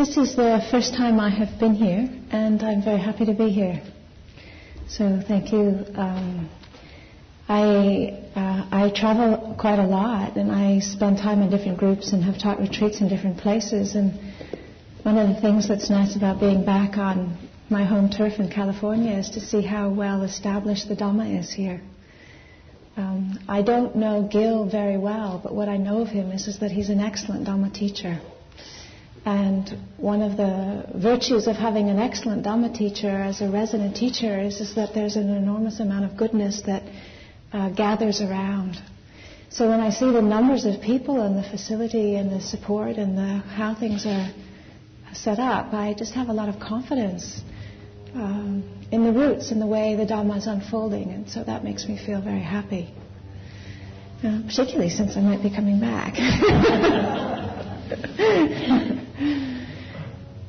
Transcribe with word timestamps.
This 0.00 0.16
is 0.16 0.34
the 0.34 0.66
first 0.70 0.94
time 0.94 1.20
I 1.20 1.28
have 1.28 1.60
been 1.60 1.74
here, 1.74 2.08
and 2.30 2.62
I'm 2.62 2.82
very 2.82 2.98
happy 2.98 3.26
to 3.26 3.34
be 3.34 3.50
here. 3.50 3.82
So 4.88 5.20
thank 5.28 5.52
you. 5.52 5.84
Um, 5.94 6.48
I 7.46 8.18
uh, 8.34 8.66
I 8.72 8.92
travel 8.96 9.54
quite 9.60 9.78
a 9.78 9.86
lot, 9.86 10.38
and 10.38 10.50
I 10.50 10.78
spend 10.78 11.18
time 11.18 11.42
in 11.42 11.50
different 11.50 11.76
groups 11.76 12.14
and 12.14 12.24
have 12.24 12.38
taught 12.38 12.60
retreats 12.60 13.02
in 13.02 13.10
different 13.10 13.36
places. 13.36 13.94
And 13.94 14.18
one 15.02 15.18
of 15.18 15.34
the 15.34 15.38
things 15.42 15.68
that's 15.68 15.90
nice 15.90 16.16
about 16.16 16.40
being 16.40 16.64
back 16.64 16.96
on 16.96 17.36
my 17.68 17.84
home 17.84 18.08
turf 18.08 18.38
in 18.38 18.48
California 18.48 19.18
is 19.18 19.28
to 19.32 19.40
see 19.40 19.60
how 19.60 19.90
well 19.90 20.22
established 20.22 20.88
the 20.88 20.96
Dhamma 20.96 21.38
is 21.38 21.52
here. 21.52 21.82
Um, 22.96 23.38
I 23.46 23.60
don't 23.60 23.96
know 23.96 24.26
Gil 24.32 24.64
very 24.64 24.96
well, 24.96 25.40
but 25.42 25.54
what 25.54 25.68
I 25.68 25.76
know 25.76 26.00
of 26.00 26.08
him 26.08 26.32
is, 26.32 26.48
is 26.48 26.60
that 26.60 26.70
he's 26.70 26.88
an 26.88 27.00
excellent 27.00 27.46
Dhamma 27.46 27.74
teacher. 27.74 28.18
And 29.24 29.76
one 29.98 30.22
of 30.22 30.36
the 30.36 30.86
virtues 30.94 31.46
of 31.46 31.56
having 31.56 31.90
an 31.90 31.98
excellent 31.98 32.44
Dhamma 32.44 32.74
teacher 32.74 33.10
as 33.10 33.42
a 33.42 33.50
resident 33.50 33.94
teacher 33.96 34.40
is, 34.40 34.60
is 34.60 34.74
that 34.76 34.94
there's 34.94 35.16
an 35.16 35.28
enormous 35.28 35.78
amount 35.80 36.06
of 36.06 36.16
goodness 36.16 36.62
that 36.66 36.82
uh, 37.52 37.68
gathers 37.70 38.22
around. 38.22 38.80
So 39.50 39.68
when 39.68 39.80
I 39.80 39.90
see 39.90 40.10
the 40.10 40.22
numbers 40.22 40.64
of 40.64 40.80
people 40.80 41.20
and 41.20 41.36
the 41.36 41.42
facility 41.42 42.16
and 42.16 42.30
the 42.30 42.40
support 42.40 42.96
and 42.96 43.18
the, 43.18 43.42
how 43.48 43.74
things 43.74 44.06
are 44.06 44.30
set 45.12 45.38
up, 45.38 45.74
I 45.74 45.92
just 45.92 46.14
have 46.14 46.28
a 46.28 46.32
lot 46.32 46.48
of 46.48 46.60
confidence 46.60 47.42
um, 48.14 48.62
in 48.90 49.04
the 49.04 49.12
roots 49.12 49.50
and 49.50 49.60
the 49.60 49.66
way 49.66 49.96
the 49.96 50.06
Dhamma 50.06 50.38
is 50.38 50.46
unfolding, 50.46 51.10
and 51.10 51.28
so 51.28 51.44
that 51.44 51.62
makes 51.64 51.86
me 51.86 51.98
feel 51.98 52.22
very 52.22 52.40
happy. 52.40 52.94
Uh, 54.22 54.42
particularly 54.46 54.90
since 54.90 55.16
I 55.16 55.20
might 55.20 55.42
be 55.42 55.50
coming 55.50 55.80
back. 55.80 56.14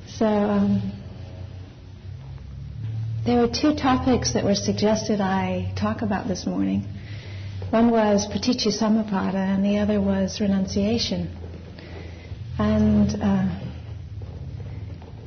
so, 0.07 0.25
um, 0.25 0.93
there 3.25 3.41
were 3.41 3.49
two 3.49 3.75
topics 3.75 4.33
that 4.33 4.45
were 4.45 4.55
suggested 4.55 5.19
I 5.19 5.73
talk 5.77 6.01
about 6.01 6.29
this 6.29 6.45
morning. 6.45 6.85
One 7.69 7.91
was 7.91 8.25
Paticca 8.27 8.71
Samuppada, 8.71 9.35
and 9.35 9.65
the 9.65 9.79
other 9.79 9.99
was 9.99 10.39
renunciation. 10.39 11.29
And 12.57 13.09
uh, 13.21 13.59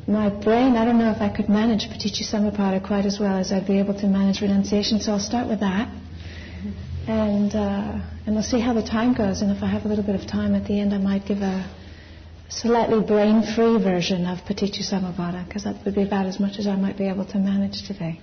my 0.06 0.30
brain, 0.30 0.76
I 0.76 0.86
don't 0.86 0.98
know 0.98 1.10
if 1.10 1.20
I 1.20 1.28
could 1.28 1.50
manage 1.50 1.88
Paticca 1.88 2.24
Samuppada 2.24 2.84
quite 2.86 3.04
as 3.04 3.20
well 3.20 3.36
as 3.36 3.52
I'd 3.52 3.66
be 3.66 3.78
able 3.78 3.94
to 4.00 4.06
manage 4.06 4.41
renunciation, 4.41 5.00
so 5.00 5.12
I'll 5.12 5.20
start 5.20 5.48
with 5.48 5.60
that. 5.60 5.92
And, 7.06 7.54
uh, 7.54 8.00
and 8.24 8.34
we'll 8.34 8.42
see 8.42 8.60
how 8.60 8.72
the 8.72 8.82
time 8.82 9.12
goes, 9.12 9.42
and 9.42 9.54
if 9.54 9.62
I 9.62 9.66
have 9.66 9.84
a 9.84 9.88
little 9.88 10.04
bit 10.04 10.14
of 10.14 10.26
time 10.26 10.54
at 10.54 10.66
the 10.66 10.80
end, 10.80 10.94
I 10.94 10.98
might 10.98 11.26
give 11.26 11.42
a 11.42 11.70
slightly 12.48 13.00
brain-free 13.00 13.83
version 13.83 14.27
of 14.27 14.39
Paticca 14.45 15.47
because 15.47 15.64
that 15.64 15.84
would 15.84 15.95
be 15.95 16.03
about 16.03 16.27
as 16.27 16.39
much 16.39 16.59
as 16.59 16.67
I 16.67 16.77
might 16.77 16.97
be 16.97 17.09
able 17.09 17.25
to 17.27 17.39
manage 17.39 17.87
today. 17.87 18.20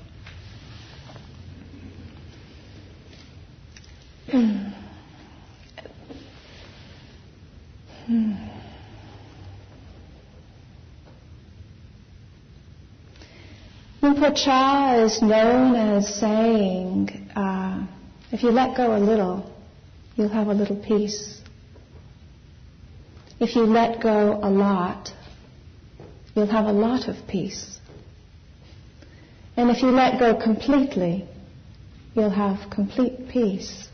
Hmm. 4.30 4.68
Hmm. 8.06 8.34
Luang 14.02 14.36
Chah 14.36 15.04
is 15.04 15.22
known 15.22 15.76
as 15.76 16.16
saying, 16.20 17.30
uh, 17.36 17.86
if 18.32 18.42
you 18.44 18.52
let 18.52 18.76
go 18.76 18.96
a 18.96 19.00
little, 19.00 19.52
you'll 20.16 20.30
have 20.30 20.48
a 20.48 20.54
little 20.54 20.76
peace. 20.76 21.41
If 23.42 23.56
you 23.56 23.64
let 23.64 24.00
go 24.02 24.40
a 24.44 24.52
lot, 24.52 25.12
you'll 26.36 26.46
have 26.46 26.68
a 26.68 26.72
lot 26.72 27.08
of 27.08 27.16
peace. 27.28 27.80
And 29.58 29.72
if 29.72 29.82
you 29.82 29.90
let 29.90 30.20
go 30.20 30.36
completely, 30.36 31.28
you'll 32.14 32.30
have 32.30 32.70
complete 32.70 33.30
peace. 33.30 33.90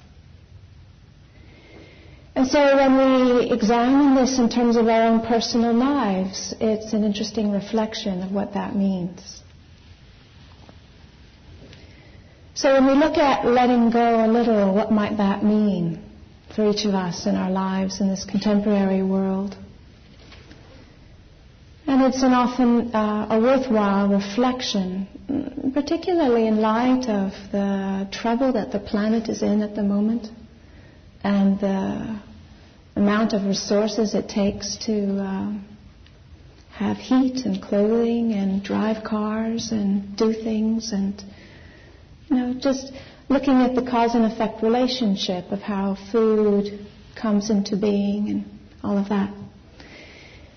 And 2.36 2.46
so 2.46 2.76
when 2.76 2.98
we 2.98 3.50
examine 3.50 4.16
this 4.16 4.38
in 4.38 4.50
terms 4.50 4.76
of 4.76 4.90
our 4.90 5.04
own 5.04 5.26
personal 5.26 5.74
lives, 5.74 6.54
it's 6.60 6.92
an 6.92 7.06
interesting 7.06 7.50
reflection 7.52 8.24
of 8.24 8.34
what 8.34 8.54
that 8.54 8.76
means. 8.76 9.42
So 12.54 12.74
when 12.74 12.86
we 12.86 12.96
look 12.96 13.18
at 13.18 13.46
letting 13.46 13.92
go 13.92 14.26
a 14.26 14.28
little, 14.28 14.76
what 14.76 14.92
might 14.92 15.16
that 15.18 15.42
mean 15.42 16.07
for 16.58 16.68
each 16.72 16.86
of 16.86 16.96
us 16.96 17.28
in 17.28 17.36
our 17.36 17.52
lives 17.52 18.02
in 18.02 18.10
this 18.10 18.26
contemporary 18.26 19.04
world? 19.04 19.56
And 21.86 22.02
it's 22.02 22.24
an 22.24 22.34
often 22.34 22.96
uh, 22.96 23.28
a 23.30 23.40
worthwhile 23.40 24.10
reflection, 24.10 25.08
particularly 25.76 26.48
in 26.48 26.58
light 26.58 27.08
of 27.08 27.32
the 27.52 28.10
trouble 28.12 28.54
that 28.54 28.72
the 28.72 28.80
planet 28.80 29.30
is 29.30 29.44
in 29.44 29.62
at 29.62 29.76
the 29.76 29.84
moment 29.84 30.30
and 31.24 31.60
the 31.60 32.20
amount 32.96 33.34
of 33.34 33.46
resources 33.46 34.16
it 34.16 34.28
takes 34.28 34.78
to 34.88 35.20
uh, 35.22 35.54
have 36.72 36.98
heat 36.98 37.46
and 37.46 37.62
clothing 37.62 38.34
and 38.34 38.64
drive 38.64 39.04
cars 39.04 39.72
and 39.72 40.18
do 40.18 40.34
things 40.34 40.92
and 40.92 41.24
you 42.30 42.36
know, 42.36 42.54
just 42.60 42.92
looking 43.30 43.62
at 43.62 43.76
the 43.76 43.82
cause 43.82 44.16
and 44.16 44.26
effect 44.26 44.64
relationship 44.64 45.52
of 45.52 45.60
how 45.60 45.98
food 46.12 46.88
comes 47.16 47.50
into 47.50 47.76
being 47.76 48.30
and 48.30 48.60
all 48.84 48.98
of 48.98 49.10
that. 49.10 49.34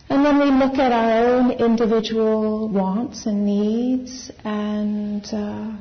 And 0.08 0.24
then 0.24 0.38
we 0.40 0.50
look 0.50 0.74
at 0.74 0.90
our 0.90 1.28
own 1.28 1.52
individual 1.52 2.68
wants 2.68 3.26
and 3.26 3.46
needs, 3.46 4.30
and 4.44 5.24
uh, 5.32 5.76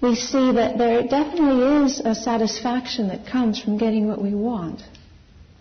we 0.00 0.14
see 0.14 0.52
that 0.52 0.78
there 0.78 1.02
definitely 1.02 1.84
is 1.84 2.00
a 2.00 2.14
satisfaction 2.14 3.08
that 3.08 3.26
comes 3.26 3.60
from 3.60 3.76
getting 3.76 4.08
what 4.08 4.22
we 4.22 4.34
want. 4.34 4.82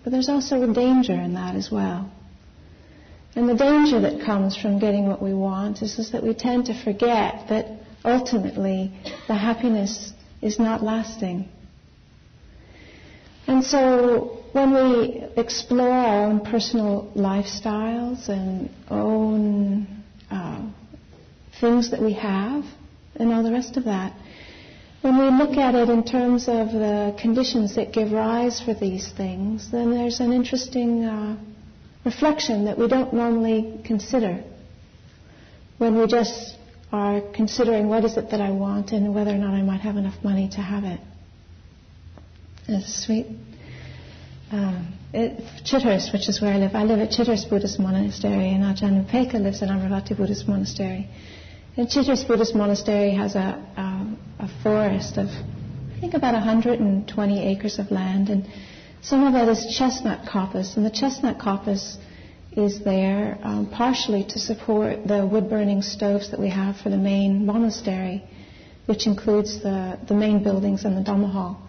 But 0.03 0.11
there's 0.11 0.29
also 0.29 0.69
a 0.69 0.73
danger 0.73 1.13
in 1.13 1.33
that 1.33 1.55
as 1.55 1.69
well. 1.69 2.09
And 3.35 3.49
the 3.49 3.55
danger 3.55 3.99
that 3.99 4.25
comes 4.25 4.55
from 4.55 4.79
getting 4.79 5.07
what 5.07 5.21
we 5.21 5.33
want 5.33 5.81
is, 5.81 5.97
is 5.99 6.11
that 6.11 6.23
we 6.23 6.33
tend 6.33 6.67
to 6.67 6.83
forget 6.83 7.47
that 7.49 7.65
ultimately 8.05 8.91
the 9.27 9.35
happiness 9.35 10.11
is 10.41 10.59
not 10.59 10.83
lasting. 10.83 11.47
And 13.47 13.63
so 13.63 14.43
when 14.53 14.73
we 14.73 15.23
explore 15.37 15.89
our 15.91 16.25
own 16.27 16.39
personal 16.41 17.11
lifestyles 17.15 18.29
and 18.29 18.69
own 18.89 20.03
uh, 20.29 20.61
things 21.59 21.91
that 21.91 22.01
we 22.01 22.13
have 22.13 22.63
and 23.15 23.31
all 23.33 23.43
the 23.43 23.51
rest 23.51 23.77
of 23.77 23.85
that, 23.85 24.13
when 25.01 25.17
we 25.17 25.25
look 25.37 25.57
at 25.57 25.75
it 25.75 25.89
in 25.89 26.03
terms 26.05 26.47
of 26.47 26.71
the 26.71 27.15
conditions 27.19 27.75
that 27.75 27.91
give 27.91 28.11
rise 28.13 28.61
for 28.61 28.73
these 28.73 29.11
things, 29.11 29.69
then 29.69 29.91
there's 29.91 30.21
an 30.21 30.31
interesting 30.31 31.03
uh, 31.03 31.35
reflection 32.05 32.65
that 32.65 32.77
we 32.77 32.87
don't 32.87 33.13
normally 33.13 33.81
consider 33.85 34.41
when 35.77 35.97
we 35.97 36.07
just 36.07 36.55
are 36.93 37.21
considering 37.33 37.89
what 37.89 38.05
is 38.05 38.17
it 38.17 38.29
that 38.29 38.39
I 38.39 38.51
want 38.51 38.91
and 38.91 39.15
whether 39.15 39.31
or 39.31 39.37
not 39.37 39.55
I 39.55 39.63
might 39.63 39.81
have 39.81 39.97
enough 39.97 40.23
money 40.23 40.47
to 40.49 40.61
have 40.61 40.83
it. 40.83 40.99
It's 42.67 43.03
sweet. 43.05 43.25
Um, 44.51 44.93
it, 45.11 45.43
which 46.13 46.29
is 46.29 46.39
where 46.39 46.53
I 46.53 46.57
live, 46.57 46.75
I 46.75 46.83
live 46.83 46.99
at 46.99 47.09
Chithurst 47.09 47.49
Buddhist 47.49 47.79
Monastery, 47.79 48.51
and 48.53 48.63
Ajahn 48.63 49.05
Upekkha 49.05 49.41
lives 49.41 49.63
at 49.63 49.69
Amaravati 49.69 50.15
Buddhist 50.15 50.47
Monastery. 50.47 51.09
And 51.75 51.87
Chithurst 51.87 52.27
Buddhist 52.27 52.53
Monastery 52.53 53.15
has 53.15 53.35
a, 53.35 53.39
a, 53.39 54.43
a 54.43 54.49
forest 54.61 55.17
of, 55.17 55.27
I 55.27 55.99
think, 55.99 56.13
about 56.13 56.33
120 56.33 57.47
acres 57.47 57.79
of 57.79 57.89
land, 57.89 58.29
and 58.29 58.47
some 59.01 59.23
of 59.23 59.33
it 59.33 59.49
is 59.49 59.75
chestnut 59.75 60.27
coppice, 60.27 60.77
and 60.77 60.85
the 60.85 60.91
chestnut 60.91 61.39
coppice 61.39 61.97
is 62.57 62.83
there 62.83 63.37
um, 63.43 63.69
partially 63.69 64.23
to 64.25 64.39
support 64.39 65.07
the 65.07 65.25
wood 65.25 65.49
burning 65.49 65.81
stoves 65.81 66.31
that 66.31 66.39
we 66.39 66.49
have 66.49 66.77
for 66.77 66.89
the 66.89 66.97
main 66.97 67.45
monastery, 67.45 68.23
which 68.85 69.07
includes 69.07 69.61
the, 69.61 69.99
the 70.07 70.13
main 70.13 70.43
buildings 70.43 70.85
and 70.85 70.97
the 70.97 71.01
Dhamma 71.01 71.31
hall. 71.31 71.61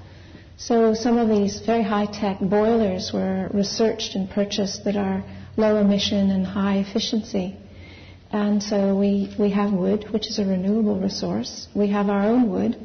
So 0.56 0.94
some 0.94 1.18
of 1.18 1.28
these 1.28 1.60
very 1.60 1.82
high-tech 1.82 2.38
boilers 2.40 3.12
were 3.12 3.48
researched 3.52 4.14
and 4.14 4.30
purchased 4.30 4.84
that 4.84 4.96
are 4.96 5.24
low 5.56 5.76
emission 5.76 6.30
and 6.30 6.46
high 6.46 6.78
efficiency. 6.78 7.56
And 8.30 8.62
so 8.62 8.96
we, 8.96 9.34
we 9.38 9.50
have 9.50 9.72
wood, 9.72 10.06
which 10.12 10.28
is 10.28 10.38
a 10.38 10.44
renewable 10.44 11.00
resource. 11.00 11.68
We 11.74 11.88
have 11.88 12.08
our 12.08 12.22
own 12.22 12.50
wood, 12.50 12.76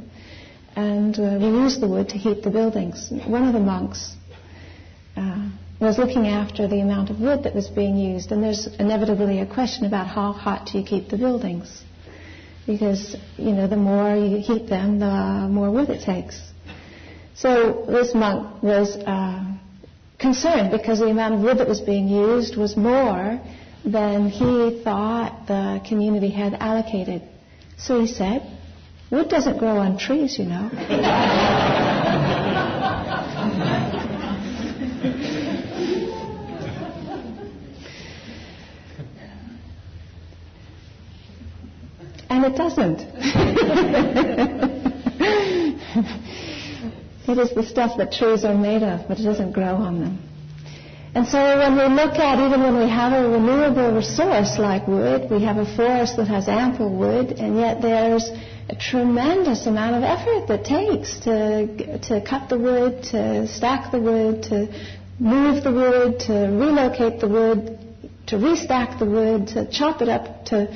and 0.76 1.18
uh, 1.20 1.38
we 1.40 1.48
use 1.48 1.80
the 1.80 1.88
wood 1.88 2.10
to 2.10 2.18
heat 2.18 2.44
the 2.44 2.52
buildings. 2.52 3.12
One 3.26 3.48
of 3.48 3.54
the 3.54 3.60
monks 3.60 4.16
uh, 5.16 5.50
was 5.86 5.98
looking 5.98 6.28
after 6.28 6.68
the 6.68 6.82
amount 6.82 7.10
of 7.10 7.20
wood 7.20 7.44
that 7.44 7.56
was 7.56 7.70
being 7.70 7.98
used, 7.98 8.32
and 8.32 8.44
there's 8.44 8.68
inevitably 8.80 9.40
a 9.40 9.46
question 9.46 9.86
about 9.86 10.08
how 10.08 10.34
hot 10.34 10.68
do 10.72 10.78
you 10.78 10.86
keep 10.86 11.10
the 11.10 11.18
buildings, 11.18 11.84
because 12.68 13.16
you 13.38 13.52
know 13.52 13.68
the 13.68 13.78
more 13.78 14.16
you 14.16 14.40
heat 14.40 14.68
them, 14.68 15.00
the 15.00 15.48
more 15.50 15.72
wood 15.72 15.90
it 15.90 16.04
takes. 16.04 16.40
So 17.36 17.86
this 17.88 18.14
monk 18.14 18.62
was 18.62 18.98
uh, 18.98 19.46
concerned 20.20 20.72
because 20.72 21.00
the 21.00 21.08
amount 21.08 21.36
of 21.36 21.40
wood 21.40 21.60
that 21.60 21.68
was 21.68 21.80
being 21.80 22.10
used 22.10 22.58
was 22.58 22.76
more 22.76 23.40
than 23.86 24.30
he 24.30 24.82
thought 24.84 25.48
the 25.48 25.82
community 25.88 26.30
had 26.30 26.54
allocated. 26.56 27.22
So 27.78 28.02
he 28.02 28.08
said, 28.08 28.42
wood 29.10 29.30
doesn't 29.30 29.58
grow 29.58 29.78
on 29.78 29.98
trees, 29.98 30.38
you 30.38 30.46
know. 30.46 30.70
and 42.30 42.46
it 42.46 42.56
doesn't. 42.56 43.00
it 47.28 47.38
is 47.38 47.54
the 47.56 47.64
stuff 47.64 47.98
that 47.98 48.12
trees 48.12 48.46
are 48.46 48.56
made 48.56 48.84
of, 48.84 49.08
but 49.08 49.20
it 49.20 49.24
doesn't 49.24 49.52
grow 49.52 49.76
on 49.76 50.00
them. 50.00 50.20
And 51.16 51.28
so 51.28 51.40
when 51.58 51.76
we 51.76 51.86
look 51.96 52.16
at, 52.20 52.38
even 52.40 52.62
when 52.62 52.78
we 52.78 52.88
have 52.88 53.14
a 53.14 53.28
renewable 53.28 53.96
resource 53.96 54.60
like 54.60 54.88
wood, 54.88 55.32
we 55.32 55.44
have 55.44 55.58
a 55.58 55.66
forest 55.76 56.18
that 56.18 56.28
has 56.28 56.48
ample 56.48 56.96
wood, 56.96 57.32
and 57.40 57.58
yet 57.58 57.82
there's 57.82 58.30
a 58.70 58.76
tremendous 58.76 59.66
amount 59.66 59.96
of 59.96 60.04
effort 60.04 60.48
that 60.48 60.66
takes 60.66 61.20
to, 61.22 61.98
to 61.98 62.22
cut 62.22 62.48
the 62.50 62.60
wood, 62.60 63.02
to 63.06 63.48
stack 63.48 63.92
the 63.92 64.00
wood, 64.00 64.44
to 64.44 64.68
move 65.18 65.64
the 65.64 65.72
wood, 65.72 66.20
to 66.20 66.34
relocate 66.34 67.20
the 67.20 67.28
wood, 67.28 67.80
to 68.28 68.36
restack 68.36 69.00
the 69.00 69.06
wood, 69.06 69.48
to 69.48 69.68
chop 69.72 70.04
it 70.04 70.10
up, 70.10 70.46
to, 70.46 70.68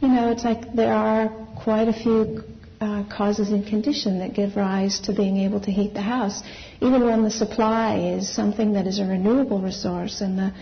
you 0.00 0.08
know, 0.08 0.30
it's 0.30 0.44
like 0.44 0.74
there 0.74 0.94
are 0.94 1.28
quite 1.62 1.88
a 1.88 1.92
few 1.92 2.42
uh, 2.80 3.04
causes 3.14 3.50
and 3.50 3.66
condition 3.66 4.20
that 4.20 4.34
give 4.34 4.56
rise 4.56 5.00
to 5.00 5.12
being 5.12 5.36
able 5.38 5.60
to 5.60 5.70
heat 5.70 5.92
the 5.92 6.00
house 6.00 6.42
even 6.80 7.04
when 7.04 7.22
the 7.22 7.30
supply 7.30 7.98
is 7.98 8.34
something 8.34 8.72
that 8.72 8.86
is 8.86 8.98
a 8.98 9.04
renewable 9.04 9.60
resource 9.60 10.22
and 10.22 10.38
the, 10.38 10.52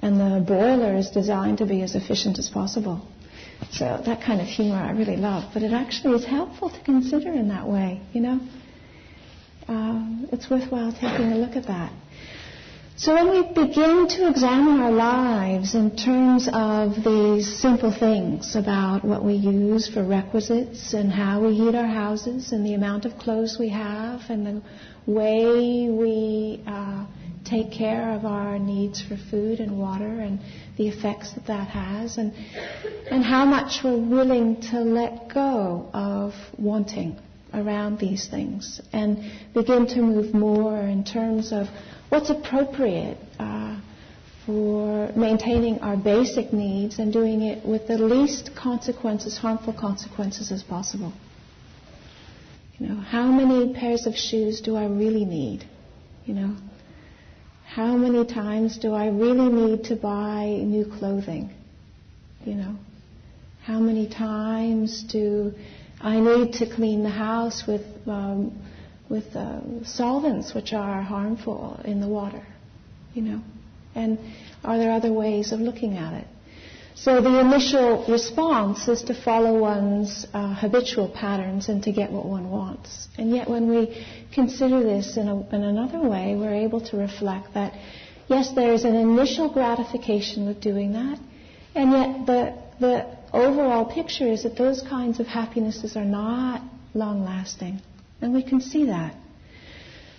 and 0.00 0.20
the 0.20 0.44
boiler 0.46 0.94
is 0.96 1.08
designed 1.10 1.58
to 1.58 1.66
be 1.66 1.80
as 1.82 1.94
efficient 1.94 2.38
as 2.38 2.50
possible. 2.50 3.00
So 3.70 4.02
that 4.04 4.22
kind 4.22 4.40
of 4.40 4.46
humor 4.46 4.76
I 4.76 4.90
really 4.90 5.16
love, 5.16 5.50
but 5.54 5.62
it 5.62 5.72
actually 5.72 6.16
is 6.16 6.26
helpful 6.26 6.68
to 6.68 6.80
consider 6.80 7.32
in 7.32 7.48
that 7.48 7.66
way, 7.66 8.02
you 8.12 8.20
know? 8.20 8.40
Uh, 9.66 10.26
it's 10.32 10.50
worthwhile 10.50 10.92
taking 10.92 11.32
a 11.32 11.36
look 11.36 11.56
at 11.56 11.66
that. 11.68 11.92
So 12.94 13.14
when 13.14 13.30
we 13.30 13.42
begin 13.54 14.06
to 14.06 14.28
examine 14.28 14.80
our 14.80 14.92
lives 14.92 15.74
in 15.74 15.96
terms 15.96 16.46
of 16.52 17.02
these 17.02 17.58
simple 17.58 17.90
things 17.90 18.54
about 18.54 19.02
what 19.02 19.24
we 19.24 19.32
use 19.32 19.88
for 19.88 20.04
requisites 20.04 20.92
and 20.92 21.10
how 21.10 21.40
we 21.40 21.54
heat 21.54 21.74
our 21.74 21.86
houses 21.86 22.52
and 22.52 22.64
the 22.66 22.74
amount 22.74 23.06
of 23.06 23.16
clothes 23.18 23.56
we 23.58 23.70
have 23.70 24.20
and 24.28 24.46
the 24.46 24.62
way 25.06 25.88
we 25.88 26.62
uh, 26.66 27.06
take 27.46 27.72
care 27.72 28.10
of 28.10 28.26
our 28.26 28.58
needs 28.58 29.00
for 29.00 29.16
food 29.30 29.58
and 29.58 29.78
water 29.78 30.20
and 30.20 30.38
the 30.76 30.86
effects 30.86 31.32
that 31.32 31.46
that 31.46 31.68
has 31.68 32.18
and, 32.18 32.34
and 33.10 33.24
how 33.24 33.46
much 33.46 33.82
we're 33.82 33.96
willing 33.96 34.60
to 34.60 34.80
let 34.80 35.32
go 35.32 35.88
of 35.94 36.34
wanting 36.58 37.18
around 37.54 37.98
these 37.98 38.28
things 38.28 38.80
and 38.92 39.32
begin 39.54 39.86
to 39.86 40.02
move 40.02 40.34
more 40.34 40.76
in 40.78 41.02
terms 41.04 41.52
of 41.52 41.66
what's 42.12 42.28
appropriate 42.28 43.16
uh, 43.38 43.80
for 44.44 45.10
maintaining 45.16 45.78
our 45.80 45.96
basic 45.96 46.52
needs 46.52 46.98
and 46.98 47.10
doing 47.10 47.40
it 47.40 47.64
with 47.64 47.88
the 47.88 47.96
least 47.96 48.50
consequences, 48.54 49.38
harmful 49.38 49.72
consequences 49.72 50.52
as 50.52 50.62
possible. 50.62 51.10
You 52.76 52.88
know, 52.88 53.00
how 53.00 53.28
many 53.28 53.72
pairs 53.72 54.06
of 54.06 54.14
shoes 54.14 54.60
do 54.60 54.76
I 54.76 54.84
really 54.88 55.24
need? 55.24 55.64
You 56.26 56.34
know, 56.34 56.56
how 57.64 57.96
many 57.96 58.26
times 58.26 58.76
do 58.76 58.92
I 58.92 59.06
really 59.06 59.48
need 59.48 59.84
to 59.84 59.96
buy 59.96 60.44
new 60.44 60.84
clothing? 60.84 61.50
You 62.44 62.56
know, 62.56 62.76
how 63.64 63.80
many 63.80 64.06
times 64.06 65.02
do 65.04 65.54
I 65.98 66.20
need 66.20 66.52
to 66.54 66.66
clean 66.66 67.04
the 67.04 67.16
house 67.26 67.64
with 67.66 67.86
um, 68.06 68.52
with 69.12 69.36
uh, 69.36 69.60
solvents 69.84 70.54
which 70.54 70.72
are 70.72 71.02
harmful 71.02 71.78
in 71.84 72.00
the 72.00 72.08
water? 72.08 72.44
You 73.12 73.22
know, 73.22 73.40
and 73.94 74.18
are 74.64 74.78
there 74.78 74.90
other 74.90 75.12
ways 75.12 75.52
of 75.52 75.60
looking 75.60 75.98
at 75.98 76.14
it? 76.14 76.26
So 76.94 77.20
the 77.20 77.40
initial 77.40 78.06
response 78.08 78.88
is 78.88 79.02
to 79.04 79.14
follow 79.14 79.58
one's 79.58 80.26
uh, 80.32 80.54
habitual 80.54 81.08
patterns 81.08 81.68
and 81.68 81.82
to 81.82 81.92
get 81.92 82.10
what 82.10 82.24
one 82.24 82.50
wants. 82.50 83.08
And 83.18 83.34
yet 83.36 83.50
when 83.50 83.68
we 83.68 83.80
consider 84.32 84.82
this 84.82 85.16
in, 85.16 85.28
a, 85.28 85.36
in 85.54 85.62
another 85.62 86.00
way, 86.00 86.34
we're 86.34 86.54
able 86.54 86.80
to 86.90 86.96
reflect 86.96 87.54
that, 87.54 87.74
yes, 88.28 88.52
there's 88.54 88.84
an 88.84 88.94
initial 88.94 89.52
gratification 89.52 90.46
with 90.46 90.60
doing 90.60 90.92
that, 90.92 91.18
and 91.74 91.92
yet 91.92 92.26
the, 92.26 92.40
the 92.80 93.16
overall 93.32 93.84
picture 93.84 94.26
is 94.26 94.44
that 94.44 94.56
those 94.56 94.80
kinds 94.82 95.20
of 95.20 95.26
happinesses 95.26 95.96
are 95.96 96.04
not 96.04 96.62
long 96.94 97.24
lasting. 97.24 97.80
And 98.22 98.32
we 98.32 98.42
can 98.42 98.60
see 98.60 98.86
that. 98.86 99.14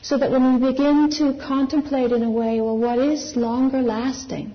So 0.03 0.17
that 0.17 0.29
when 0.29 0.61
we 0.61 0.71
begin 0.71 1.09
to 1.11 1.39
contemplate 1.47 2.11
in 2.11 2.21
a 2.21 2.29
way, 2.29 2.61
well, 2.61 2.77
what 2.77 2.99
is 2.99 3.35
longer 3.35 3.81
lasting? 3.81 4.53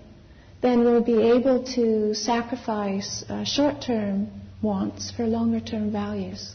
then 0.60 0.80
we'll 0.80 1.02
be 1.02 1.22
able 1.30 1.62
to 1.62 2.14
sacrifice 2.14 3.24
uh, 3.28 3.44
short 3.44 3.80
term 3.80 4.28
wants 4.60 5.10
for 5.12 5.24
longer 5.24 5.60
term 5.60 5.92
values. 5.92 6.54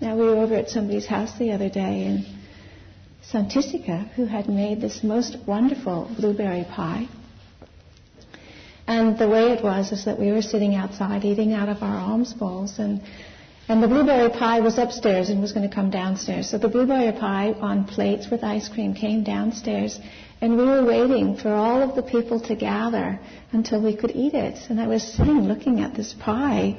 Now, 0.00 0.16
we 0.16 0.24
were 0.24 0.36
over 0.36 0.54
at 0.54 0.70
somebody's 0.70 1.06
house 1.06 1.38
the 1.38 1.52
other 1.52 1.68
day, 1.68 2.04
and 2.06 2.26
Santacitta, 3.30 4.08
who 4.14 4.24
had 4.24 4.48
made 4.48 4.80
this 4.80 5.04
most 5.04 5.36
wonderful 5.46 6.10
blueberry 6.18 6.64
pie, 6.64 7.06
and 8.86 9.16
the 9.18 9.28
way 9.28 9.52
it 9.52 9.62
was 9.62 9.92
is 9.92 10.06
that 10.06 10.18
we 10.18 10.32
were 10.32 10.42
sitting 10.42 10.74
outside 10.74 11.24
eating 11.24 11.52
out 11.52 11.68
of 11.68 11.82
our 11.82 11.96
alms 11.96 12.32
bowls, 12.32 12.78
and 12.78 13.02
and 13.68 13.82
the 13.82 13.88
blueberry 13.88 14.28
pie 14.30 14.60
was 14.60 14.76
upstairs 14.78 15.30
and 15.30 15.40
was 15.40 15.52
going 15.52 15.68
to 15.68 15.74
come 15.74 15.90
downstairs. 15.90 16.50
So 16.50 16.58
the 16.58 16.68
blueberry 16.68 17.12
pie 17.12 17.52
on 17.60 17.84
plates 17.84 18.28
with 18.30 18.42
ice 18.42 18.68
cream 18.68 18.94
came 18.94 19.22
downstairs, 19.22 19.98
and 20.40 20.56
we 20.56 20.64
were 20.64 20.84
waiting 20.84 21.36
for 21.36 21.50
all 21.54 21.82
of 21.82 21.94
the 21.94 22.02
people 22.02 22.40
to 22.40 22.56
gather 22.56 23.20
until 23.52 23.80
we 23.80 23.96
could 23.96 24.10
eat 24.14 24.34
it. 24.34 24.58
And 24.68 24.80
I 24.80 24.88
was 24.88 25.02
sitting 25.02 25.42
looking 25.42 25.80
at 25.80 25.94
this 25.94 26.12
pie, 26.12 26.76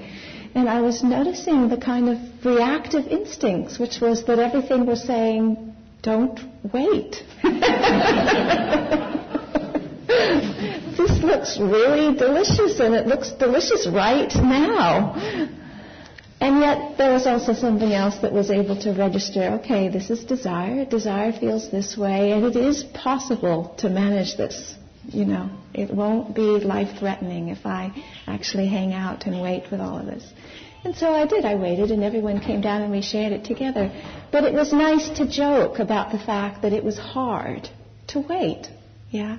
and 0.54 0.68
I 0.68 0.82
was 0.82 1.04
noticing 1.04 1.70
the 1.70 1.78
kind 1.78 2.10
of 2.10 2.46
reactive 2.46 3.08
instincts, 3.08 3.80
which 3.80 4.02
was 4.02 4.26
that 4.26 4.40
everything 4.40 4.86
was 4.86 5.04
saying, 5.04 5.74
don't 6.02 6.38
wait. 6.74 7.24
this 10.98 11.24
looks 11.24 11.58
really 11.58 12.14
delicious, 12.18 12.82
and 12.82 12.94
it 12.94 13.08
looks 13.08 13.32
delicious 13.32 13.88
right 13.88 14.36
now. 14.36 15.16
And 16.44 16.60
yet 16.60 16.98
there 16.98 17.14
was 17.14 17.26
also 17.26 17.54
something 17.54 17.94
else 17.94 18.18
that 18.18 18.34
was 18.34 18.52
able 18.52 18.76
to 18.82 18.92
register, 18.92 19.44
okay, 19.60 19.88
this 19.88 20.10
is 20.10 20.26
desire. 20.26 20.84
Desire 20.84 21.32
feels 21.32 21.72
this 21.72 21.96
way, 21.98 22.34
and 22.34 22.44
it 22.44 22.58
is 22.58 22.84
possible 22.84 23.74
to 23.78 23.90
manage 23.90 24.36
this. 24.36 24.76
You 25.08 25.24
know, 25.24 25.50
it 25.74 25.90
won't 25.90 26.36
be 26.36 26.42
life 26.42 27.00
threatening 27.00 27.48
if 27.48 27.66
I 27.66 27.94
actually 28.28 28.68
hang 28.68 28.92
out 28.92 29.26
and 29.26 29.42
wait 29.42 29.72
with 29.72 29.80
all 29.80 29.98
of 29.98 30.06
this. 30.06 30.26
And 30.84 30.94
so 30.98 31.14
I 31.14 31.26
did. 31.28 31.46
I 31.46 31.56
waited, 31.56 31.92
and 31.92 32.04
everyone 32.04 32.42
came 32.42 32.60
down 32.60 32.82
and 32.82 32.92
we 32.92 33.02
shared 33.02 33.32
it 33.32 33.46
together. 33.46 33.90
But 34.34 34.44
it 34.44 34.54
was 34.54 34.74
nice 34.74 35.08
to 35.20 35.26
joke 35.26 35.80
about 35.80 36.12
the 36.12 36.20
fact 36.20 36.64
that 36.64 36.74
it 36.74 36.84
was 36.84 36.98
hard 36.98 37.70
to 38.08 38.20
wait. 38.20 38.68
Yeah? 39.12 39.38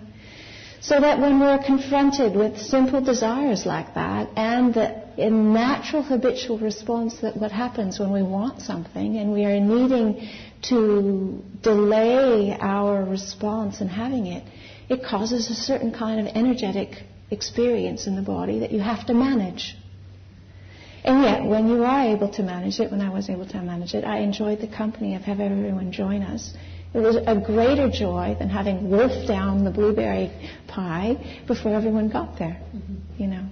So 0.89 1.01
that 1.01 1.19
when 1.19 1.41
we're 1.41 1.63
confronted 1.65 2.37
with 2.37 2.61
simple 2.61 3.01
desires 3.01 3.65
like 3.65 3.95
that 3.95 4.29
and 4.37 4.75
the 4.75 5.31
natural 5.31 6.03
habitual 6.03 6.59
response 6.59 7.21
that 7.23 7.39
what 7.39 7.53
happens 7.53 7.99
when 7.99 8.13
we 8.13 8.23
want 8.23 8.61
something 8.61 9.17
and 9.17 9.33
we 9.33 9.47
are 9.47 9.59
needing 9.59 10.29
to 10.69 11.43
delay 11.63 12.55
our 12.61 13.03
response 13.03 13.81
and 13.81 13.89
having 13.89 14.27
it, 14.27 14.45
it 14.91 15.03
causes 15.03 15.49
a 15.49 15.55
certain 15.55 15.91
kind 15.91 16.21
of 16.21 16.27
energetic 16.37 17.03
experience 17.31 18.07
in 18.07 18.15
the 18.15 18.23
body 18.37 18.59
that 18.59 18.71
you 18.71 18.81
have 18.81 19.07
to 19.07 19.15
manage. 19.15 19.75
And 21.03 21.23
yet, 21.23 21.45
when 21.45 21.67
you 21.69 21.83
are 21.85 22.15
able 22.15 22.29
to 22.33 22.43
manage 22.43 22.79
it, 22.79 22.91
when 22.91 23.01
I 23.01 23.09
was 23.09 23.31
able 23.31 23.47
to 23.47 23.63
manage 23.63 23.95
it, 23.95 24.05
I 24.05 24.19
enjoyed 24.19 24.61
the 24.61 24.69
company 24.69 25.15
of 25.15 25.23
having 25.23 25.51
everyone 25.51 25.93
join 25.93 26.23
us. 26.23 26.53
It 26.95 27.01
was 27.01 27.17
a 27.17 27.35
greater 27.35 27.91
joy 27.91 28.37
than 28.39 28.49
having 28.49 28.89
wolfed 28.89 29.27
down 29.27 29.65
the 29.65 29.71
blueberry 29.71 30.31
pie 30.69 31.43
before 31.47 31.75
everyone 31.75 32.09
got 32.09 32.39
there, 32.39 32.61
mm-hmm. 32.75 33.21
you 33.21 33.27
know. 33.27 33.47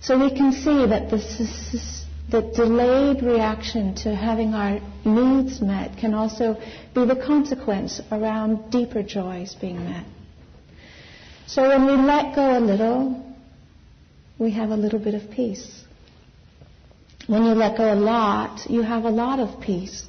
So 0.00 0.16
we 0.16 0.30
can 0.30 0.52
see 0.52 0.86
that 0.86 1.10
this 1.10 1.40
is, 1.40 2.04
the 2.30 2.42
delayed 2.42 3.22
reaction 3.22 3.94
to 3.96 4.14
having 4.14 4.54
our 4.54 4.80
needs 5.04 5.60
met 5.60 5.96
can 5.96 6.14
also 6.14 6.54
be 6.94 7.04
the 7.04 7.16
consequence 7.16 8.00
around 8.12 8.70
deeper 8.70 9.02
joys 9.02 9.54
being 9.54 9.82
met. 9.82 10.04
So 11.46 11.66
when 11.66 11.86
we 11.86 11.92
let 11.92 12.36
go 12.36 12.58
a 12.58 12.60
little, 12.60 13.24
we 14.38 14.52
have 14.52 14.70
a 14.70 14.76
little 14.76 14.98
bit 14.98 15.14
of 15.14 15.30
peace. 15.30 15.82
When 17.26 17.44
you 17.44 17.54
let 17.54 17.76
go 17.76 17.92
a 17.92 17.96
lot, 17.96 18.70
you 18.70 18.82
have 18.82 19.04
a 19.04 19.10
lot 19.10 19.40
of 19.40 19.60
peace. 19.60 20.04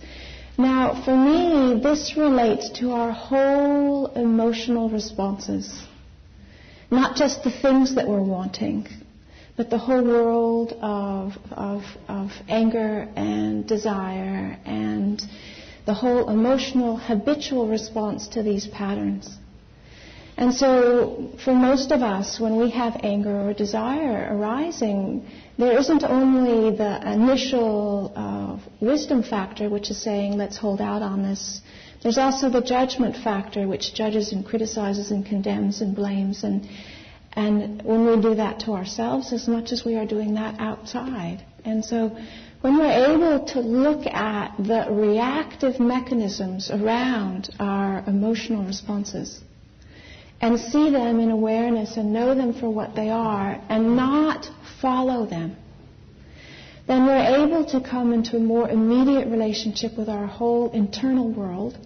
Now, 0.59 1.01
for 1.05 1.15
me, 1.15 1.79
this 1.81 2.17
relates 2.17 2.69
to 2.79 2.91
our 2.91 3.13
whole 3.13 4.07
emotional 4.07 4.89
responses. 4.89 5.81
Not 6.91 7.15
just 7.15 7.45
the 7.45 7.49
things 7.49 7.95
that 7.95 8.09
we're 8.09 8.21
wanting, 8.21 8.85
but 9.55 9.69
the 9.69 9.77
whole 9.77 10.03
world 10.03 10.73
of, 10.81 11.37
of, 11.51 11.83
of 12.09 12.31
anger 12.49 13.07
and 13.15 13.65
desire 13.65 14.59
and 14.65 15.23
the 15.85 15.93
whole 15.93 16.29
emotional 16.29 16.97
habitual 16.97 17.69
response 17.69 18.27
to 18.27 18.43
these 18.43 18.67
patterns. 18.67 19.33
And 20.35 20.53
so, 20.53 21.29
for 21.45 21.53
most 21.53 21.93
of 21.93 22.01
us, 22.01 22.37
when 22.37 22.57
we 22.57 22.71
have 22.71 22.99
anger 23.01 23.47
or 23.47 23.53
desire 23.53 24.27
arising, 24.29 25.25
there 25.59 25.77
isn't 25.77 26.05
only 26.05 26.75
the 26.75 27.11
initial 27.11 28.13
uh, 28.15 28.57
wisdom 28.79 29.21
factor, 29.21 29.69
which 29.69 29.89
is 29.91 30.01
saying, 30.01 30.37
let's 30.37 30.57
hold 30.57 30.79
out 30.79 31.01
on 31.01 31.21
this. 31.21 31.59
There's 32.01 32.17
also 32.17 32.49
the 32.49 32.61
judgment 32.61 33.17
factor, 33.17 33.67
which 33.67 33.93
judges 33.93 34.31
and 34.31 34.45
criticizes 34.45 35.11
and 35.11 35.25
condemns 35.25 35.81
and 35.81 35.93
blames. 35.93 36.45
And, 36.45 36.65
and 37.33 37.81
when 37.83 38.05
we 38.05 38.21
do 38.21 38.35
that 38.35 38.61
to 38.61 38.71
ourselves 38.71 39.33
as 39.33 39.49
much 39.49 39.73
as 39.73 39.83
we 39.83 39.97
are 39.97 40.05
doing 40.05 40.35
that 40.35 40.55
outside. 40.61 41.45
And 41.65 41.83
so, 41.83 42.15
when 42.61 42.77
we're 42.77 43.13
able 43.13 43.45
to 43.47 43.59
look 43.59 44.05
at 44.05 44.55
the 44.57 44.87
reactive 44.89 45.77
mechanisms 45.81 46.71
around 46.71 47.49
our 47.59 48.01
emotional 48.07 48.63
responses, 48.63 49.41
and 50.41 50.57
see 50.57 50.89
them 50.89 51.19
in 51.19 51.31
awareness 51.31 51.97
and 51.97 52.13
know 52.13 52.33
them 52.33 52.53
for 52.53 52.69
what 52.69 52.95
they 52.95 53.09
are 53.09 53.61
and 53.67 53.97
not 53.97 54.49
follow 54.81 55.25
them, 55.25 55.55
then 56.87 57.05
we're 57.05 57.45
able 57.45 57.65
to 57.65 57.81
come 57.81 58.13
into 58.13 58.37
a 58.37 58.39
more 58.39 58.67
immediate 58.67 59.27
relationship 59.27 59.97
with 59.97 60.09
our 60.09 60.25
whole 60.25 60.71
internal 60.71 61.31
world. 61.31 61.77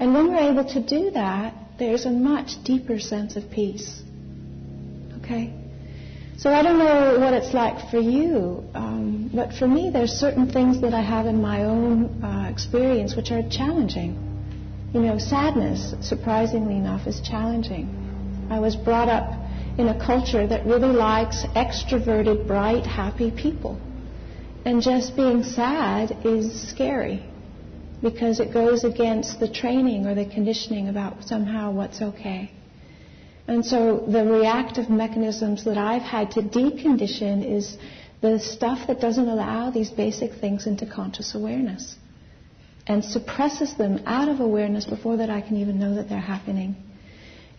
And 0.00 0.12
when 0.12 0.28
we're 0.28 0.50
able 0.50 0.64
to 0.64 0.80
do 0.80 1.10
that, 1.12 1.54
there's 1.78 2.04
a 2.04 2.10
much 2.10 2.62
deeper 2.64 2.98
sense 2.98 3.36
of 3.36 3.50
peace. 3.50 4.02
Okay? 5.18 5.54
So 6.36 6.52
I 6.52 6.62
don't 6.62 6.78
know 6.78 7.20
what 7.20 7.34
it's 7.34 7.54
like 7.54 7.90
for 7.90 8.00
you, 8.00 8.64
um, 8.74 9.30
but 9.32 9.52
for 9.52 9.68
me, 9.68 9.90
there's 9.90 10.10
certain 10.10 10.50
things 10.50 10.80
that 10.80 10.94
I 10.94 11.02
have 11.02 11.26
in 11.26 11.40
my 11.40 11.64
own 11.64 12.24
uh, 12.24 12.48
experience 12.50 13.14
which 13.14 13.30
are 13.30 13.48
challenging. 13.50 14.16
You 14.92 15.00
know, 15.00 15.18
sadness, 15.18 15.94
surprisingly 16.00 16.76
enough, 16.76 17.06
is 17.06 17.20
challenging. 17.20 18.48
I 18.50 18.58
was 18.58 18.74
brought 18.74 19.08
up 19.08 19.39
in 19.78 19.88
a 19.88 20.06
culture 20.06 20.46
that 20.46 20.66
really 20.66 20.92
likes 20.92 21.44
extroverted, 21.54 22.46
bright, 22.46 22.86
happy 22.86 23.30
people. 23.30 23.80
And 24.64 24.82
just 24.82 25.16
being 25.16 25.42
sad 25.42 26.16
is 26.24 26.68
scary 26.70 27.24
because 28.02 28.40
it 28.40 28.52
goes 28.52 28.84
against 28.84 29.40
the 29.40 29.48
training 29.48 30.06
or 30.06 30.14
the 30.14 30.26
conditioning 30.26 30.88
about 30.88 31.24
somehow 31.24 31.70
what's 31.70 32.00
okay. 32.00 32.50
And 33.46 33.64
so 33.64 34.04
the 34.06 34.24
reactive 34.24 34.88
mechanisms 34.88 35.64
that 35.64 35.76
I've 35.76 36.02
had 36.02 36.30
to 36.32 36.42
decondition 36.42 37.44
is 37.44 37.76
the 38.20 38.38
stuff 38.38 38.86
that 38.86 39.00
doesn't 39.00 39.28
allow 39.28 39.70
these 39.70 39.90
basic 39.90 40.34
things 40.34 40.66
into 40.66 40.86
conscious 40.86 41.34
awareness 41.34 41.96
and 42.86 43.04
suppresses 43.04 43.74
them 43.74 44.02
out 44.06 44.28
of 44.28 44.40
awareness 44.40 44.84
before 44.84 45.18
that 45.18 45.30
I 45.30 45.40
can 45.40 45.56
even 45.56 45.78
know 45.78 45.94
that 45.94 46.08
they're 46.08 46.18
happening. 46.18 46.76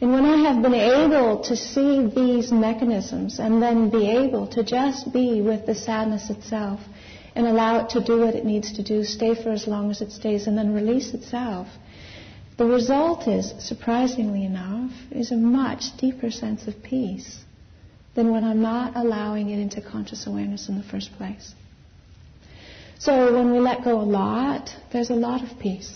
And 0.01 0.11
when 0.11 0.25
I 0.25 0.37
have 0.51 0.63
been 0.63 0.73
able 0.73 1.43
to 1.43 1.55
see 1.55 2.07
these 2.07 2.51
mechanisms 2.51 3.39
and 3.39 3.61
then 3.61 3.91
be 3.91 4.09
able 4.09 4.47
to 4.47 4.63
just 4.63 5.13
be 5.13 5.41
with 5.41 5.67
the 5.67 5.75
sadness 5.75 6.31
itself 6.31 6.79
and 7.35 7.45
allow 7.45 7.85
it 7.85 7.89
to 7.91 8.03
do 8.03 8.21
what 8.21 8.33
it 8.33 8.43
needs 8.43 8.73
to 8.73 8.83
do, 8.83 9.03
stay 9.03 9.35
for 9.35 9.51
as 9.51 9.67
long 9.67 9.91
as 9.91 10.01
it 10.01 10.11
stays, 10.11 10.47
and 10.47 10.57
then 10.57 10.73
release 10.73 11.13
itself, 11.13 11.67
the 12.57 12.65
result 12.65 13.27
is, 13.27 13.53
surprisingly 13.59 14.43
enough, 14.43 14.91
is 15.11 15.31
a 15.31 15.37
much 15.37 15.95
deeper 15.97 16.31
sense 16.31 16.67
of 16.67 16.81
peace 16.81 17.39
than 18.15 18.31
when 18.31 18.43
I'm 18.43 18.61
not 18.61 18.95
allowing 18.95 19.51
it 19.51 19.59
into 19.59 19.81
conscious 19.81 20.25
awareness 20.25 20.67
in 20.67 20.77
the 20.77 20.83
first 20.83 21.11
place. 21.13 21.53
So 22.99 23.33
when 23.33 23.51
we 23.51 23.59
let 23.59 23.83
go 23.83 24.01
a 24.01 24.03
lot, 24.03 24.75
there's 24.91 25.11
a 25.11 25.15
lot 25.15 25.43
of 25.43 25.59
peace. 25.59 25.93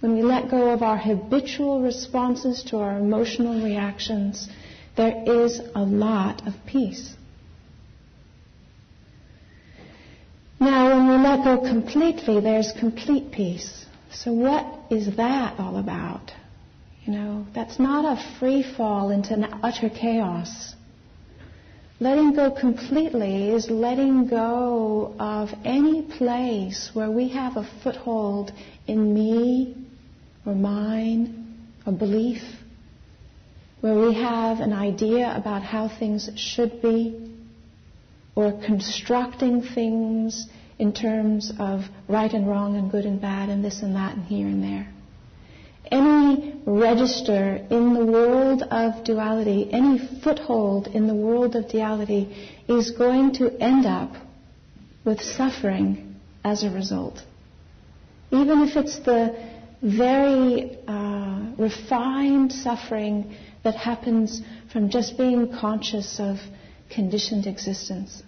When 0.00 0.14
we 0.14 0.22
let 0.22 0.50
go 0.50 0.70
of 0.70 0.82
our 0.82 0.96
habitual 0.96 1.82
responses 1.82 2.62
to 2.64 2.78
our 2.78 2.96
emotional 2.96 3.62
reactions, 3.62 4.48
there 4.96 5.22
is 5.26 5.60
a 5.74 5.82
lot 5.82 6.46
of 6.46 6.54
peace. 6.66 7.14
Now, 10.58 10.96
when 10.96 11.08
we 11.08 11.16
let 11.22 11.44
go 11.44 11.58
completely, 11.58 12.40
there's 12.40 12.72
complete 12.72 13.30
peace. 13.30 13.84
So, 14.12 14.32
what 14.32 14.66
is 14.90 15.16
that 15.16 15.60
all 15.60 15.76
about? 15.76 16.32
You 17.04 17.12
know, 17.12 17.46
that's 17.54 17.78
not 17.78 18.04
a 18.04 18.38
free 18.38 18.62
fall 18.62 19.10
into 19.10 19.34
an 19.34 19.44
utter 19.62 19.90
chaos. 19.90 20.74
Letting 21.98 22.32
go 22.32 22.50
completely 22.50 23.50
is 23.50 23.68
letting 23.68 24.26
go 24.26 25.14
of 25.18 25.50
any 25.64 26.02
place 26.02 26.90
where 26.94 27.10
we 27.10 27.28
have 27.28 27.58
a 27.58 27.68
foothold 27.82 28.52
in 28.86 29.12
me 29.12 29.76
or 30.46 30.54
mine, 30.54 31.66
a 31.86 31.92
belief, 31.92 32.42
where 33.80 33.94
we 33.94 34.14
have 34.14 34.60
an 34.60 34.72
idea 34.72 35.34
about 35.36 35.62
how 35.62 35.88
things 35.88 36.28
should 36.36 36.82
be, 36.82 37.34
or 38.34 38.52
constructing 38.64 39.62
things 39.62 40.46
in 40.78 40.92
terms 40.92 41.52
of 41.58 41.84
right 42.08 42.32
and 42.32 42.48
wrong 42.48 42.76
and 42.76 42.90
good 42.90 43.04
and 43.04 43.20
bad 43.20 43.48
and 43.48 43.64
this 43.64 43.82
and 43.82 43.94
that 43.96 44.14
and 44.14 44.24
here 44.24 44.46
and 44.46 44.62
there 44.62 44.92
any 45.90 46.54
register 46.64 47.56
in 47.70 47.94
the 47.94 48.04
world 48.04 48.62
of 48.62 49.04
duality, 49.04 49.68
any 49.72 49.98
foothold 50.22 50.86
in 50.86 51.06
the 51.06 51.14
world 51.14 51.56
of 51.56 51.68
duality 51.68 52.48
is 52.68 52.90
going 52.92 53.34
to 53.34 53.50
end 53.60 53.86
up 53.86 54.12
with 55.04 55.20
suffering 55.20 56.14
as 56.44 56.62
a 56.62 56.70
result. 56.70 57.20
Even 58.30 58.62
if 58.62 58.76
it's 58.76 59.00
the 59.00 59.34
very 59.82 60.78
uh, 60.86 61.52
refined 61.56 62.52
suffering 62.52 63.34
that 63.64 63.74
happens 63.74 64.42
from 64.72 64.90
just 64.90 65.16
being 65.16 65.52
conscious 65.52 66.20
of 66.20 66.38
conditioned 66.90 67.46
existence. 67.46 68.22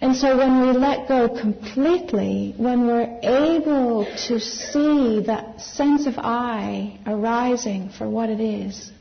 And 0.00 0.14
so 0.14 0.36
when 0.36 0.60
we 0.60 0.72
let 0.72 1.08
go 1.08 1.28
completely, 1.28 2.52
when 2.58 2.86
we're 2.86 3.18
able 3.22 4.04
to 4.26 4.38
see 4.38 5.22
that 5.26 5.62
sense 5.62 6.06
of 6.06 6.18
I 6.18 6.98
arising 7.06 7.88
for 7.88 8.08
what 8.08 8.28
it 8.28 8.40
is, 8.40 8.92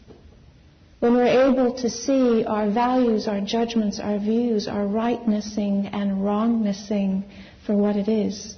when 1.00 1.16
we're 1.16 1.50
able 1.50 1.74
to 1.80 1.90
see 1.90 2.46
our 2.46 2.70
values, 2.70 3.28
our 3.28 3.42
judgments, 3.42 4.00
our 4.00 4.18
views, 4.18 4.70
our 4.70 4.86
rightnessing 4.88 5.90
and 5.92 6.24
wrongnessing 6.24 7.26
for 7.66 7.76
what 7.76 7.98
it 7.98 8.08
is, 8.08 8.56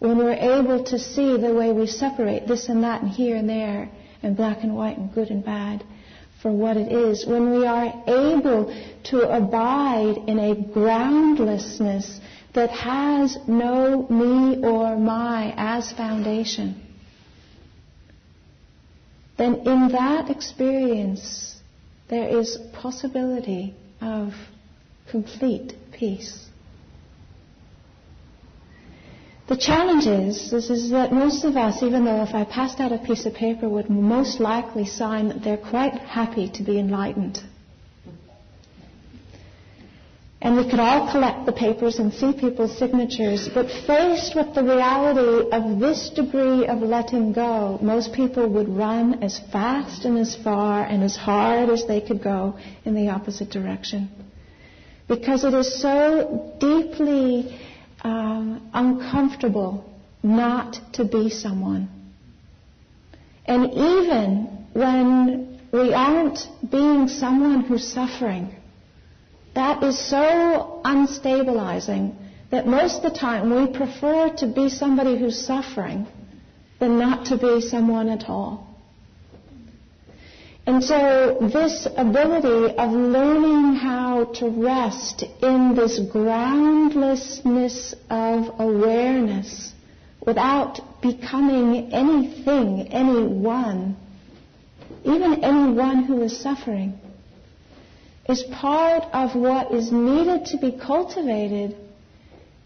when 0.00 0.16
we're 0.16 0.32
able 0.32 0.82
to 0.82 0.98
see 0.98 1.36
the 1.36 1.52
way 1.54 1.72
we 1.72 1.86
separate 1.86 2.48
this 2.48 2.68
and 2.68 2.82
that 2.82 3.02
and 3.02 3.10
here 3.10 3.36
and 3.36 3.48
there 3.48 3.88
and 4.22 4.36
black 4.36 4.62
and 4.62 4.74
white 4.74 4.96
and 4.98 5.14
good 5.14 5.28
and 5.30 5.44
bad, 5.44 5.84
for 6.42 6.50
what 6.50 6.78
it 6.78 6.90
is, 6.90 7.26
when 7.26 7.50
we 7.50 7.66
are 7.66 7.92
able 8.06 8.74
to 9.04 9.28
abide 9.28 10.16
in 10.26 10.38
a 10.38 10.72
groundlessness 10.72 12.18
that 12.54 12.70
has 12.70 13.36
no 13.46 14.06
me 14.08 14.64
or 14.64 14.96
my 14.96 15.52
as 15.56 15.92
foundation, 15.92 16.80
then 19.36 19.54
in 19.66 19.88
that 19.88 20.30
experience 20.30 21.56
there 22.08 22.38
is 22.38 22.56
possibility 22.72 23.74
of 24.00 24.32
complete 25.10 25.74
peace. 25.92 26.49
The 29.50 29.56
challenge 29.56 30.06
is, 30.06 30.52
is, 30.52 30.70
is, 30.70 30.90
that 30.90 31.12
most 31.12 31.42
of 31.42 31.56
us, 31.56 31.82
even 31.82 32.04
though 32.04 32.22
if 32.22 32.36
I 32.36 32.44
passed 32.44 32.78
out 32.78 32.92
a 32.92 32.98
piece 32.98 33.26
of 33.26 33.34
paper, 33.34 33.68
would 33.68 33.90
most 33.90 34.38
likely 34.38 34.86
sign 34.86 35.26
that 35.26 35.42
they're 35.42 35.56
quite 35.56 35.94
happy 35.94 36.48
to 36.50 36.62
be 36.62 36.78
enlightened. 36.78 37.42
And 40.40 40.56
we 40.56 40.70
could 40.70 40.78
all 40.78 41.10
collect 41.10 41.46
the 41.46 41.52
papers 41.52 41.98
and 41.98 42.14
see 42.14 42.32
people's 42.32 42.78
signatures, 42.78 43.48
but 43.52 43.66
faced 43.88 44.36
with 44.36 44.54
the 44.54 44.62
reality 44.62 45.50
of 45.50 45.80
this 45.80 46.10
degree 46.10 46.68
of 46.68 46.78
letting 46.82 47.32
go, 47.32 47.76
most 47.82 48.12
people 48.12 48.48
would 48.50 48.68
run 48.68 49.20
as 49.24 49.40
fast 49.50 50.04
and 50.04 50.16
as 50.16 50.36
far 50.36 50.84
and 50.84 51.02
as 51.02 51.16
hard 51.16 51.70
as 51.70 51.84
they 51.88 52.00
could 52.00 52.22
go 52.22 52.56
in 52.84 52.94
the 52.94 53.08
opposite 53.08 53.50
direction. 53.50 54.10
Because 55.08 55.42
it 55.42 55.54
is 55.54 55.82
so 55.82 56.54
deeply 56.60 57.58
um, 58.02 58.70
uncomfortable 58.72 59.84
not 60.22 60.78
to 60.94 61.04
be 61.04 61.30
someone. 61.30 61.88
And 63.46 63.72
even 63.72 64.66
when 64.72 65.60
we 65.72 65.92
aren't 65.92 66.38
being 66.70 67.08
someone 67.08 67.62
who's 67.62 67.86
suffering, 67.86 68.54
that 69.54 69.82
is 69.82 69.98
so 69.98 70.80
unstabilizing 70.84 72.14
that 72.50 72.66
most 72.66 73.02
of 73.02 73.12
the 73.12 73.18
time 73.18 73.54
we 73.54 73.72
prefer 73.72 74.30
to 74.36 74.46
be 74.46 74.68
somebody 74.68 75.18
who's 75.18 75.44
suffering 75.44 76.06
than 76.78 76.98
not 76.98 77.26
to 77.26 77.36
be 77.38 77.60
someone 77.60 78.08
at 78.08 78.28
all. 78.28 78.69
And 80.66 80.84
so 80.84 81.38
this 81.52 81.86
ability 81.96 82.76
of 82.76 82.92
learning 82.92 83.76
how 83.76 84.24
to 84.34 84.48
rest 84.48 85.24
in 85.42 85.74
this 85.74 85.98
groundlessness 85.98 87.94
of 88.10 88.60
awareness 88.60 89.72
without 90.24 90.80
becoming 91.00 91.92
anything, 91.92 92.88
anyone, 92.92 93.96
even 95.04 95.42
anyone 95.42 96.04
who 96.04 96.22
is 96.22 96.38
suffering, 96.38 96.98
is 98.28 98.42
part 98.42 99.04
of 99.12 99.34
what 99.34 99.72
is 99.72 99.90
needed 99.90 100.46
to 100.46 100.58
be 100.58 100.72
cultivated 100.72 101.74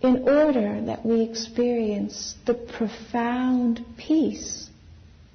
in 0.03 0.29
order 0.29 0.83
that 0.83 1.07
we 1.07 1.23
experience 1.23 2.35
the 2.45 2.55
profound 2.55 3.85
peace 3.97 4.69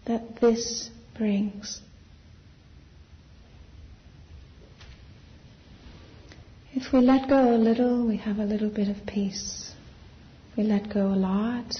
that 0.05 0.39
this 0.41 0.89
brings. 1.17 1.81
If 6.81 6.93
we 6.93 7.01
let 7.01 7.27
go 7.27 7.53
a 7.53 7.57
little, 7.57 8.07
we 8.07 8.15
have 8.15 8.39
a 8.39 8.45
little 8.45 8.69
bit 8.69 8.88
of 8.88 9.05
peace. 9.05 9.74
If 10.50 10.57
we 10.57 10.63
let 10.63 10.89
go 10.93 11.07
a 11.07 11.19
lot, 11.19 11.75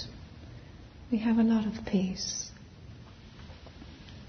we 1.10 1.20
have 1.20 1.38
a 1.38 1.41
lot 1.41 1.65
of 1.65 1.86
peace. 1.86 2.51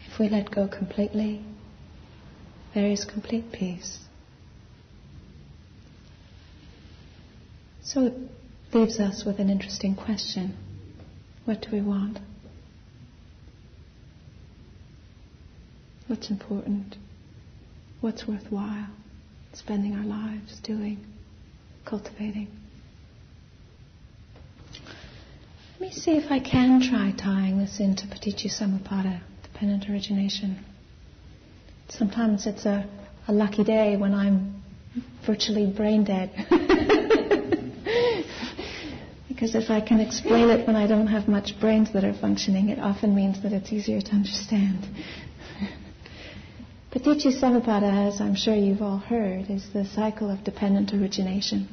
If 0.07 0.21
we 0.21 0.29
let 0.29 0.53
go 0.53 0.69
completely, 0.69 1.45
there 2.73 2.87
is 2.87 3.05
complete 3.05 3.51
peace. 3.51 3.99
So 7.83 8.07
it 8.07 8.15
leaves 8.73 9.01
us 9.01 9.25
with 9.27 9.41
an 9.41 9.51
interesting 9.51 9.97
question. 9.97 10.57
What 11.47 11.63
do 11.63 11.71
we 11.73 11.81
want? 11.81 12.21
What's 16.07 16.31
important? 16.31 16.95
What's 18.01 18.29
worthwhile? 18.29 19.00
Spending 19.53 19.95
our 19.95 20.05
lives 20.05 20.59
doing, 20.61 21.05
cultivating. 21.85 22.49
Let 25.79 25.81
me 25.81 25.93
see 25.93 26.13
if 26.13 26.31
I 26.31 26.41
can 26.41 26.81
try 26.81 27.13
tying 27.13 27.59
this 27.59 27.81
into 27.81 28.07
Paticca 28.07 29.21
dependent 29.43 29.89
origination. 29.91 30.65
Sometimes 31.89 32.47
it's 32.47 32.67
a, 32.67 32.89
a 33.29 33.33
lucky 33.33 33.65
day 33.65 33.97
when 33.97 34.15
I'm 34.15 34.63
virtually 35.27 35.67
brain 35.67 36.05
dead. 36.05 36.31
because 39.29 39.55
if 39.55 39.71
I 39.71 39.81
can 39.81 40.01
explain 40.01 40.51
it 40.51 40.67
when 40.67 40.77
I 40.77 40.87
don't 40.87 41.07
have 41.07 41.27
much 41.29 41.59
brains 41.61 41.93
that 41.95 42.05
are 42.05 42.13
functioning, 42.13 42.69
it 42.69 42.79
often 42.79 43.15
means 43.15 43.43
that 43.43 43.53
it's 43.53 43.73
easier 43.73 44.01
to 44.01 44.11
understand. 44.13 44.87
Paticca 46.93 48.09
as 48.09 48.21
I'm 48.21 48.35
sure 48.35 48.55
you've 48.55 48.83
all 48.83 48.99
heard, 48.99 49.49
is 49.49 49.65
the 49.73 49.85
cycle 49.85 50.29
of 50.29 50.43
dependent 50.43 50.93
origination. 50.93 51.69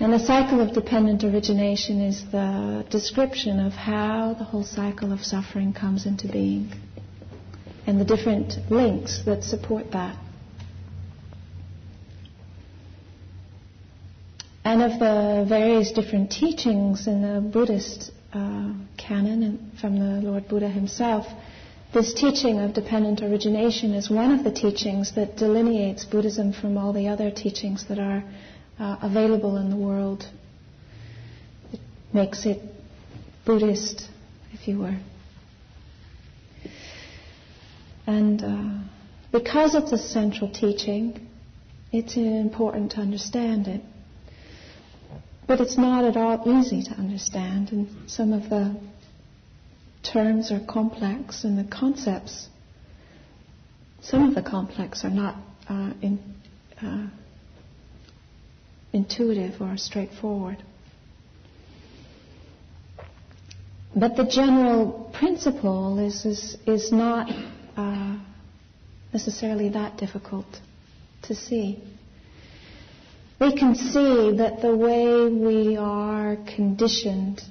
And 0.00 0.12
the 0.12 0.18
cycle 0.18 0.60
of 0.60 0.74
dependent 0.74 1.22
origination 1.22 2.00
is 2.00 2.24
the 2.32 2.84
description 2.90 3.60
of 3.60 3.72
how 3.72 4.34
the 4.34 4.44
whole 4.44 4.64
cycle 4.64 5.12
of 5.12 5.24
suffering 5.24 5.72
comes 5.72 6.04
into 6.04 6.26
being 6.26 6.72
and 7.86 8.00
the 8.00 8.04
different 8.04 8.54
links 8.70 9.22
that 9.24 9.44
support 9.44 9.92
that. 9.92 10.16
And 14.64 14.82
of 14.82 14.98
the 14.98 15.46
various 15.48 15.92
different 15.92 16.32
teachings 16.32 17.06
in 17.06 17.22
the 17.22 17.40
Buddhist 17.40 18.10
uh, 18.32 18.72
canon 18.98 19.44
and 19.44 19.78
from 19.78 19.98
the 20.00 20.28
Lord 20.28 20.48
Buddha 20.48 20.68
himself, 20.68 21.26
this 21.92 22.12
teaching 22.14 22.60
of 22.60 22.74
dependent 22.74 23.22
origination 23.22 23.94
is 23.94 24.10
one 24.10 24.32
of 24.32 24.44
the 24.44 24.52
teachings 24.52 25.14
that 25.14 25.36
delineates 25.36 26.04
Buddhism 26.04 26.52
from 26.52 26.76
all 26.76 26.92
the 26.92 27.08
other 27.08 27.30
teachings 27.30 27.86
that 27.88 27.98
are 27.98 28.22
uh, 28.78 28.96
available 29.02 29.56
in 29.56 29.70
the 29.70 29.76
world. 29.76 30.24
It 31.72 31.80
makes 32.12 32.44
it 32.44 32.60
Buddhist, 33.44 34.08
if 34.52 34.68
you 34.68 34.80
were. 34.80 34.98
And 38.06 38.42
uh, 38.42 38.84
because 39.32 39.74
it's 39.74 39.92
a 39.92 39.98
central 39.98 40.50
teaching, 40.50 41.28
it's 41.92 42.16
important 42.16 42.92
to 42.92 42.98
understand 42.98 43.68
it. 43.68 43.80
But 45.46 45.60
it's 45.60 45.78
not 45.78 46.04
at 46.04 46.16
all 46.16 46.42
easy 46.60 46.82
to 46.82 46.90
understand, 46.92 47.70
and 47.70 48.10
some 48.10 48.32
of 48.32 48.50
the 48.50 48.76
terms 50.12 50.50
are 50.50 50.60
complex 50.60 51.44
and 51.44 51.58
the 51.58 51.64
concepts, 51.70 52.48
some 54.00 54.28
of 54.28 54.34
the 54.34 54.42
complex 54.42 55.04
are 55.04 55.10
not 55.10 55.36
uh, 55.68 55.92
in, 56.02 56.18
uh, 56.82 57.06
intuitive 58.92 59.60
or 59.60 59.76
straightforward. 59.76 60.62
But 63.94 64.16
the 64.16 64.26
general 64.26 65.10
principle 65.18 65.98
is, 65.98 66.24
is, 66.26 66.56
is 66.66 66.92
not 66.92 67.30
uh, 67.76 68.18
necessarily 69.12 69.70
that 69.70 69.96
difficult 69.96 70.46
to 71.22 71.34
see. 71.34 71.82
We 73.40 73.56
can 73.56 73.74
see 73.74 74.36
that 74.36 74.60
the 74.62 74.74
way 74.76 75.28
we 75.28 75.76
are 75.76 76.36
conditioned 76.54 77.42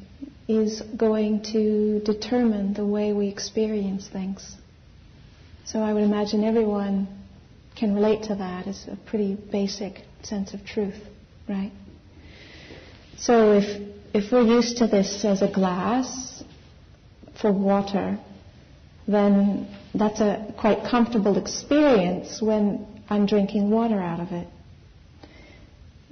is 0.47 0.81
going 0.95 1.41
to 1.53 1.99
determine 2.01 2.73
the 2.73 2.85
way 2.85 3.13
we 3.13 3.27
experience 3.27 4.07
things. 4.07 4.55
So 5.65 5.79
I 5.81 5.93
would 5.93 6.03
imagine 6.03 6.43
everyone 6.43 7.07
can 7.75 7.95
relate 7.95 8.23
to 8.23 8.35
that 8.35 8.67
as 8.67 8.87
a 8.87 8.95
pretty 8.95 9.35
basic 9.35 10.01
sense 10.23 10.53
of 10.53 10.63
truth, 10.65 10.95
right? 11.49 11.71
So 13.17 13.53
if 13.53 13.81
if 14.13 14.31
we're 14.31 14.43
used 14.43 14.77
to 14.77 14.87
this 14.87 15.25
as 15.25 15.41
a 15.41 15.51
glass 15.51 16.41
for 17.41 17.51
water, 17.51 18.17
then 19.07 19.67
that's 19.93 20.21
a 20.21 20.53
quite 20.57 20.83
comfortable 20.85 21.37
experience 21.37 22.41
when 22.41 22.87
I'm 23.09 23.25
drinking 23.25 23.69
water 23.69 23.99
out 23.99 24.19
of 24.21 24.31
it. 24.31 24.47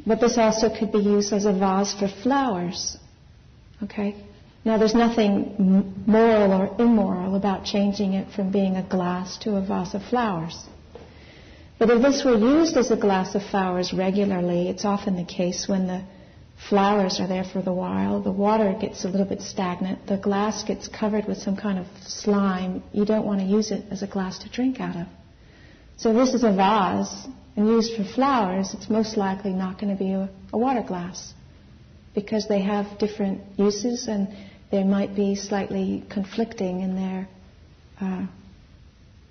But 0.06 0.20
this 0.20 0.38
also 0.38 0.70
could 0.70 0.92
be 0.92 1.00
used 1.00 1.32
as 1.32 1.46
a 1.46 1.54
vase 1.54 1.94
for 1.94 2.10
flowers. 2.10 2.98
Okay? 3.82 4.16
Now, 4.66 4.78
there's 4.78 4.96
nothing 4.96 6.04
moral 6.06 6.54
or 6.54 6.76
immoral 6.80 7.36
about 7.36 7.66
changing 7.66 8.14
it 8.14 8.32
from 8.34 8.52
being 8.52 8.78
a 8.78 8.84
glass 8.84 9.38
to 9.40 9.58
a 9.58 9.62
vase 9.62 9.94
of 9.94 10.04
flowers. 10.04 10.58
But 11.80 11.90
if 11.90 12.02
this 12.02 12.24
were 12.24 12.38
used 12.38 12.78
as 12.78 12.92
a 12.92 12.96
glass 12.96 13.36
of 13.36 13.44
flowers 13.44 13.92
regularly, 13.92 14.70
it's 14.70 14.86
often 14.86 15.18
the 15.18 15.26
case 15.26 15.68
when 15.68 15.88
the 15.88 16.04
flowers 16.70 17.20
are 17.20 17.28
there 17.28 17.44
for 17.44 17.62
the 17.62 17.74
while, 17.74 18.22
the 18.22 18.32
water 18.32 18.74
gets 18.80 19.04
a 19.04 19.10
little 19.10 19.26
bit 19.26 19.42
stagnant, 19.42 20.08
the 20.08 20.18
glass 20.18 20.64
gets 20.64 20.88
covered 20.88 21.26
with 21.26 21.38
some 21.40 21.58
kind 21.58 21.78
of 21.78 21.88
slime, 22.06 22.82
you 22.94 23.04
don't 23.04 23.26
want 23.26 23.42
to 23.42 23.46
use 23.46 23.72
it 23.72 23.84
as 23.92 24.02
a 24.02 24.08
glass 24.08 24.40
to 24.40 24.50
drink 24.50 24.80
out 24.80 24.96
of. 24.96 25.08
So 25.98 26.14
this 26.14 26.34
is 26.34 26.44
a 26.44 26.54
vase 26.54 27.28
and 27.58 27.68
used 27.68 27.98
for 27.98 28.06
flowers, 28.06 28.74
it's 28.74 28.90
most 28.90 29.18
likely 29.18 29.52
not 29.52 29.80
going 29.80 29.96
to 29.96 30.02
be 30.02 30.12
a, 30.12 30.30
a 30.54 30.58
water 30.58 30.84
glass 30.84 31.34
because 32.14 32.48
they 32.48 32.62
have 32.62 32.98
different 33.00 33.42
uses 33.58 34.08
and 34.08 34.28
they 34.72 34.84
might 34.84 35.16
be 35.16 35.36
slightly 35.36 36.04
conflicting 36.10 36.82
in 36.82 36.96
their 36.96 37.28
uh, 38.02 38.26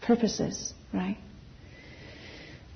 purposes, 0.00 0.72
right? 0.92 1.16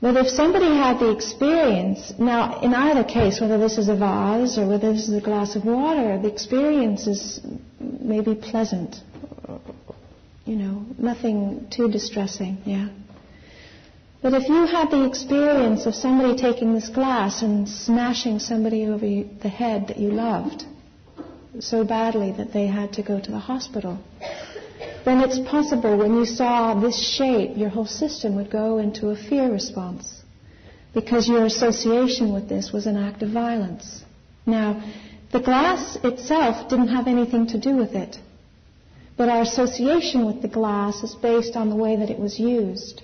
But 0.00 0.16
if 0.16 0.28
somebody 0.28 0.66
had 0.66 0.98
the 0.98 1.10
experience, 1.10 2.12
now 2.18 2.60
in 2.60 2.74
either 2.74 3.02
case, 3.02 3.40
whether 3.40 3.58
this 3.58 3.78
is 3.78 3.88
a 3.88 3.96
vase 3.96 4.58
or 4.58 4.66
whether 4.68 4.92
this 4.92 5.08
is 5.08 5.14
a 5.14 5.20
glass 5.20 5.56
of 5.56 5.64
water, 5.64 6.18
the 6.18 6.28
experience 6.28 7.06
is 7.06 7.40
maybe 7.80 8.34
pleasant, 8.34 8.96
you 10.44 10.56
know, 10.56 10.84
nothing 10.98 11.66
too 11.70 11.90
distressing, 11.90 12.58
yeah. 12.66 12.88
But 14.26 14.42
if 14.42 14.48
you 14.48 14.66
had 14.66 14.90
the 14.90 15.04
experience 15.04 15.86
of 15.86 15.94
somebody 15.94 16.34
taking 16.34 16.74
this 16.74 16.88
glass 16.88 17.42
and 17.42 17.68
smashing 17.68 18.40
somebody 18.40 18.84
over 18.86 19.06
the 19.06 19.48
head 19.48 19.86
that 19.86 19.98
you 20.00 20.10
loved 20.10 20.64
so 21.60 21.84
badly 21.84 22.32
that 22.32 22.52
they 22.52 22.66
had 22.66 22.92
to 22.94 23.04
go 23.04 23.20
to 23.20 23.30
the 23.30 23.38
hospital, 23.38 24.00
then 25.04 25.20
it's 25.20 25.38
possible 25.48 25.96
when 25.96 26.16
you 26.16 26.24
saw 26.26 26.74
this 26.74 26.98
shape, 27.08 27.56
your 27.56 27.68
whole 27.68 27.86
system 27.86 28.34
would 28.34 28.50
go 28.50 28.78
into 28.78 29.10
a 29.10 29.16
fear 29.16 29.48
response 29.48 30.24
because 30.92 31.28
your 31.28 31.44
association 31.44 32.34
with 32.34 32.48
this 32.48 32.72
was 32.72 32.86
an 32.86 32.96
act 32.96 33.22
of 33.22 33.30
violence. 33.30 34.02
Now, 34.44 34.82
the 35.30 35.38
glass 35.38 35.98
itself 36.02 36.68
didn't 36.68 36.88
have 36.88 37.06
anything 37.06 37.46
to 37.54 37.60
do 37.60 37.76
with 37.76 37.94
it, 37.94 38.18
but 39.16 39.28
our 39.28 39.42
association 39.42 40.26
with 40.26 40.42
the 40.42 40.48
glass 40.48 41.04
is 41.04 41.14
based 41.14 41.54
on 41.54 41.70
the 41.70 41.76
way 41.76 41.94
that 41.94 42.10
it 42.10 42.18
was 42.18 42.40
used. 42.40 43.02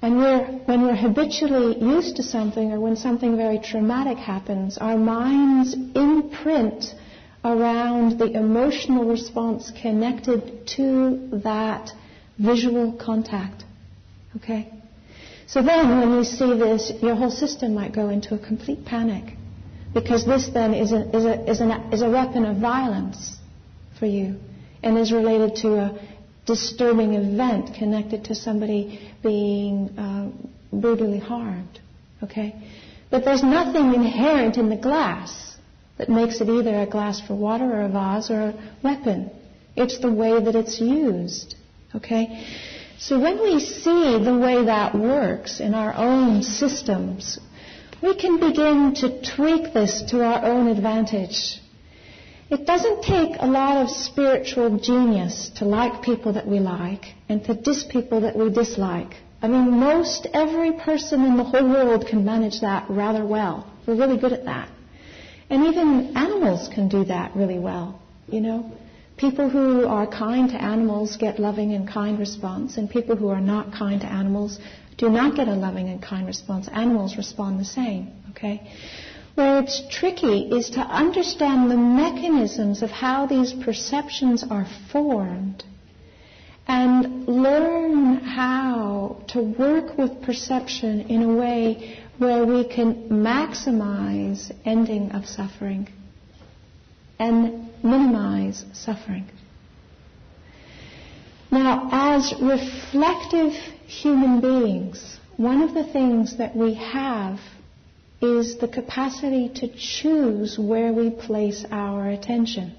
And 0.00 0.16
we're, 0.16 0.44
when 0.66 0.82
we're 0.82 0.94
habitually 0.94 1.78
used 1.80 2.16
to 2.16 2.22
something 2.22 2.72
or 2.72 2.80
when 2.80 2.96
something 2.96 3.36
very 3.36 3.58
traumatic 3.58 4.18
happens, 4.18 4.78
our 4.78 4.96
minds 4.96 5.74
imprint 5.74 6.94
around 7.44 8.18
the 8.18 8.30
emotional 8.30 9.04
response 9.04 9.72
connected 9.82 10.66
to 10.76 11.40
that 11.44 11.90
visual 12.38 12.92
contact. 12.92 13.64
Okay? 14.36 14.72
So 15.46 15.62
then 15.62 15.98
when 15.98 16.12
you 16.12 16.24
see 16.24 16.56
this, 16.58 16.92
your 17.00 17.16
whole 17.16 17.30
system 17.30 17.74
might 17.74 17.92
go 17.92 18.10
into 18.10 18.34
a 18.34 18.38
complete 18.38 18.84
panic. 18.84 19.34
Because 19.94 20.24
this 20.26 20.48
then 20.48 20.74
is 20.74 20.92
a, 20.92 21.16
is 21.16 21.24
a, 21.24 21.50
is, 21.50 21.60
an, 21.60 21.70
is 21.92 22.02
a 22.02 22.10
weapon 22.10 22.44
of 22.44 22.58
violence 22.58 23.36
for 23.98 24.06
you 24.06 24.36
and 24.82 24.96
is 24.98 25.10
related 25.10 25.56
to 25.56 25.74
a 25.74 25.98
disturbing 26.48 27.14
event 27.14 27.74
connected 27.74 28.24
to 28.24 28.34
somebody 28.34 29.12
being 29.22 29.96
uh, 29.98 30.30
brutally 30.72 31.20
harmed. 31.20 31.78
Okay? 32.22 32.56
But 33.10 33.24
there's 33.24 33.44
nothing 33.44 33.94
inherent 33.94 34.56
in 34.56 34.68
the 34.70 34.76
glass 34.88 35.56
that 35.98 36.08
makes 36.08 36.40
it 36.40 36.48
either 36.48 36.74
a 36.80 36.86
glass 36.86 37.20
for 37.20 37.34
water 37.34 37.64
or 37.64 37.82
a 37.82 37.88
vase 37.88 38.30
or 38.30 38.40
a 38.40 38.54
weapon. 38.82 39.30
It's 39.76 39.98
the 39.98 40.12
way 40.12 40.42
that 40.42 40.54
it's 40.56 40.80
used. 40.80 41.54
Okay? 41.94 42.46
So 42.98 43.20
when 43.20 43.40
we 43.42 43.60
see 43.60 44.18
the 44.30 44.38
way 44.46 44.64
that 44.64 44.94
works 44.94 45.60
in 45.60 45.74
our 45.74 45.94
own 45.94 46.42
systems, 46.42 47.38
we 48.02 48.16
can 48.16 48.40
begin 48.40 48.94
to 48.96 49.22
tweak 49.36 49.74
this 49.74 50.02
to 50.10 50.24
our 50.24 50.44
own 50.44 50.68
advantage. 50.68 51.60
It 52.50 52.64
doesn't 52.64 53.02
take 53.02 53.36
a 53.38 53.46
lot 53.46 53.82
of 53.82 53.90
spiritual 53.90 54.78
genius 54.78 55.50
to 55.56 55.66
like 55.66 56.02
people 56.02 56.32
that 56.32 56.46
we 56.46 56.60
like 56.60 57.04
and 57.28 57.44
to 57.44 57.54
dis 57.54 57.84
people 57.84 58.22
that 58.22 58.36
we 58.36 58.50
dislike. 58.50 59.16
I 59.42 59.48
mean, 59.48 59.70
most 59.70 60.26
every 60.32 60.72
person 60.72 61.24
in 61.24 61.36
the 61.36 61.44
whole 61.44 61.68
world 61.68 62.06
can 62.06 62.24
manage 62.24 62.60
that 62.62 62.88
rather 62.88 63.24
well. 63.24 63.70
We're 63.86 63.96
really 63.96 64.18
good 64.18 64.32
at 64.32 64.46
that. 64.46 64.70
And 65.50 65.66
even 65.66 66.16
animals 66.16 66.68
can 66.74 66.88
do 66.88 67.04
that 67.04 67.36
really 67.36 67.58
well, 67.58 68.00
you 68.26 68.40
know. 68.40 68.72
People 69.18 69.48
who 69.50 69.86
are 69.86 70.06
kind 70.06 70.48
to 70.50 70.62
animals 70.62 71.16
get 71.16 71.38
loving 71.38 71.72
and 71.74 71.88
kind 71.88 72.18
response, 72.18 72.76
and 72.76 72.88
people 72.88 73.16
who 73.16 73.28
are 73.28 73.40
not 73.40 73.72
kind 73.72 74.00
to 74.00 74.06
animals 74.06 74.58
do 74.96 75.08
not 75.08 75.36
get 75.36 75.48
a 75.48 75.54
loving 75.54 75.88
and 75.88 76.02
kind 76.02 76.26
response. 76.26 76.68
Animals 76.68 77.16
respond 77.16 77.60
the 77.60 77.64
same, 77.64 78.12
okay? 78.30 78.70
Where 79.38 79.60
it's 79.60 79.82
tricky 79.88 80.48
is 80.50 80.70
to 80.70 80.80
understand 80.80 81.70
the 81.70 81.76
mechanisms 81.76 82.82
of 82.82 82.90
how 82.90 83.26
these 83.26 83.52
perceptions 83.52 84.42
are 84.42 84.66
formed 84.90 85.62
and 86.66 87.24
learn 87.28 88.16
how 88.16 89.22
to 89.28 89.40
work 89.40 89.96
with 89.96 90.22
perception 90.22 91.02
in 91.02 91.22
a 91.22 91.32
way 91.36 92.00
where 92.18 92.44
we 92.44 92.64
can 92.66 93.10
maximize 93.10 94.50
ending 94.64 95.12
of 95.12 95.24
suffering 95.24 95.86
and 97.20 97.70
minimize 97.84 98.64
suffering. 98.72 99.28
Now, 101.52 101.88
as 101.92 102.34
reflective 102.42 103.52
human 103.86 104.40
beings, 104.40 105.20
one 105.36 105.62
of 105.62 105.74
the 105.74 105.84
things 105.84 106.38
that 106.38 106.56
we 106.56 106.74
have 106.74 107.38
is 108.20 108.58
the 108.58 108.68
capacity 108.68 109.48
to 109.48 109.68
choose 109.68 110.58
where 110.58 110.92
we 110.92 111.10
place 111.10 111.64
our 111.70 112.08
attention. 112.08 112.74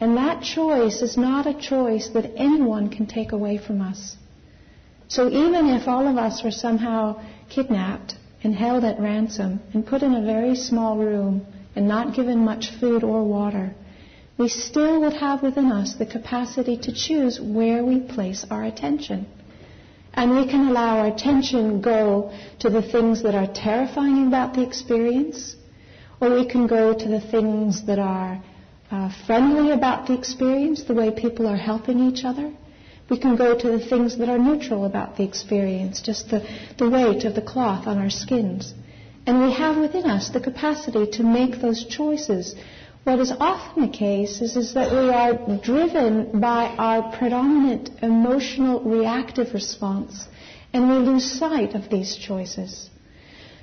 And 0.00 0.16
that 0.16 0.42
choice 0.42 1.02
is 1.02 1.16
not 1.16 1.46
a 1.46 1.54
choice 1.54 2.08
that 2.08 2.32
anyone 2.36 2.88
can 2.90 3.06
take 3.06 3.32
away 3.32 3.58
from 3.58 3.80
us. 3.80 4.16
So 5.08 5.28
even 5.28 5.68
if 5.68 5.86
all 5.86 6.08
of 6.08 6.16
us 6.16 6.42
were 6.42 6.50
somehow 6.50 7.20
kidnapped 7.48 8.16
and 8.42 8.54
held 8.54 8.84
at 8.84 9.00
ransom 9.00 9.60
and 9.72 9.86
put 9.86 10.02
in 10.02 10.14
a 10.14 10.24
very 10.24 10.54
small 10.56 10.96
room 10.98 11.46
and 11.74 11.86
not 11.86 12.14
given 12.14 12.38
much 12.38 12.70
food 12.80 13.04
or 13.04 13.24
water, 13.24 13.74
we 14.38 14.48
still 14.48 15.00
would 15.00 15.14
have 15.14 15.42
within 15.42 15.72
us 15.72 15.94
the 15.94 16.06
capacity 16.06 16.76
to 16.76 16.92
choose 16.92 17.40
where 17.40 17.84
we 17.84 18.00
place 18.00 18.44
our 18.50 18.64
attention. 18.64 19.26
And 20.16 20.34
we 20.34 20.46
can 20.48 20.68
allow 20.68 20.98
our 21.00 21.08
attention 21.08 21.82
go 21.82 22.32
to 22.60 22.70
the 22.70 22.82
things 22.82 23.22
that 23.22 23.34
are 23.34 23.46
terrifying 23.46 24.26
about 24.26 24.54
the 24.54 24.62
experience, 24.62 25.56
or 26.20 26.30
we 26.34 26.46
can 26.46 26.66
go 26.66 26.94
to 26.94 27.08
the 27.08 27.20
things 27.20 27.84
that 27.86 27.98
are 27.98 28.42
uh, 28.90 29.10
friendly 29.26 29.72
about 29.72 30.06
the 30.06 30.14
experience, 30.14 30.84
the 30.84 30.94
way 30.94 31.10
people 31.10 31.46
are 31.46 31.56
helping 31.56 32.00
each 32.00 32.24
other. 32.24 32.52
We 33.10 33.18
can 33.18 33.36
go 33.36 33.56
to 33.56 33.68
the 33.70 33.84
things 33.86 34.16
that 34.18 34.28
are 34.28 34.38
neutral 34.38 34.84
about 34.84 35.16
the 35.16 35.24
experience, 35.24 36.00
just 36.00 36.30
the, 36.30 36.40
the 36.78 36.88
weight 36.88 37.24
of 37.24 37.34
the 37.34 37.42
cloth 37.42 37.86
on 37.86 37.98
our 37.98 38.10
skins. 38.10 38.74
And 39.26 39.42
we 39.42 39.52
have 39.52 39.76
within 39.76 40.06
us 40.06 40.30
the 40.30 40.40
capacity 40.40 41.06
to 41.12 41.22
make 41.22 41.60
those 41.60 41.84
choices. 41.84 42.54
What 43.06 43.20
is 43.20 43.30
often 43.30 43.82
the 43.82 43.96
case 43.96 44.40
is, 44.40 44.56
is 44.56 44.74
that 44.74 44.90
we 44.90 45.10
are 45.10 45.58
driven 45.62 46.40
by 46.40 46.64
our 46.76 47.16
predominant 47.16 47.88
emotional 48.02 48.80
reactive 48.80 49.54
response 49.54 50.26
and 50.72 50.90
we 50.90 50.96
lose 50.96 51.38
sight 51.38 51.76
of 51.76 51.88
these 51.88 52.16
choices. 52.16 52.90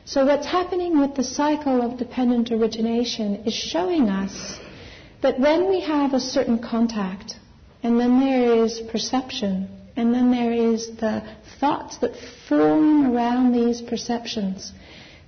So 0.06 0.26
what's 0.26 0.46
happening 0.46 0.98
with 0.98 1.16
the 1.16 1.26
cycle 1.26 1.82
of 1.82 2.00
dependent 2.00 2.54
origination 2.54 3.44
is 3.46 3.54
showing 3.54 4.08
us 4.08 4.58
that 5.22 5.42
when 5.42 5.68
we 5.68 5.82
have 5.82 6.14
a 6.14 6.22
certain 6.22 6.60
contact 6.60 7.36
and 7.84 8.00
then 8.00 8.22
there 8.22 8.64
is 8.64 8.80
perception 8.94 9.68
and 9.98 10.14
then 10.14 10.32
there 10.32 10.54
is 10.54 10.88
the 11.02 11.22
thoughts 11.60 11.98
that 11.98 12.16
form 12.48 13.14
around 13.14 13.52
these 13.52 13.82
perceptions, 13.82 14.72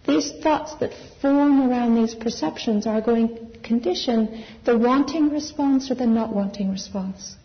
these 0.08 0.32
thoughts 0.42 0.74
that 0.76 0.94
form 1.22 1.70
around 1.70 1.96
these 1.96 2.16
perceptions 2.16 2.88
are 2.88 3.02
going 3.02 3.45
condition 3.66 4.44
the 4.64 4.78
wanting 4.78 5.30
response 5.30 5.92
or 5.92 5.96
the 5.96 6.06
not 6.06 6.34
wanting 6.34 6.72
response. 6.72 7.36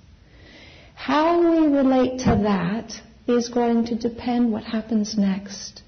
How 0.94 1.40
we 1.50 1.66
relate 1.66 2.20
to 2.20 2.32
that 2.50 3.00
is 3.26 3.48
going 3.48 3.86
to 3.86 3.94
depend 3.94 4.52
what 4.52 4.64
happens 4.64 5.16
next. 5.16 5.82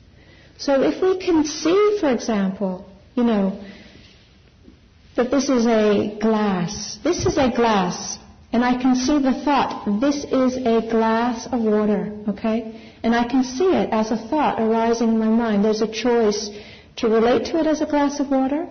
So 0.58 0.82
if 0.82 1.02
we 1.02 1.18
can 1.18 1.44
see, 1.44 1.98
for 2.00 2.10
example, 2.10 2.88
you 3.14 3.24
know, 3.24 3.62
that 5.16 5.30
this 5.30 5.48
is 5.48 5.66
a 5.66 6.16
glass, 6.20 6.98
this 7.04 7.26
is 7.26 7.36
a 7.36 7.50
glass, 7.50 8.18
and 8.52 8.64
I 8.64 8.80
can 8.80 8.94
see 8.94 9.18
the 9.18 9.34
thought, 9.44 10.00
this 10.00 10.24
is 10.24 10.56
a 10.56 10.80
glass 10.90 11.46
of 11.46 11.60
water, 11.60 12.12
okay? 12.28 12.58
And 13.02 13.14
I 13.14 13.28
can 13.28 13.44
see 13.44 13.70
it 13.82 13.90
as 13.92 14.10
a 14.10 14.16
thought 14.16 14.60
arising 14.60 15.08
in 15.08 15.18
my 15.18 15.28
mind. 15.28 15.64
There's 15.64 15.82
a 15.82 15.92
choice 15.92 16.50
to 16.96 17.08
relate 17.08 17.46
to 17.46 17.58
it 17.58 17.66
as 17.66 17.80
a 17.80 17.86
glass 17.86 18.20
of 18.20 18.30
water, 18.30 18.68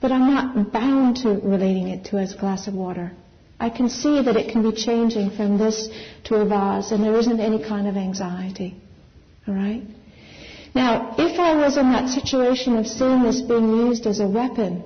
but 0.00 0.12
I'm 0.12 0.32
not 0.34 0.72
bound 0.72 1.16
to 1.18 1.30
relating 1.30 1.88
it 1.88 2.04
to 2.06 2.18
as 2.18 2.34
a 2.34 2.38
glass 2.38 2.68
of 2.68 2.74
water. 2.74 3.12
I 3.60 3.70
can 3.70 3.88
see 3.88 4.22
that 4.22 4.36
it 4.36 4.52
can 4.52 4.62
be 4.62 4.72
changing 4.72 5.30
from 5.30 5.58
this 5.58 5.88
to 6.24 6.36
a 6.36 6.44
vase, 6.44 6.92
and 6.92 7.02
there 7.02 7.16
isn't 7.16 7.40
any 7.40 7.62
kind 7.62 7.88
of 7.88 7.96
anxiety. 7.96 8.76
All 9.46 9.54
right? 9.54 9.82
Now, 10.74 11.14
if 11.18 11.40
I 11.40 11.56
was 11.56 11.76
in 11.76 11.90
that 11.92 12.08
situation 12.08 12.76
of 12.76 12.86
seeing 12.86 13.22
this 13.24 13.40
being 13.40 13.68
used 13.68 14.06
as 14.06 14.20
a 14.20 14.28
weapon, 14.28 14.84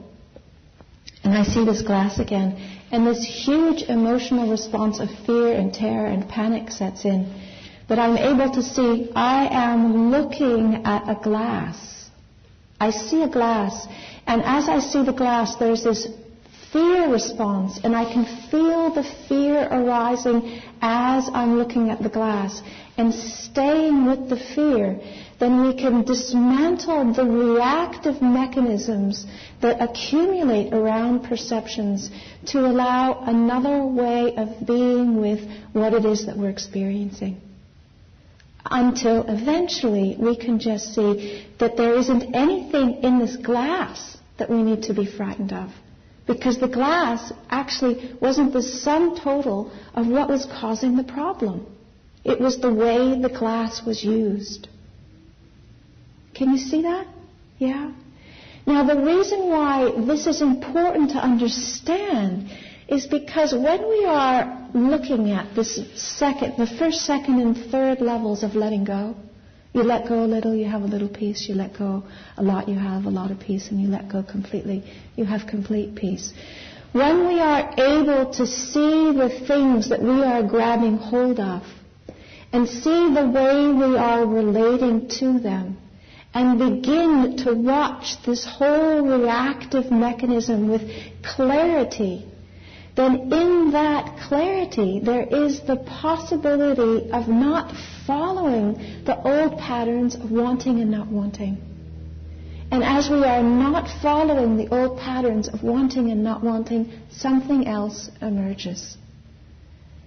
and 1.22 1.34
I 1.34 1.42
see 1.42 1.64
this 1.64 1.82
glass 1.82 2.18
again, 2.18 2.56
and 2.90 3.06
this 3.06 3.24
huge 3.24 3.82
emotional 3.82 4.50
response 4.50 5.00
of 5.00 5.08
fear 5.26 5.52
and 5.52 5.72
terror 5.72 6.06
and 6.06 6.28
panic 6.28 6.70
sets 6.70 7.04
in, 7.04 7.30
but 7.88 7.98
I'm 7.98 8.16
able 8.16 8.52
to 8.54 8.62
see 8.62 9.10
I 9.14 9.48
am 9.50 10.10
looking 10.10 10.86
at 10.86 11.10
a 11.10 11.20
glass. 11.22 12.01
I 12.86 12.90
see 12.90 13.22
a 13.22 13.28
glass, 13.28 13.86
and 14.26 14.42
as 14.42 14.68
I 14.68 14.78
see 14.80 15.02
the 15.04 15.18
glass, 15.22 15.54
there's 15.56 15.84
this 15.84 16.08
fear 16.72 17.08
response, 17.12 17.78
and 17.84 17.94
I 17.94 18.04
can 18.12 18.24
feel 18.50 18.92
the 18.92 19.04
fear 19.28 19.68
arising 19.70 20.60
as 20.80 21.30
I'm 21.32 21.58
looking 21.58 21.90
at 21.90 22.02
the 22.02 22.08
glass 22.08 22.60
and 22.98 23.14
staying 23.14 24.06
with 24.06 24.28
the 24.28 24.40
fear 24.54 25.00
then 25.42 25.66
we 25.66 25.74
can 25.74 26.04
dismantle 26.04 27.14
the 27.14 27.24
reactive 27.24 28.22
mechanisms 28.22 29.26
that 29.60 29.82
accumulate 29.82 30.72
around 30.72 31.24
perceptions 31.24 32.10
to 32.46 32.60
allow 32.60 33.24
another 33.26 33.84
way 33.84 34.36
of 34.36 34.48
being 34.64 35.20
with 35.20 35.40
what 35.72 35.94
it 35.94 36.04
is 36.04 36.26
that 36.26 36.36
we're 36.36 36.48
experiencing. 36.48 37.40
Until 38.70 39.24
eventually 39.28 40.16
we 40.18 40.36
can 40.36 40.58
just 40.58 40.94
see 40.94 41.46
that 41.58 41.76
there 41.76 41.94
isn't 41.94 42.34
anything 42.34 43.02
in 43.02 43.18
this 43.18 43.36
glass 43.36 44.16
that 44.38 44.50
we 44.50 44.62
need 44.62 44.84
to 44.84 44.94
be 44.94 45.04
frightened 45.04 45.52
of. 45.52 45.70
Because 46.26 46.58
the 46.58 46.68
glass 46.68 47.32
actually 47.50 48.14
wasn't 48.20 48.52
the 48.52 48.62
sum 48.62 49.18
total 49.18 49.72
of 49.94 50.06
what 50.06 50.28
was 50.28 50.46
causing 50.46 50.96
the 50.96 51.04
problem. 51.04 51.66
It 52.24 52.40
was 52.40 52.60
the 52.60 52.72
way 52.72 53.20
the 53.20 53.28
glass 53.28 53.82
was 53.84 54.04
used. 54.04 54.68
Can 56.34 56.50
you 56.52 56.58
see 56.58 56.82
that? 56.82 57.06
Yeah? 57.58 57.92
Now, 58.64 58.84
the 58.84 59.02
reason 59.02 59.48
why 59.48 59.90
this 60.06 60.26
is 60.26 60.40
important 60.40 61.10
to 61.10 61.18
understand 61.18 62.48
is 62.92 63.06
because 63.06 63.52
when 63.52 63.88
we 63.88 64.04
are 64.04 64.68
looking 64.74 65.30
at 65.30 65.54
this 65.54 65.80
second, 65.94 66.56
the 66.58 66.66
first, 66.78 67.00
second, 67.06 67.40
and 67.40 67.56
third 67.70 68.00
levels 68.00 68.42
of 68.42 68.54
letting 68.54 68.84
go, 68.84 69.16
You 69.74 69.82
let 69.84 70.06
go 70.06 70.24
a 70.24 70.26
little, 70.26 70.54
you 70.54 70.66
have 70.66 70.82
a 70.82 70.86
little 70.86 71.08
peace. 71.08 71.48
You 71.48 71.54
let 71.54 71.76
go 71.78 72.04
a 72.36 72.42
lot, 72.42 72.68
you 72.68 72.78
have 72.78 73.06
a 73.06 73.10
lot 73.10 73.30
of 73.30 73.40
peace. 73.40 73.68
And 73.70 73.80
you 73.80 73.88
let 73.88 74.08
go 74.10 74.22
completely, 74.22 74.84
you 75.16 75.24
have 75.24 75.46
complete 75.46 75.94
peace. 75.94 76.32
When 76.92 77.26
we 77.26 77.40
are 77.40 77.72
able 77.78 78.30
to 78.34 78.46
see 78.46 79.12
the 79.12 79.30
things 79.46 79.88
that 79.88 80.02
we 80.02 80.22
are 80.22 80.42
grabbing 80.42 80.98
hold 80.98 81.40
of 81.40 81.62
and 82.52 82.68
see 82.68 83.14
the 83.14 83.26
way 83.34 83.72
we 83.72 83.96
are 83.96 84.26
relating 84.26 85.08
to 85.20 85.40
them 85.40 85.78
and 86.34 86.58
begin 86.58 87.38
to 87.44 87.54
watch 87.54 88.22
this 88.26 88.44
whole 88.44 89.00
reactive 89.06 89.90
mechanism 89.90 90.68
with 90.68 90.82
clarity, 91.22 92.26
then 92.94 93.32
in 93.32 93.70
that 93.72 94.18
clarity 94.28 95.00
there 95.00 95.22
is 95.22 95.60
the 95.62 95.76
possibility 95.76 97.10
of 97.10 97.28
not 97.28 97.74
following 98.06 98.74
the 99.04 99.16
old 99.22 99.58
patterns 99.58 100.14
of 100.14 100.30
wanting 100.30 100.80
and 100.80 100.90
not 100.90 101.08
wanting. 101.08 101.56
And 102.70 102.82
as 102.82 103.10
we 103.10 103.22
are 103.24 103.42
not 103.42 103.86
following 104.00 104.56
the 104.56 104.68
old 104.74 104.98
patterns 104.98 105.48
of 105.48 105.62
wanting 105.62 106.10
and 106.10 106.24
not 106.24 106.42
wanting, 106.42 106.90
something 107.10 107.66
else 107.66 108.10
emerges. 108.22 108.96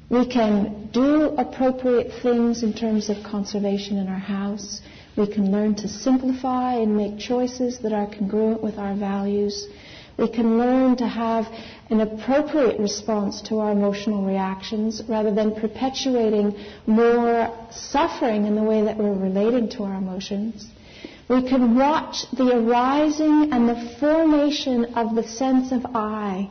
We 0.10 0.26
can 0.28 0.89
do 0.91 1.36
appropriate 1.38 2.12
things 2.21 2.63
in 2.63 2.74
terms 2.74 3.10
of 3.10 3.24
conservation 3.24 3.98
in 3.98 4.08
our 4.08 4.19
house. 4.19 4.82
We 5.15 5.28
can 5.28 5.52
learn 5.52 5.76
to 5.76 5.88
simplify 5.88 6.76
and 6.76 6.95
make 6.95 7.19
choices 7.19 7.80
that 7.80 7.93
are 7.93 8.08
congruent 8.08 8.62
with 8.62 8.78
our 8.78 8.95
values. 8.95 9.67
We 10.17 10.30
can 10.30 10.58
learn 10.58 10.95
to 10.97 11.08
have 11.08 11.45
an 11.89 11.99
appropriate 12.01 12.80
response 12.80 13.41
to 13.43 13.60
our 13.60 13.71
emotional 13.71 14.23
reactions 14.25 15.01
rather 15.08 15.34
than 15.34 15.56
perpetuating 15.56 16.56
more 16.88 17.54
suffering 17.71 18.45
in 18.45 18.56
the 18.56 18.63
way 18.63 18.84
that 18.84 18.97
we're 18.97 19.13
relating 19.13 19.69
to 19.71 19.84
our 19.84 19.95
emotions. 19.95 20.67
We 21.28 21.41
can 21.49 21.75
watch 21.75 22.30
the 22.32 22.56
arising 22.56 23.49
and 23.51 23.67
the 23.67 23.97
formation 23.99 24.93
of 24.95 25.15
the 25.15 25.23
sense 25.23 25.71
of 25.71 25.86
I. 25.95 26.49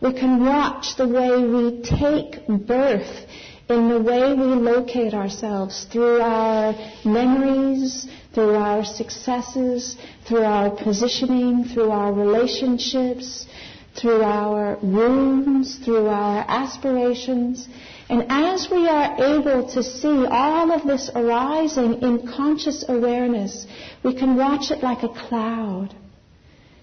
We 0.00 0.12
can 0.12 0.44
watch 0.44 0.96
the 0.96 1.08
way 1.08 1.44
we 1.44 1.82
take 1.82 2.46
birth 2.46 3.26
in 3.68 3.88
the 3.88 4.00
way 4.00 4.32
we 4.34 4.44
locate 4.44 5.14
ourselves 5.14 5.84
through 5.90 6.20
our 6.20 6.74
memories, 7.04 8.06
through 8.34 8.54
our 8.54 8.84
successes, 8.84 9.96
through 10.26 10.42
our 10.42 10.70
positioning, 10.70 11.64
through 11.64 11.90
our 11.90 12.12
relationships, 12.12 13.46
through 13.94 14.22
our 14.22 14.78
wounds, 14.82 15.76
through 15.84 16.06
our 16.06 16.44
aspirations. 16.48 17.68
And 18.08 18.26
as 18.28 18.68
we 18.70 18.88
are 18.88 19.14
able 19.36 19.68
to 19.70 19.82
see 19.82 20.26
all 20.26 20.72
of 20.72 20.86
this 20.86 21.10
arising 21.14 22.00
in 22.02 22.26
conscious 22.26 22.84
awareness, 22.88 23.66
we 24.02 24.14
can 24.14 24.36
watch 24.36 24.70
it 24.70 24.82
like 24.82 25.02
a 25.02 25.08
cloud 25.08 25.94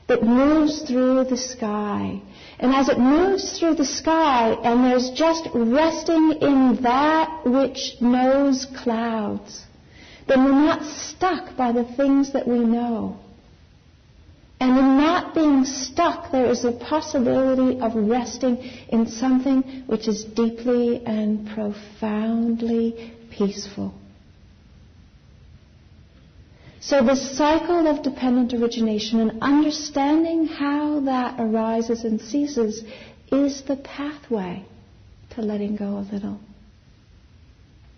that 0.08 0.24
moves 0.24 0.82
through 0.84 1.24
the 1.26 1.38
sky. 1.38 2.22
And 2.60 2.74
as 2.74 2.90
it 2.90 3.00
moves 3.00 3.58
through 3.58 3.76
the 3.76 3.86
sky 3.86 4.58
and 4.64 4.84
there's 4.84 5.12
just 5.12 5.48
resting 5.54 6.34
in 6.42 6.80
that 6.82 7.42
which 7.46 7.96
knows 8.02 8.66
clouds, 8.84 9.66
then 10.30 10.46
we're 10.46 10.52
not 10.52 10.86
stuck 10.86 11.58
by 11.58 11.72
the 11.72 11.84
things 11.84 12.34
that 12.34 12.48
we 12.48 12.60
know. 12.60 13.20
And 14.62 14.78
in 14.78 14.98
not 14.98 15.34
being 15.34 15.65
stuck, 15.65 16.32
there 16.32 16.46
is 16.48 16.65
a 16.65 16.72
possibility 16.72 17.80
of 17.80 17.96
resting 17.96 18.58
in 18.89 19.08
something 19.08 19.84
which 19.88 20.08
is 20.08 20.24
deeply 20.24 21.04
and 21.06 21.50
profoundly 21.50 23.13
peaceful. 23.32 23.94
So 26.82 27.04
the 27.04 27.15
cycle 27.15 27.88
of 27.88 28.04
dependent 28.04 28.54
origination 28.54 29.20
and 29.20 29.42
understanding 29.42 30.46
how 30.46 31.02
that 31.02 31.39
arises 31.39 32.04
and 32.04 32.22
ceases 32.22 32.84
is 33.32 33.63
the 33.63 33.78
pathway 33.78 34.65
to 35.32 35.42
letting 35.42 35.76
go 35.76 35.98
a 35.98 36.06
little. 36.12 36.39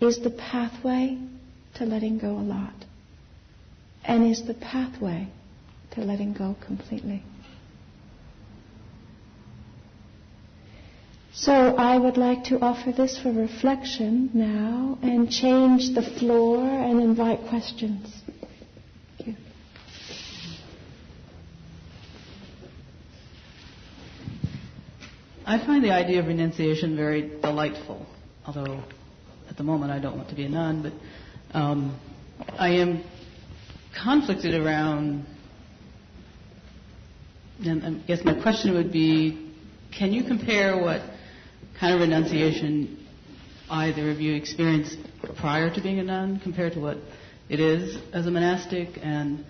Is 0.00 0.18
the 0.20 0.30
pathway 0.30 1.18
to 1.82 1.88
letting 1.88 2.16
go 2.18 2.30
a 2.38 2.46
lot. 2.56 2.74
And 4.04 4.30
is 4.30 4.44
the 4.46 4.54
pathway 4.54 5.28
to 5.92 6.00
letting 6.00 6.32
go 6.32 6.54
completely. 6.64 7.22
So 11.34 11.52
I 11.52 11.96
would 11.98 12.16
like 12.16 12.44
to 12.44 12.60
offer 12.60 12.92
this 12.92 13.18
for 13.18 13.32
reflection 13.32 14.30
now 14.34 14.98
and 15.02 15.30
change 15.30 15.94
the 15.94 16.02
floor 16.02 16.62
and 16.64 17.00
invite 17.00 17.40
questions. 17.48 18.14
I 25.44 25.58
find 25.58 25.82
the 25.84 25.90
idea 25.90 26.20
of 26.20 26.28
renunciation 26.28 26.94
very 26.96 27.22
delightful, 27.40 28.06
although 28.46 28.80
at 29.50 29.56
the 29.56 29.64
moment 29.64 29.90
I 29.90 29.98
don't 29.98 30.16
want 30.16 30.28
to 30.28 30.34
be 30.36 30.44
a 30.44 30.48
nun, 30.48 30.82
but 30.82 30.92
um, 31.54 31.98
I 32.58 32.70
am 32.70 33.04
conflicted 34.02 34.54
around 34.54 35.26
and 37.64 37.84
I 37.84 38.06
guess 38.06 38.24
my 38.24 38.34
question 38.40 38.74
would 38.74 38.90
be, 38.92 39.52
can 39.96 40.12
you 40.12 40.24
compare 40.24 40.80
what 40.80 41.00
kind 41.78 41.94
of 41.94 42.00
renunciation 42.00 43.06
either 43.70 44.10
of 44.10 44.20
you 44.20 44.34
experienced 44.34 44.98
prior 45.36 45.72
to 45.72 45.80
being 45.80 45.98
a 45.98 46.02
nun 46.02 46.40
compared 46.40 46.72
to 46.72 46.80
what 46.80 46.98
it 47.48 47.60
is 47.60 47.96
as 48.12 48.26
a 48.26 48.30
monastic 48.30 48.88
and 49.02 49.44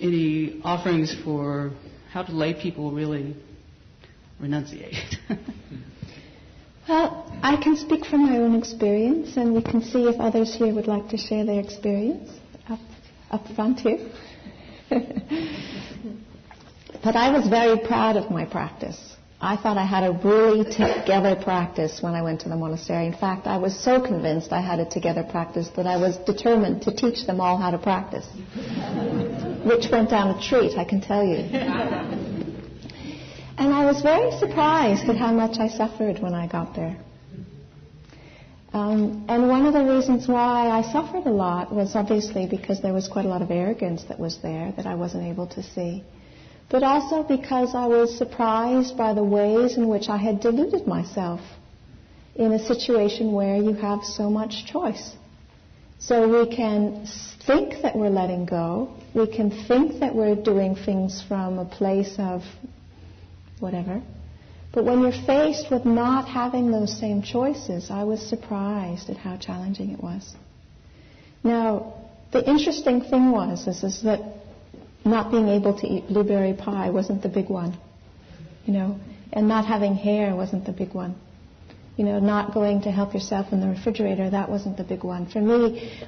any 0.00 0.60
offerings 0.64 1.14
for 1.24 1.72
how 2.10 2.22
do 2.22 2.32
lay 2.32 2.54
people 2.54 2.92
really 2.92 3.36
renunciate? 4.40 5.16
well, 6.88 7.26
I 7.42 7.56
can 7.62 7.76
speak 7.76 8.04
from 8.04 8.26
my 8.26 8.36
own 8.38 8.54
experience 8.54 9.36
and 9.36 9.54
we 9.54 9.62
can 9.62 9.82
see 9.82 10.04
if 10.08 10.20
others 10.20 10.54
here 10.54 10.74
would 10.74 10.86
like 10.86 11.08
to 11.10 11.16
share 11.16 11.44
their 11.44 11.60
experience 11.60 12.30
up, 12.68 12.80
up 13.30 13.46
front 13.54 13.80
here. 13.80 13.98
But 17.04 17.16
I 17.16 17.30
was 17.30 17.46
very 17.48 17.78
proud 17.78 18.16
of 18.16 18.30
my 18.30 18.46
practice. 18.46 18.98
I 19.38 19.58
thought 19.58 19.76
I 19.76 19.84
had 19.84 20.04
a 20.04 20.12
really 20.12 20.64
together 20.64 21.36
practice 21.36 22.00
when 22.00 22.14
I 22.14 22.22
went 22.22 22.40
to 22.42 22.48
the 22.48 22.56
monastery. 22.56 23.06
In 23.06 23.12
fact, 23.12 23.46
I 23.46 23.58
was 23.58 23.78
so 23.78 24.00
convinced 24.00 24.54
I 24.54 24.62
had 24.62 24.80
a 24.80 24.86
together 24.86 25.22
practice 25.22 25.68
that 25.76 25.86
I 25.86 25.98
was 25.98 26.16
determined 26.16 26.80
to 26.82 26.96
teach 26.96 27.26
them 27.26 27.42
all 27.42 27.58
how 27.58 27.70
to 27.70 27.76
practice. 27.76 28.26
Which 29.66 29.90
went 29.92 30.08
down 30.08 30.30
a 30.30 30.40
treat, 30.40 30.78
I 30.78 30.84
can 30.84 31.02
tell 31.02 31.22
you. 31.22 31.44
And 33.56 33.72
I 33.72 33.84
was 33.84 34.02
very 34.02 34.30
surprised 34.38 35.08
at 35.08 35.16
how 35.16 35.32
much 35.32 35.58
I 35.58 35.68
suffered 35.68 36.20
when 36.20 36.34
I 36.34 36.46
got 36.46 36.74
there. 36.74 36.96
Um, 38.72 39.24
and 39.28 39.48
one 39.48 39.66
of 39.66 39.72
the 39.72 39.84
reasons 39.84 40.26
why 40.26 40.68
I 40.68 40.82
suffered 40.92 41.26
a 41.26 41.30
lot 41.30 41.72
was 41.72 41.94
obviously 41.94 42.46
because 42.46 42.82
there 42.82 42.92
was 42.92 43.06
quite 43.06 43.24
a 43.24 43.28
lot 43.28 43.42
of 43.42 43.50
arrogance 43.52 44.04
that 44.04 44.18
was 44.18 44.38
there 44.42 44.72
that 44.76 44.86
I 44.86 44.96
wasn't 44.96 45.24
able 45.24 45.46
to 45.48 45.62
see 45.62 46.02
but 46.70 46.82
also 46.82 47.22
because 47.22 47.74
I 47.74 47.86
was 47.86 48.16
surprised 48.16 48.96
by 48.96 49.14
the 49.14 49.22
ways 49.22 49.76
in 49.76 49.88
which 49.88 50.08
I 50.08 50.16
had 50.16 50.40
deluded 50.40 50.86
myself 50.86 51.40
in 52.34 52.52
a 52.52 52.58
situation 52.58 53.32
where 53.32 53.56
you 53.56 53.74
have 53.74 54.02
so 54.02 54.30
much 54.30 54.66
choice. 54.66 55.14
So 55.98 56.28
we 56.28 56.54
can 56.54 57.06
think 57.46 57.82
that 57.82 57.96
we're 57.96 58.10
letting 58.10 58.44
go. 58.44 58.92
We 59.14 59.26
can 59.26 59.50
think 59.68 60.00
that 60.00 60.14
we're 60.14 60.34
doing 60.34 60.74
things 60.74 61.22
from 61.28 61.58
a 61.58 61.64
place 61.64 62.16
of 62.18 62.42
whatever. 63.64 64.02
But 64.74 64.84
when 64.84 65.00
you're 65.02 65.20
faced 65.34 65.70
with 65.70 65.84
not 65.84 66.28
having 66.28 66.70
those 66.70 66.92
same 67.04 67.22
choices, 67.22 67.90
I 67.90 68.04
was 68.04 68.20
surprised 68.20 69.08
at 69.08 69.16
how 69.16 69.36
challenging 69.36 69.90
it 69.90 70.02
was. 70.02 70.34
Now, 71.42 71.94
the 72.32 72.42
interesting 72.48 73.00
thing 73.00 73.30
was 73.30 73.66
is, 73.68 73.84
is 73.84 74.02
that 74.02 74.20
not 75.04 75.30
being 75.30 75.48
able 75.48 75.78
to 75.80 75.86
eat 75.86 76.08
blueberry 76.08 76.54
pie 76.54 76.90
wasn't 76.90 77.22
the 77.22 77.28
big 77.28 77.48
one, 77.48 77.76
you 78.66 78.72
know, 78.72 78.98
and 79.32 79.46
not 79.46 79.64
having 79.66 79.94
hair 79.94 80.34
wasn't 80.34 80.64
the 80.66 80.72
big 80.72 80.92
one. 80.92 81.14
You 81.96 82.04
know, 82.04 82.18
not 82.18 82.52
going 82.52 82.82
to 82.82 82.90
help 82.90 83.14
yourself 83.14 83.52
in 83.52 83.60
the 83.60 83.68
refrigerator, 83.68 84.28
that 84.30 84.50
wasn't 84.50 84.76
the 84.76 84.82
big 84.82 85.04
one. 85.04 85.26
For 85.26 85.40
me, 85.40 86.04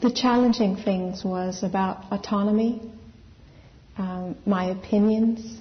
the 0.00 0.10
challenging 0.10 0.76
things 0.76 1.22
was 1.24 1.62
about 1.62 2.04
autonomy, 2.10 2.80
um, 3.98 4.36
my 4.46 4.70
opinions, 4.70 5.57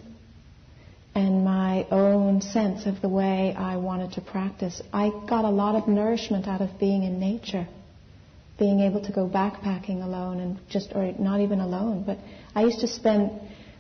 and 1.18 1.44
my 1.44 1.86
own 1.90 2.42
sense 2.42 2.86
of 2.86 3.02
the 3.02 3.10
way 3.10 3.54
I 3.58 3.78
wanted 3.78 4.14
to 4.14 4.22
practice. 4.22 4.82
I 4.94 5.10
got 5.28 5.46
a 5.46 5.50
lot 5.50 5.76
of 5.76 5.88
nourishment 5.88 6.48
out 6.48 6.62
of 6.62 6.80
being 6.80 7.04
in 7.04 7.20
nature 7.20 7.68
being 8.58 8.80
able 8.80 9.02
to 9.02 9.12
go 9.12 9.28
backpacking 9.28 10.04
alone 10.04 10.40
and 10.40 10.58
just, 10.70 10.92
or 10.96 11.12
not 11.20 11.42
even 11.42 11.60
alone, 11.60 12.04
but 12.06 12.18
I 12.56 12.64
used 12.64 12.80
to 12.80 12.88
spend, 12.88 13.32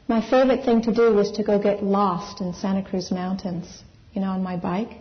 my 0.08 0.22
favorite 0.30 0.64
thing 0.64 0.82
to 0.84 0.94
do 0.94 1.14
was 1.14 1.32
to 1.32 1.44
go 1.44 1.62
get 1.62 1.84
lost 1.84 2.42
in 2.42 2.54
Santa 2.54 2.88
Cruz 2.88 3.12
Mountains, 3.12 3.84
you 4.14 4.22
know, 4.22 4.30
on 4.30 4.44
my 4.44 4.56
bike. 4.56 4.92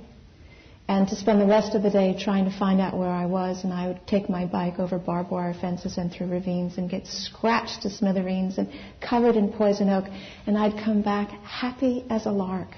And 0.89 1.09
to 1.09 1.17
spend 1.17 1.41
the 1.41 1.47
rest 1.47 1.75
of 1.75 1.83
the 1.83 1.91
day 1.91 2.17
trying 2.19 2.45
to 2.45 2.57
find 2.57 2.81
out 2.81 2.97
where 2.97 3.11
I 3.11 3.27
was. 3.27 3.65
And 3.65 3.73
I 3.73 3.89
would 3.89 4.07
take 4.07 4.29
my 4.29 4.47
bike 4.47 4.79
over 4.79 4.99
barbed 4.99 5.31
wire 5.31 5.55
fences 5.55 5.99
and 5.99 6.13
through 6.13 6.29
ravines 6.29 6.79
and 6.79 6.89
get 6.89 7.07
scratched 7.07 7.83
to 7.83 7.91
smithereens 7.91 8.59
and 8.59 8.71
covered 9.01 9.37
in 9.37 9.53
poison 9.53 9.89
oak. 9.89 10.05
And 10.47 10.57
I'd 10.57 10.83
come 10.85 11.03
back 11.03 11.31
happy 11.43 12.05
as 12.09 12.27
a 12.27 12.31
lark, 12.31 12.69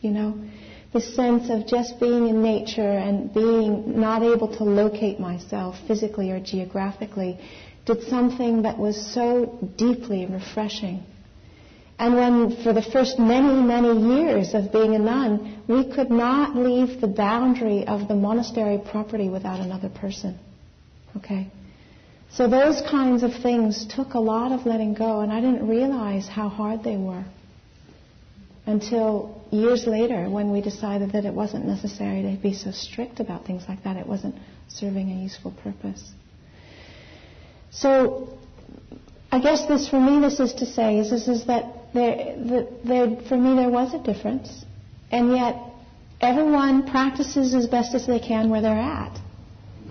you 0.00 0.10
know? 0.10 0.38
The 0.92 1.00
sense 1.00 1.50
of 1.50 1.66
just 1.66 1.98
being 1.98 2.28
in 2.28 2.40
nature 2.42 2.80
and 2.80 3.34
being 3.34 4.00
not 4.00 4.22
able 4.22 4.56
to 4.56 4.64
locate 4.64 5.18
myself 5.18 5.74
physically 5.88 6.30
or 6.30 6.38
geographically 6.38 7.38
did 7.84 8.02
something 8.04 8.62
that 8.62 8.78
was 8.78 9.12
so 9.12 9.58
deeply 9.76 10.26
refreshing. 10.26 11.04
And 11.98 12.14
when, 12.14 12.62
for 12.62 12.74
the 12.74 12.82
first 12.82 13.18
many, 13.18 13.54
many 13.62 14.18
years 14.18 14.52
of 14.52 14.70
being 14.70 14.94
a 14.94 14.98
nun, 14.98 15.62
we 15.66 15.90
could 15.90 16.10
not 16.10 16.54
leave 16.54 17.00
the 17.00 17.06
boundary 17.06 17.86
of 17.86 18.06
the 18.06 18.14
monastery 18.14 18.78
property 18.90 19.30
without 19.30 19.60
another 19.60 19.88
person. 19.88 20.38
Okay? 21.16 21.50
So 22.32 22.48
those 22.48 22.82
kinds 22.82 23.22
of 23.22 23.32
things 23.34 23.86
took 23.86 24.12
a 24.12 24.20
lot 24.20 24.52
of 24.52 24.66
letting 24.66 24.92
go, 24.92 25.20
and 25.20 25.32
I 25.32 25.40
didn't 25.40 25.66
realize 25.66 26.28
how 26.28 26.48
hard 26.50 26.84
they 26.84 26.98
were 26.98 27.24
until 28.66 29.42
years 29.50 29.86
later 29.86 30.28
when 30.28 30.50
we 30.50 30.60
decided 30.60 31.12
that 31.12 31.24
it 31.24 31.32
wasn't 31.32 31.64
necessary 31.64 32.22
to 32.22 32.36
be 32.42 32.52
so 32.52 32.72
strict 32.72 33.20
about 33.20 33.46
things 33.46 33.62
like 33.68 33.84
that. 33.84 33.96
It 33.96 34.06
wasn't 34.06 34.34
serving 34.68 35.10
a 35.10 35.14
useful 35.14 35.52
purpose. 35.62 36.10
So 37.70 38.36
I 39.30 39.40
guess 39.40 39.66
this, 39.66 39.88
for 39.88 40.00
me, 40.00 40.20
this 40.20 40.40
is 40.40 40.52
to 40.54 40.66
say 40.66 40.98
is, 40.98 41.12
is, 41.12 41.28
is 41.28 41.46
that 41.46 41.75
there, 41.96 42.66
there, 42.84 43.16
for 43.28 43.36
me, 43.36 43.56
there 43.56 43.70
was 43.70 43.94
a 43.94 43.98
difference, 43.98 44.64
and 45.10 45.32
yet 45.32 45.56
everyone 46.20 46.86
practices 46.86 47.54
as 47.54 47.66
best 47.66 47.94
as 47.94 48.06
they 48.06 48.18
can 48.20 48.50
where 48.50 48.60
they're 48.60 48.86
at, 49.00 49.18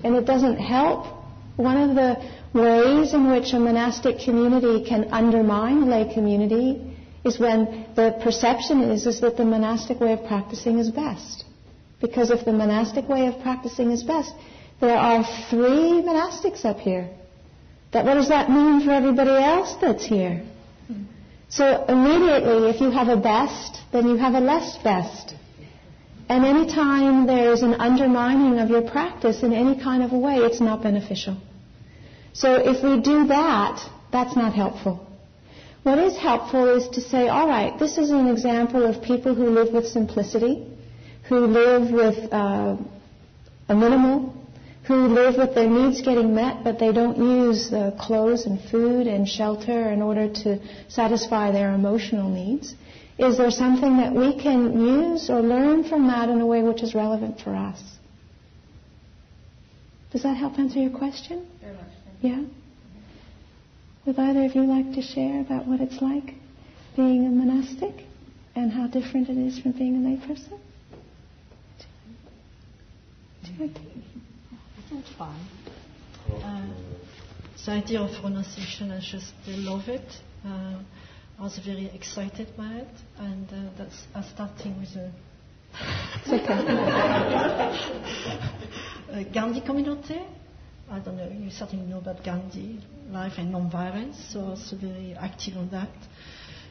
and 0.03 0.15
it 0.15 0.25
doesn't 0.25 0.57
help. 0.57 1.07
One 1.57 1.77
of 1.77 1.95
the 1.95 2.09
ways 2.53 3.13
in 3.13 3.29
which 3.31 3.53
a 3.53 3.59
monastic 3.59 4.19
community 4.19 4.85
can 4.85 5.05
undermine 5.11 5.83
a 5.83 5.85
lay 5.85 6.13
community 6.13 6.95
is 7.23 7.39
when 7.39 7.87
the 7.95 8.19
perception 8.23 8.81
is 8.81 9.07
is 9.07 9.21
that 9.21 9.35
the 9.37 9.45
monastic 9.45 9.99
way 9.99 10.13
of 10.13 10.25
practicing 10.25 10.79
is 10.79 10.91
best. 10.91 11.43
Because 12.01 12.29
if 12.29 12.45
the 12.45 12.53
monastic 12.53 13.07
way 13.09 13.27
of 13.27 13.41
practicing 13.41 13.91
is 13.91 14.03
best, 14.03 14.33
there 14.79 14.97
are 14.97 15.23
three 15.49 16.03
monastics 16.09 16.65
up 16.65 16.77
here. 16.77 17.09
That 17.93 18.05
what 18.05 18.15
does 18.15 18.29
that 18.29 18.49
mean 18.49 18.81
for 18.85 18.91
everybody 18.91 19.31
else 19.31 19.75
that's 19.81 20.05
here? 20.05 20.43
So 21.49 21.85
immediately, 21.87 22.69
if 22.69 22.81
you 22.81 22.91
have 22.91 23.07
a 23.07 23.17
best, 23.17 23.79
then 23.91 24.07
you 24.07 24.17
have 24.17 24.33
a 24.33 24.39
less 24.39 24.77
best. 24.83 25.35
And 26.27 26.43
any 26.43 26.65
time 26.67 27.27
there's 27.27 27.61
an 27.61 27.75
undermining 27.75 28.59
of 28.59 28.69
your 28.69 28.81
practice 28.81 29.43
in 29.43 29.53
any 29.53 29.81
kind 29.81 30.01
of 30.03 30.11
a 30.11 30.17
way, 30.17 30.37
it's 30.37 30.59
not 30.59 30.81
beneficial. 30.81 31.37
So 32.33 32.55
if 32.55 32.83
we 32.83 32.99
do 32.99 33.27
that, 33.27 33.87
that's 34.11 34.35
not 34.35 34.53
helpful. 34.53 35.05
What 35.83 35.99
is 35.99 36.17
helpful 36.17 36.75
is 36.75 36.87
to 36.95 37.01
say, 37.01 37.27
all 37.27 37.47
right, 37.47 37.77
this 37.77 37.99
is 37.99 38.09
an 38.09 38.27
example 38.27 38.85
of 38.85 39.03
people 39.03 39.35
who 39.35 39.49
live 39.51 39.71
with 39.71 39.87
simplicity, 39.87 40.65
who 41.29 41.45
live 41.45 41.91
with 41.91 42.33
uh, 42.33 42.75
a 43.69 43.75
minimal 43.75 44.33
who 44.87 45.07
live 45.07 45.35
with 45.37 45.55
their 45.55 45.69
needs 45.69 46.01
getting 46.01 46.35
met, 46.35 46.63
but 46.63 46.77
they 46.77 46.91
don't 46.91 47.17
use 47.17 47.69
the 47.69 47.95
clothes 47.99 48.45
and 48.45 48.61
food 48.69 49.07
and 49.07 49.27
shelter 49.27 49.89
in 49.91 50.01
order 50.01 50.31
to 50.31 50.59
satisfy 50.89 51.51
their 51.51 51.73
emotional 51.73 52.29
needs. 52.29 52.75
Is 53.17 53.37
there 53.37 53.49
something 53.49 53.97
that 53.97 54.13
we 54.13 54.39
can 54.39 54.79
use 54.79 55.29
or 55.29 55.41
learn 55.41 55.85
from 55.85 56.07
that 56.07 56.29
in 56.29 56.39
a 56.39 56.45
way 56.45 56.61
which 56.61 56.83
is 56.83 56.93
relevant 56.93 57.39
for 57.39 57.55
us? 57.55 57.81
Does 60.11 60.23
that 60.23 60.35
help 60.35 60.59
answer 60.59 60.79
your 60.79 60.91
question? 60.91 61.47
Very 61.61 61.73
much. 61.73 61.85
Yeah? 62.21 62.43
Would 64.05 64.19
either 64.19 64.45
of 64.45 64.55
you 64.55 64.63
like 64.63 64.93
to 64.93 65.01
share 65.01 65.41
about 65.41 65.65
what 65.67 65.81
it's 65.81 66.01
like 66.01 66.35
being 66.95 67.25
a 67.25 67.29
monastic 67.29 68.05
and 68.55 68.71
how 68.71 68.87
different 68.87 69.29
it 69.29 69.37
is 69.37 69.59
from 69.59 69.71
being 69.71 69.95
a 69.95 69.99
layperson? 70.07 70.59
Fine. 75.17 75.47
Uh, 76.43 76.67
the 77.65 77.71
idea 77.71 78.01
of 78.01 78.11
renunciation, 78.23 78.91
I 78.91 78.99
just 78.99 79.33
love 79.47 79.87
it. 79.87 80.05
Uh, 80.45 80.79
I 81.39 81.41
was 81.41 81.57
very 81.65 81.87
excited 81.87 82.55
by 82.55 82.71
it, 82.71 82.87
and 83.17 83.49
uh, 83.51 83.69
that's 83.77 84.05
uh, 84.13 84.21
starting 84.33 84.79
with 84.79 84.95
a 84.95 85.11
Gandhi 89.33 89.61
community. 89.61 90.21
I 90.91 90.99
don't 90.99 91.17
know, 91.17 91.29
you 91.29 91.49
certainly 91.49 91.85
know 91.87 91.97
about 91.97 92.23
Gandhi, 92.23 92.79
life 93.09 93.33
and 93.39 93.51
non-violence, 93.51 94.17
so 94.31 94.39
I 94.41 94.49
was 94.49 94.71
very 94.79 95.15
active 95.19 95.57
on 95.57 95.69
that. 95.71 95.89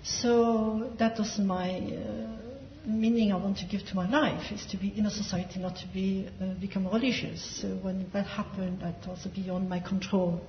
So 0.04 0.92
that 1.00 1.18
was 1.18 1.36
my 1.40 1.78
uh, 1.80 2.53
meaning 2.86 3.32
I 3.32 3.36
want 3.36 3.58
to 3.58 3.66
give 3.66 3.86
to 3.86 3.94
my 3.94 4.08
life 4.08 4.52
is 4.52 4.64
to 4.66 4.76
be 4.76 4.96
in 4.96 5.06
a 5.06 5.10
society, 5.10 5.60
not 5.60 5.76
to 5.76 5.86
be 5.88 6.28
uh, 6.40 6.54
become 6.60 6.86
religious. 6.86 7.60
So 7.60 7.68
when 7.68 8.10
that 8.12 8.26
happened, 8.26 8.80
that 8.80 9.06
was 9.06 9.26
beyond 9.34 9.68
my 9.68 9.80
control. 9.80 10.40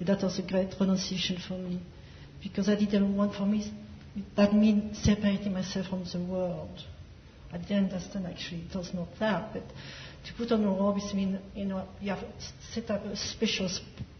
That 0.00 0.22
was 0.22 0.38
a 0.38 0.42
great 0.42 0.74
renunciation 0.80 1.38
for 1.46 1.54
me, 1.54 1.80
because 2.42 2.68
I 2.68 2.74
didn't 2.74 3.16
want 3.16 3.34
for 3.34 3.46
me 3.46 3.72
that 4.36 4.54
means 4.54 4.98
separating 5.02 5.52
myself 5.52 5.86
from 5.88 6.04
the 6.04 6.18
world. 6.20 6.82
I 7.52 7.58
didn't 7.58 7.92
understand 7.92 8.26
actually 8.26 8.64
it 8.70 8.76
was 8.76 8.92
not 8.94 9.08
that, 9.20 9.52
but 9.52 9.62
to 9.62 10.34
put 10.36 10.50
on 10.52 10.64
a 10.64 10.68
robe 10.68 10.98
is 10.98 11.14
mean 11.14 11.38
you 11.54 11.64
know 11.66 11.86
you 12.00 12.10
have 12.10 12.24
set 12.72 12.90
up 12.90 13.04
a 13.04 13.16
special 13.16 13.68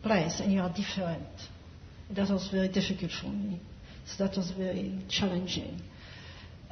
place 0.02 0.40
and 0.40 0.52
you 0.52 0.60
are 0.60 0.72
different. 0.72 1.26
That 2.10 2.28
was 2.30 2.48
very 2.48 2.68
difficult 2.68 3.12
for 3.12 3.28
me. 3.28 3.60
So 4.06 4.24
that 4.24 4.36
was 4.36 4.50
very 4.50 4.98
challenging. 5.08 5.80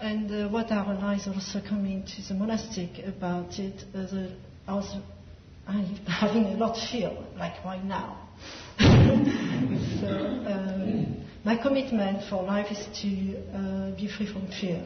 And 0.03 0.33
uh, 0.33 0.49
what 0.49 0.73
I 0.73 0.85
realized 0.91 1.29
also 1.29 1.61
coming 1.61 2.05
to 2.05 2.23
the 2.27 2.35
monastic 2.35 3.07
about 3.07 3.57
it, 3.61 3.85
uh, 3.95 3.99
the, 3.99 4.33
I 4.67 4.75
was 4.75 4.97
having 5.65 6.47
a 6.47 6.57
lot 6.57 6.77
of 6.77 6.88
fear, 6.91 7.17
like 7.38 7.65
right 7.65 7.85
now. 7.85 8.29
so, 8.81 10.09
um, 10.51 11.25
my 11.45 11.57
commitment 11.57 12.29
for 12.29 12.43
life 12.43 12.73
is 12.73 12.85
to 13.01 13.57
uh, 13.57 13.97
be 13.97 14.09
free 14.09 14.27
from 14.27 14.49
fear. 14.61 14.85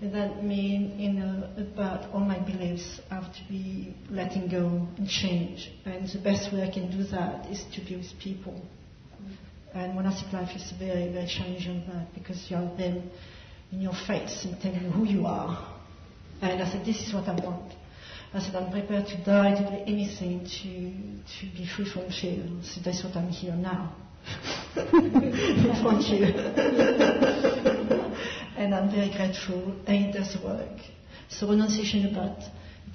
And 0.00 0.14
that 0.14 0.44
means, 0.44 1.00
in 1.00 1.18
about 1.58 2.12
all 2.12 2.20
my 2.20 2.38
beliefs 2.38 3.00
have 3.10 3.34
to 3.34 3.40
be 3.48 3.96
letting 4.10 4.48
go 4.48 4.86
and 4.96 5.08
change. 5.08 5.72
And 5.84 6.08
the 6.08 6.20
best 6.20 6.52
way 6.52 6.62
I 6.62 6.70
can 6.72 6.88
do 6.96 7.02
that 7.10 7.50
is 7.50 7.64
to 7.74 7.80
be 7.80 7.96
with 7.96 8.12
people. 8.22 8.62
And 9.74 9.96
monastic 9.96 10.32
life 10.32 10.54
is 10.54 10.72
very, 10.78 11.12
very 11.12 11.26
challenging 11.26 11.82
that 11.88 12.14
because 12.14 12.46
you 12.48 12.58
are 12.58 12.70
then 12.78 13.10
in 13.72 13.80
your 13.80 13.94
face 14.06 14.44
and 14.44 14.60
tell 14.60 14.72
you 14.72 14.90
who 14.90 15.04
you 15.04 15.26
are. 15.26 15.74
And 16.40 16.62
I 16.62 16.70
said, 16.70 16.84
this 16.84 17.00
is 17.06 17.12
what 17.12 17.28
I 17.28 17.34
want. 17.44 17.72
I 18.32 18.40
said, 18.40 18.54
I'm 18.54 18.70
prepared 18.70 19.06
to 19.06 19.16
die, 19.24 19.54
to 19.54 19.62
do 19.70 19.82
anything 19.86 20.40
to, 20.44 20.92
to 21.40 21.46
be 21.56 21.66
free 21.66 21.90
from 21.90 22.10
fear. 22.10 22.44
So 22.62 22.80
that's 22.84 23.02
what 23.02 23.16
I'm 23.16 23.28
here 23.28 23.54
now. 23.54 23.94
Thank 24.74 26.10
you. 26.10 26.24
and 28.56 28.74
I'm 28.74 28.90
very 28.90 29.10
grateful, 29.10 29.74
and 29.86 30.06
it 30.06 30.12
does 30.12 30.36
work. 30.44 30.78
So 31.30 31.48
renunciation 31.48 32.06
about 32.14 32.38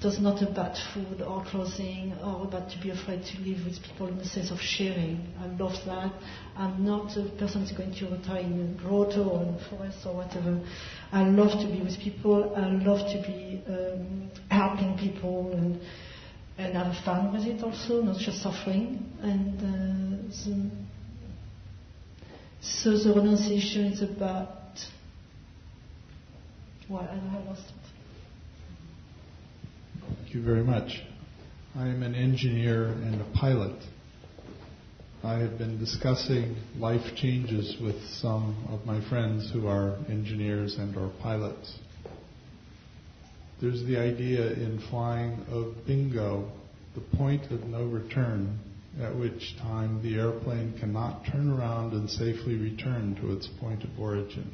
was 0.02 0.18
not 0.18 0.42
about 0.42 0.76
food 0.92 1.22
or 1.22 1.44
clothing 1.44 2.14
or 2.22 2.44
about 2.44 2.70
to 2.70 2.78
be 2.80 2.90
afraid 2.90 3.22
to 3.24 3.38
live 3.40 3.64
with 3.64 3.82
people 3.82 4.08
in 4.08 4.18
the 4.18 4.24
sense 4.24 4.50
of 4.50 4.58
sharing. 4.60 5.32
I 5.40 5.46
love 5.46 5.74
that. 5.86 6.12
I'm 6.56 6.84
not 6.84 7.16
a 7.16 7.28
person 7.38 7.62
who's 7.62 7.72
going 7.72 7.94
to 7.94 8.06
retire 8.06 8.40
in 8.40 8.76
a 8.76 8.82
grotto 8.82 9.24
or 9.24 9.42
in 9.42 9.54
a 9.54 9.70
forest 9.70 9.98
or 10.06 10.16
whatever. 10.16 10.60
I 11.12 11.24
love 11.24 11.60
to 11.60 11.66
be 11.70 11.82
with 11.82 11.98
people. 11.98 12.54
I 12.56 12.70
love 12.70 13.06
to 13.12 13.22
be 13.26 13.62
um, 13.68 14.30
helping 14.50 14.98
people 14.98 15.52
and 15.52 15.80
and 16.56 16.76
have 16.76 17.04
fun 17.04 17.32
with 17.32 17.42
it 17.46 17.62
also, 17.62 18.00
not 18.02 18.18
just 18.18 18.42
suffering. 18.42 19.04
And 19.20 19.58
uh, 19.58 20.34
the, 20.44 20.70
so 22.60 22.96
the 22.96 23.12
renunciation 23.12 23.86
is 23.86 24.02
about. 24.02 24.50
Well, 26.88 27.08
I 27.10 27.48
lost. 27.48 27.83
Thank 30.34 30.46
you 30.46 30.52
very 30.52 30.64
much. 30.64 31.00
I 31.76 31.86
am 31.86 32.02
an 32.02 32.16
engineer 32.16 32.86
and 32.86 33.20
a 33.20 33.38
pilot. 33.38 33.76
I 35.22 35.34
have 35.34 35.58
been 35.58 35.78
discussing 35.78 36.56
life 36.76 37.14
changes 37.14 37.76
with 37.80 37.94
some 38.20 38.66
of 38.68 38.84
my 38.84 39.00
friends 39.08 39.48
who 39.52 39.68
are 39.68 39.96
engineers 40.08 40.74
and 40.76 40.96
or 40.96 41.12
pilots. 41.22 41.78
There's 43.60 43.84
the 43.84 43.96
idea 43.96 44.54
in 44.54 44.82
flying 44.90 45.38
of 45.52 45.86
bingo, 45.86 46.50
the 46.96 47.16
point 47.16 47.52
of 47.52 47.62
no 47.66 47.84
return, 47.84 48.58
at 49.00 49.14
which 49.14 49.56
time 49.58 50.02
the 50.02 50.16
airplane 50.16 50.76
cannot 50.80 51.26
turn 51.30 51.48
around 51.48 51.92
and 51.92 52.10
safely 52.10 52.56
return 52.56 53.14
to 53.20 53.36
its 53.36 53.46
point 53.60 53.84
of 53.84 53.90
origin. 54.00 54.50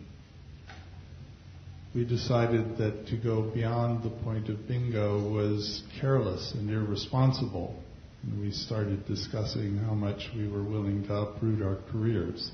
We 1.95 2.05
decided 2.05 2.79
that 2.79 3.09
to 3.09 3.17
go 3.17 3.51
beyond 3.53 4.05
the 4.05 4.11
point 4.23 4.49
of 4.49 4.69
bingo 4.69 5.29
was 5.29 5.83
careless 6.01 6.53
and 6.57 6.71
irresponsible. 6.71 7.83
And 8.23 8.41
we 8.41 8.53
started 8.53 9.07
discussing 9.07 9.79
how 9.79 9.95
much 9.95 10.29
we 10.37 10.47
were 10.49 10.63
willing 10.63 11.05
to 11.07 11.15
uproot 11.15 11.63
our 11.63 11.79
careers. 11.91 12.51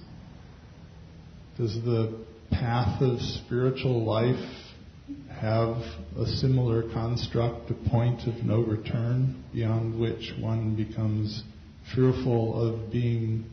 Does 1.58 1.74
the 1.84 2.24
path 2.50 3.02
of 3.02 3.20
spiritual 3.20 4.04
life 4.04 4.36
have 5.30 5.76
a 6.18 6.26
similar 6.26 6.82
construct, 6.92 7.70
a 7.70 7.90
point 7.90 8.26
of 8.26 8.42
no 8.42 8.60
return 8.60 9.44
beyond 9.52 9.98
which 10.00 10.32
one 10.38 10.76
becomes 10.76 11.42
fearful 11.94 12.60
of 12.60 12.90
being 12.90 13.44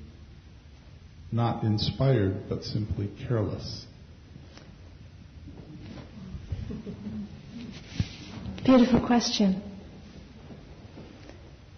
not 1.32 1.64
inspired 1.64 2.44
but 2.48 2.64
simply 2.64 3.12
careless? 3.28 3.86
Beautiful 8.66 9.06
question. 9.06 9.62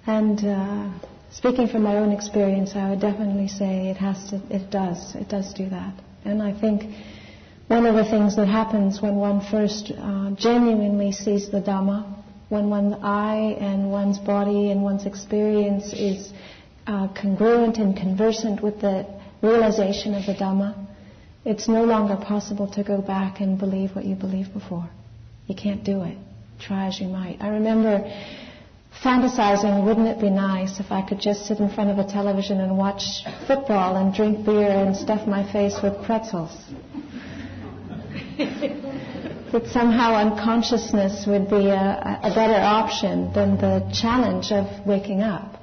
And 0.07 0.39
uh, 0.45 0.89
speaking 1.31 1.67
from 1.67 1.81
my 1.83 1.97
own 1.97 2.11
experience, 2.11 2.75
I 2.75 2.89
would 2.91 3.01
definitely 3.01 3.47
say 3.47 3.87
it 3.89 3.97
has 3.97 4.29
to, 4.29 4.35
it 4.49 4.69
does, 4.69 5.15
it 5.15 5.27
does 5.29 5.53
do 5.53 5.67
that. 5.69 5.93
And 6.23 6.43
I 6.43 6.53
think 6.59 6.83
one 7.67 7.87
of 7.87 7.95
the 7.95 8.05
things 8.05 8.35
that 8.35 8.47
happens 8.47 9.01
when 9.01 9.15
one 9.15 9.41
first 9.41 9.91
uh, 9.97 10.31
genuinely 10.31 11.11
sees 11.11 11.49
the 11.49 11.59
Dhamma, 11.61 12.05
when 12.49 12.69
one's 12.69 12.95
eye 13.01 13.57
and 13.59 13.89
one's 13.91 14.19
body 14.19 14.69
and 14.69 14.83
one's 14.83 15.07
experience 15.07 15.91
is 15.91 16.31
uh, 16.85 17.07
congruent 17.19 17.77
and 17.77 17.97
conversant 17.97 18.61
with 18.61 18.79
the 18.81 19.07
realization 19.41 20.13
of 20.13 20.25
the 20.27 20.35
Dhamma, 20.35 20.84
it's 21.45 21.67
no 21.67 21.83
longer 21.83 22.15
possible 22.15 22.67
to 22.71 22.83
go 22.83 23.01
back 23.01 23.39
and 23.39 23.57
believe 23.57 23.95
what 23.95 24.03
you 24.03 24.15
believed 24.15 24.51
before. 24.53 24.89
You 25.45 25.55
can't 25.55 25.83
do 25.83 26.01
it. 26.01 26.17
Try 26.59 26.87
as 26.87 26.99
you 26.99 27.07
might. 27.07 27.37
I 27.39 27.49
remember 27.49 27.99
fantasizing, 29.03 29.85
wouldn't 29.85 30.07
it 30.07 30.19
be 30.19 30.31
nice 30.31 30.79
if 30.79 30.91
I 30.91 31.07
could 31.07 31.19
just 31.19 31.45
sit 31.45 31.59
in 31.59 31.69
front 31.69 31.91
of 31.91 31.99
a 31.99 32.11
television 32.11 32.59
and 32.61 32.77
watch 32.77 33.03
football 33.45 33.97
and 33.97 34.13
drink 34.13 34.45
beer 34.45 34.69
and 34.69 34.95
stuff 34.95 35.27
my 35.27 35.49
face 35.51 35.75
with 35.83 36.03
pretzels? 36.05 36.51
that 39.51 39.67
somehow 39.71 40.15
unconsciousness 40.15 41.25
would 41.27 41.49
be 41.49 41.67
a, 41.69 42.19
a 42.23 42.31
better 42.33 42.59
option 42.59 43.31
than 43.33 43.57
the 43.57 43.89
challenge 43.93 44.51
of 44.51 44.85
waking 44.85 45.21
up. 45.21 45.61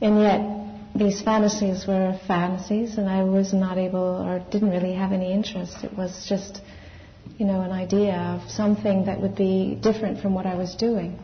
And 0.00 0.20
yet, 0.20 0.53
these 0.94 1.20
fantasies 1.22 1.86
were 1.86 2.18
fantasies, 2.26 2.98
and 2.98 3.08
I 3.08 3.24
was 3.24 3.52
not 3.52 3.78
able 3.78 3.98
or 3.98 4.38
didn't 4.50 4.70
really 4.70 4.94
have 4.94 5.12
any 5.12 5.32
interest. 5.32 5.82
It 5.82 5.96
was 5.96 6.26
just, 6.28 6.60
you 7.36 7.46
know, 7.46 7.62
an 7.62 7.72
idea 7.72 8.14
of 8.14 8.50
something 8.50 9.06
that 9.06 9.20
would 9.20 9.34
be 9.34 9.74
different 9.82 10.20
from 10.20 10.34
what 10.34 10.46
I 10.46 10.54
was 10.54 10.74
doing. 10.76 11.18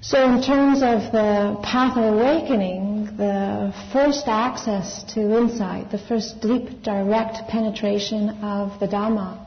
So, 0.00 0.22
in 0.34 0.42
terms 0.42 0.82
of 0.82 1.12
the 1.12 1.58
path 1.62 1.96
of 1.96 2.14
awakening, 2.14 3.16
the 3.16 3.74
first 3.92 4.26
access 4.26 5.02
to 5.14 5.38
insight, 5.38 5.90
the 5.90 5.98
first 5.98 6.40
deep, 6.40 6.82
direct 6.82 7.48
penetration 7.48 8.28
of 8.42 8.78
the 8.80 8.86
Dhamma, 8.86 9.46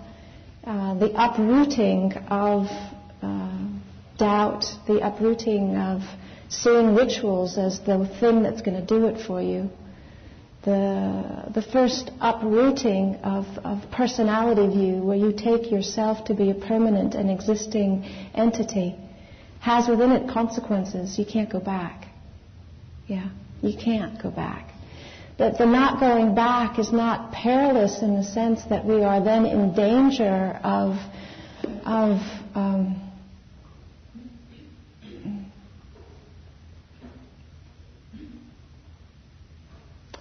uh, 0.65 0.95
the 0.95 1.13
uprooting 1.15 2.13
of 2.29 2.65
uh, 3.21 3.67
doubt, 4.17 4.65
the 4.87 5.05
uprooting 5.05 5.75
of 5.77 6.01
seeing 6.49 6.95
rituals 6.95 7.57
as 7.57 7.79
the 7.81 8.07
thing 8.19 8.43
that's 8.43 8.61
going 8.61 8.79
to 8.79 8.85
do 8.85 9.07
it 9.07 9.25
for 9.25 9.41
you. 9.41 9.69
The, 10.63 11.49
the 11.53 11.61
first 11.61 12.11
uprooting 12.19 13.15
of, 13.23 13.45
of 13.63 13.89
personality 13.91 14.67
view, 14.67 15.01
where 15.01 15.15
you 15.15 15.31
take 15.31 15.71
yourself 15.71 16.25
to 16.25 16.33
be 16.33 16.49
a 16.51 16.55
permanent 16.55 17.15
and 17.15 17.31
existing 17.31 18.03
entity, 18.33 18.95
has 19.61 19.87
within 19.87 20.11
it 20.11 20.29
consequences. 20.29 21.17
You 21.17 21.25
can't 21.25 21.49
go 21.49 21.59
back. 21.59 22.07
Yeah, 23.07 23.29
you 23.61 23.77
can't 23.77 24.21
go 24.21 24.29
back. 24.29 24.71
But 25.37 25.57
the 25.57 25.65
not 25.65 25.99
going 25.99 26.33
back 26.35 26.79
is 26.79 26.91
not 26.91 27.31
perilous 27.31 28.01
in 28.01 28.15
the 28.15 28.23
sense 28.23 28.63
that 28.65 28.85
we 28.85 29.03
are 29.03 29.23
then 29.23 29.45
in 29.45 29.73
danger 29.73 30.59
of, 30.63 30.97
of 31.85 32.19
um, 32.55 33.06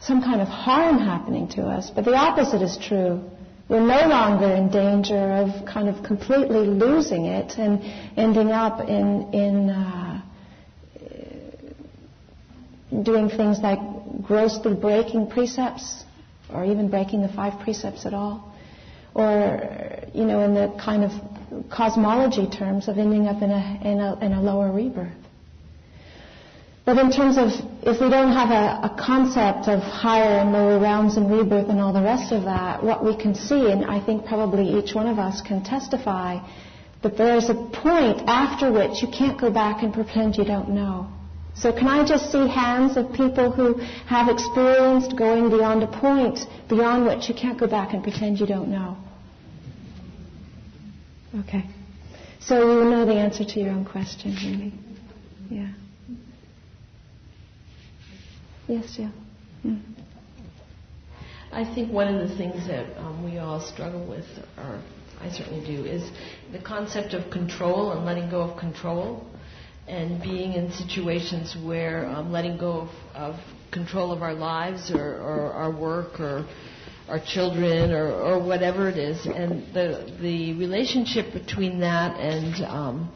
some 0.06 0.22
kind 0.22 0.40
of 0.40 0.48
harm 0.48 0.98
happening 0.98 1.48
to 1.48 1.62
us. 1.62 1.90
But 1.90 2.04
the 2.04 2.14
opposite 2.14 2.62
is 2.62 2.78
true. 2.78 3.22
We're 3.68 3.80
no 3.80 4.06
longer 4.06 4.46
in 4.46 4.70
danger 4.70 5.32
of 5.32 5.66
kind 5.66 5.88
of 5.88 6.04
completely 6.04 6.66
losing 6.66 7.24
it 7.24 7.58
and 7.58 7.82
ending 8.16 8.52
up 8.52 8.88
in, 8.88 9.34
in 9.34 9.70
uh, 9.70 10.22
doing 13.02 13.28
things 13.28 13.58
like 13.58 13.80
grossly 14.22 14.74
breaking 14.74 15.28
precepts 15.28 16.04
or 16.54 16.64
even 16.64 16.88
breaking 16.88 17.22
the 17.22 17.28
five 17.28 17.60
precepts 17.64 18.06
at 18.06 18.14
all. 18.14 18.54
Or, 19.14 19.60
you 20.14 20.24
know, 20.24 20.40
in 20.44 20.54
the 20.54 20.78
kind 20.78 21.02
of 21.02 21.10
cosmology 21.68 22.48
terms 22.48 22.86
of 22.86 22.98
ending 22.98 23.26
up 23.26 23.42
in 23.42 23.50
a, 23.50 23.80
in 23.82 23.98
a, 23.98 24.24
in 24.24 24.32
a 24.32 24.42
lower 24.42 24.70
rebirth. 24.70 25.25
But 26.86 26.98
in 26.98 27.10
terms 27.10 27.36
of 27.36 27.48
if 27.82 28.00
we 28.00 28.08
don't 28.08 28.32
have 28.32 28.50
a, 28.50 28.86
a, 28.86 28.96
concept 28.96 29.66
of 29.66 29.80
higher 29.80 30.38
and 30.38 30.52
lower 30.52 30.78
realms 30.78 31.16
and 31.16 31.28
rebirth 31.28 31.68
and 31.68 31.80
all 31.80 31.92
the 31.92 32.00
rest 32.00 32.32
of 32.32 32.44
that, 32.44 32.80
what 32.80 33.04
we 33.04 33.16
can 33.16 33.34
see, 33.34 33.72
and 33.72 33.84
I 33.84 33.98
think 33.98 34.24
probably 34.24 34.78
each 34.78 34.94
one 34.94 35.08
of 35.08 35.18
us 35.18 35.40
can 35.40 35.64
testify, 35.64 36.38
that 37.02 37.18
there 37.18 37.36
is 37.36 37.50
a 37.50 37.54
point 37.54 38.22
after 38.28 38.70
which 38.70 39.02
you 39.02 39.08
can't 39.08 39.38
go 39.38 39.50
back 39.50 39.82
and 39.82 39.92
pretend 39.92 40.36
you 40.36 40.44
don't 40.44 40.68
know. 40.70 41.08
So 41.56 41.72
can 41.72 41.88
I 41.88 42.06
just 42.06 42.30
see 42.30 42.46
hands 42.46 42.96
of 42.96 43.12
people 43.12 43.50
who 43.50 43.74
have 44.06 44.28
experienced 44.28 45.16
going 45.16 45.50
beyond 45.50 45.82
a 45.82 45.88
point 45.88 46.38
beyond 46.68 47.04
which 47.06 47.28
you 47.28 47.34
can't 47.34 47.58
go 47.58 47.66
back 47.66 47.94
and 47.94 48.02
pretend 48.04 48.38
you 48.38 48.46
don't 48.46 48.68
know? 48.68 48.96
Okay. 51.40 51.64
So 52.38 52.84
you 52.84 52.88
know 52.88 53.04
the 53.04 53.14
answer 53.14 53.44
to 53.44 53.60
your 53.60 53.70
own 53.70 53.84
question, 53.84 54.36
really. 54.44 54.72
Yeah. 55.50 55.72
Yes, 58.68 58.96
Jill. 58.96 59.10
Mm. 59.64 59.80
I 61.52 61.64
think 61.74 61.92
one 61.92 62.12
of 62.12 62.28
the 62.28 62.36
things 62.36 62.66
that 62.66 62.98
um, 62.98 63.24
we 63.24 63.38
all 63.38 63.60
struggle 63.60 64.04
with, 64.06 64.24
or 64.58 64.82
I 65.20 65.30
certainly 65.30 65.64
do, 65.64 65.84
is 65.84 66.02
the 66.52 66.58
concept 66.58 67.14
of 67.14 67.30
control 67.30 67.92
and 67.92 68.04
letting 68.04 68.28
go 68.28 68.40
of 68.40 68.58
control, 68.58 69.24
and 69.86 70.20
being 70.20 70.54
in 70.54 70.72
situations 70.72 71.56
where 71.64 72.06
um, 72.06 72.32
letting 72.32 72.58
go 72.58 72.80
of, 72.82 72.88
of, 73.14 73.36
control 73.72 74.10
of 74.10 74.22
our 74.22 74.34
lives 74.34 74.90
or, 74.90 75.16
or, 75.16 75.52
our 75.52 75.70
work 75.70 76.18
or 76.18 76.46
our 77.08 77.20
children 77.20 77.92
or, 77.92 78.10
or, 78.10 78.42
whatever 78.42 78.88
it 78.88 78.96
is, 78.96 79.26
and 79.26 79.72
the 79.74 80.12
the 80.20 80.54
relationship 80.54 81.32
between 81.32 81.80
that 81.80 82.18
and 82.18 82.64
um, 82.64 83.12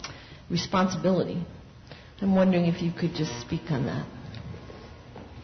responsibility. 0.51 1.42
I'm 2.20 2.34
wondering 2.34 2.66
if 2.66 2.82
you 2.82 2.92
could 2.92 3.14
just 3.14 3.40
speak 3.40 3.70
on 3.70 3.86
that. 3.86 4.07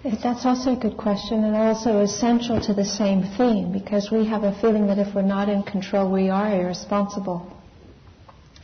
That's 0.05 0.47
also 0.47 0.73
a 0.75 0.77
good 0.77 0.97
question 0.97 1.43
and 1.45 1.57
also 1.57 2.01
essential 2.01 2.61
to 2.61 2.73
the 2.75 2.85
same 2.85 3.23
theme 3.37 3.73
because 3.73 4.11
we 4.11 4.25
have 4.27 4.45
a 4.45 4.53
feeling 4.61 4.87
that 4.87 4.99
if 4.99 5.15
we're 5.15 5.23
not 5.23 5.49
in 5.49 5.63
control, 5.65 6.11
we 6.11 6.29
are 6.29 6.49
irresponsible. 6.53 7.51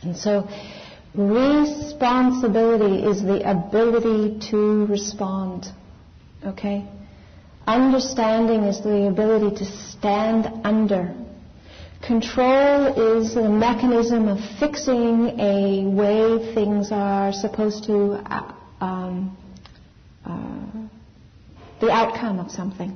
And 0.03 0.15
so, 0.15 0.47
responsibility 1.15 3.03
is 3.03 3.21
the 3.21 3.41
ability 3.49 4.39
to 4.51 4.85
respond. 4.85 5.67
Okay? 6.45 6.87
Understanding 7.67 8.63
is 8.63 8.81
the 8.81 9.07
ability 9.07 9.55
to 9.57 9.65
stand 9.65 10.65
under. 10.65 11.13
Control 12.05 13.17
is 13.17 13.33
the 13.35 13.47
mechanism 13.47 14.27
of 14.27 14.39
fixing 14.59 15.39
a 15.39 15.85
way 15.87 16.53
things 16.53 16.91
are 16.91 17.31
supposed 17.31 17.85
to 17.85 18.13
uh, 18.25 18.51
um, 18.81 19.37
uh, 20.25 20.82
the 21.83 21.91
outcome 21.91 22.39
of 22.39 22.49
something. 22.49 22.91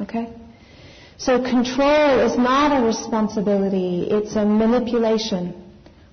Okay? 0.00 0.28
So 1.16 1.42
control 1.42 2.20
is 2.20 2.36
not 2.38 2.80
a 2.80 2.86
responsibility, 2.86 4.06
it's 4.08 4.36
a 4.36 4.44
manipulation. 4.44 5.44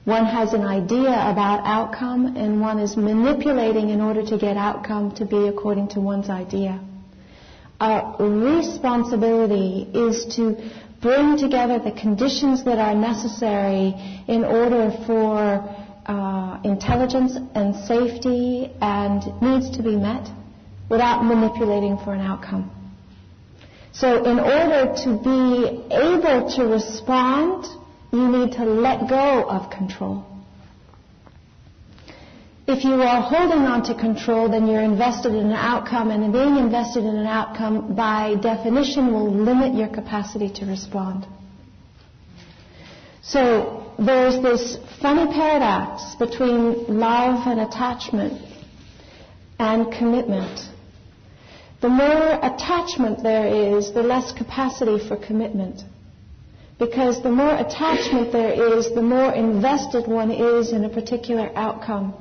One 0.05 0.25
has 0.25 0.53
an 0.53 0.63
idea 0.63 1.11
about 1.11 1.61
outcome 1.65 2.35
and 2.35 2.61
one 2.61 2.79
is 2.79 2.97
manipulating 2.97 3.89
in 3.89 4.01
order 4.01 4.23
to 4.25 4.37
get 4.37 4.57
outcome 4.57 5.13
to 5.15 5.25
be 5.25 5.47
according 5.47 5.89
to 5.89 5.99
one's 5.99 6.29
idea. 6.29 6.79
A 7.79 8.15
responsibility 8.19 9.87
is 9.93 10.25
to 10.37 10.43
bring 11.01 11.37
together 11.37 11.77
the 11.77 11.91
conditions 11.91 12.63
that 12.65 12.79
are 12.79 12.95
necessary 12.95 13.93
in 14.27 14.43
order 14.43 14.91
for 15.05 15.35
uh, 16.07 16.59
intelligence 16.63 17.37
and 17.53 17.75
safety 17.75 18.71
and 18.81 19.21
needs 19.41 19.69
to 19.77 19.83
be 19.83 19.95
met 19.95 20.27
without 20.89 21.23
manipulating 21.23 21.97
for 21.97 22.13
an 22.13 22.21
outcome. 22.21 22.71
So 23.91 24.25
in 24.25 24.39
order 24.39 24.93
to 25.03 25.17
be 25.23 25.93
able 25.93 26.49
to 26.55 26.63
respond 26.65 27.65
you 28.15 28.27
need 28.29 28.53
to 28.53 28.63
let 28.63 29.09
go 29.09 29.43
of 29.49 29.69
control. 29.69 30.25
If 32.67 32.83
you 32.83 32.93
are 32.93 33.21
holding 33.21 33.59
on 33.59 33.83
to 33.83 33.93
control, 33.93 34.49
then 34.49 34.67
you're 34.67 34.81
invested 34.81 35.33
in 35.33 35.47
an 35.47 35.53
outcome, 35.53 36.09
and 36.09 36.33
being 36.33 36.57
invested 36.57 37.03
in 37.03 37.15
an 37.15 37.27
outcome, 37.27 37.95
by 37.95 38.35
definition, 38.41 39.13
will 39.13 39.31
limit 39.31 39.75
your 39.75 39.87
capacity 39.87 40.49
to 40.53 40.65
respond. 40.65 41.27
So 43.21 43.93
there's 43.99 44.41
this 44.41 44.77
funny 44.99 45.31
paradox 45.31 46.15
between 46.15 46.99
love 46.99 47.45
and 47.45 47.59
attachment 47.59 48.41
and 49.59 49.91
commitment. 49.91 50.59
The 51.85 51.91
more 51.91 52.39
attachment 52.41 53.21
there 53.21 53.45
is, 53.77 53.91
the 53.91 54.01
less 54.01 54.31
capacity 54.31 54.97
for 55.07 55.17
commitment. 55.17 55.83
Because 56.79 57.21
the 57.21 57.29
more 57.29 57.53
attachment 57.55 58.31
there 58.31 58.53
is, 58.75 58.89
the 58.89 59.03
more 59.03 59.31
invested 59.31 60.07
one 60.07 60.31
is 60.31 60.71
in 60.71 60.83
a 60.83 60.89
particular 60.89 61.51
outcome. 61.55 62.15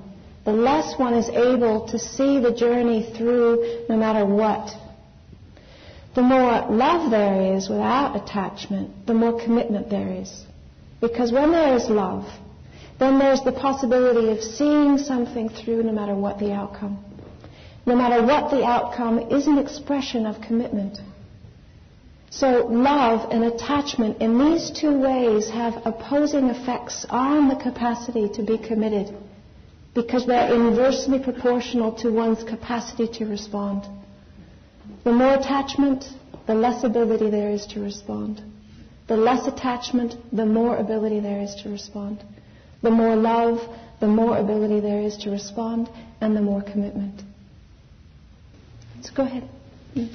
The 0.44 0.52
less 0.52 0.98
one 0.98 1.14
is 1.14 1.30
able 1.30 1.88
to 1.88 1.98
see 1.98 2.38
the 2.40 2.52
journey 2.52 3.10
through 3.16 3.86
no 3.88 3.96
matter 3.96 4.26
what. 4.26 4.70
The 6.14 6.20
more 6.20 6.66
love 6.68 7.10
there 7.10 7.56
is 7.56 7.70
without 7.70 8.22
attachment, 8.22 9.06
the 9.06 9.14
more 9.14 9.42
commitment 9.42 9.88
there 9.88 10.12
is. 10.12 10.44
Because 11.00 11.32
when 11.32 11.52
there 11.52 11.74
is 11.74 11.88
love, 11.88 12.26
then 12.98 13.18
there's 13.18 13.42
the 13.44 13.52
possibility 13.52 14.28
of 14.28 14.42
seeing 14.42 14.98
something 14.98 15.48
through 15.48 15.84
no 15.84 15.92
matter 15.92 16.14
what 16.14 16.38
the 16.38 16.52
outcome. 16.52 17.02
No 17.86 17.94
matter 17.94 18.24
what 18.24 18.50
the 18.50 18.64
outcome 18.64 19.18
is 19.30 19.46
an 19.46 19.58
expression 19.58 20.26
of 20.26 20.40
commitment. 20.40 20.98
So 22.30 22.66
love 22.66 23.30
and 23.30 23.44
attachment 23.44 24.20
in 24.20 24.38
these 24.38 24.70
two 24.70 24.98
ways 24.98 25.50
have 25.50 25.82
opposing 25.84 26.48
effects 26.50 27.06
on 27.08 27.48
the 27.48 27.56
capacity 27.56 28.28
to 28.30 28.42
be 28.42 28.58
committed 28.58 29.14
because 29.94 30.26
they're 30.26 30.52
inversely 30.52 31.20
proportional 31.20 31.92
to 31.92 32.10
one's 32.10 32.42
capacity 32.42 33.06
to 33.18 33.26
respond. 33.26 33.86
The 35.04 35.12
more 35.12 35.34
attachment, 35.34 36.06
the 36.46 36.54
less 36.54 36.82
ability 36.82 37.30
there 37.30 37.50
is 37.50 37.66
to 37.66 37.80
respond. 37.80 38.42
The 39.06 39.16
less 39.16 39.46
attachment, 39.46 40.16
the 40.32 40.46
more 40.46 40.76
ability 40.76 41.20
there 41.20 41.42
is 41.42 41.54
to 41.62 41.68
respond. 41.68 42.24
The 42.82 42.90
more 42.90 43.14
love, 43.14 43.60
the 44.00 44.08
more 44.08 44.38
ability 44.38 44.80
there 44.80 45.02
is 45.02 45.16
to 45.18 45.30
respond, 45.30 45.88
and 46.20 46.36
the 46.36 46.42
more 46.42 46.62
commitment. 46.62 47.22
So 49.04 49.10
go 49.14 49.24
ahead. 49.24 49.48
I 49.96 50.10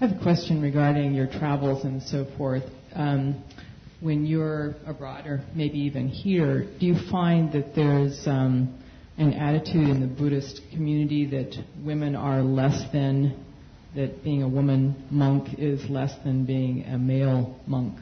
have 0.00 0.18
a 0.18 0.22
question 0.22 0.60
regarding 0.60 1.14
your 1.14 1.26
travels 1.28 1.84
and 1.84 2.02
so 2.02 2.26
forth. 2.36 2.64
Um, 2.94 3.42
when 4.00 4.26
you're 4.26 4.74
abroad, 4.86 5.26
or 5.26 5.42
maybe 5.54 5.78
even 5.78 6.08
here, 6.08 6.68
do 6.78 6.84
you 6.86 6.96
find 7.10 7.52
that 7.52 7.74
there's 7.74 8.26
um, 8.26 8.78
an 9.16 9.32
attitude 9.32 9.88
in 9.88 10.00
the 10.00 10.06
Buddhist 10.06 10.60
community 10.72 11.24
that 11.30 11.56
women 11.82 12.14
are 12.14 12.42
less 12.42 12.82
than, 12.92 13.46
that 13.94 14.22
being 14.22 14.42
a 14.42 14.48
woman 14.48 15.06
monk 15.10 15.58
is 15.58 15.88
less 15.88 16.12
than 16.22 16.44
being 16.44 16.84
a 16.84 16.98
male 16.98 17.58
monk? 17.66 17.98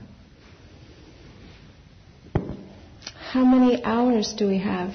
How 3.31 3.45
many 3.45 3.85
hours 3.85 4.35
do 4.37 4.49
we 4.49 4.59
have? 4.59 4.91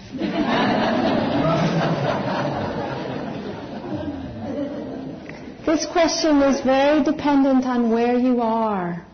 this 5.66 5.86
question 5.86 6.42
is 6.42 6.62
very 6.62 7.04
dependent 7.04 7.66
on 7.66 7.92
where 7.92 8.18
you 8.18 8.42
are. 8.42 9.06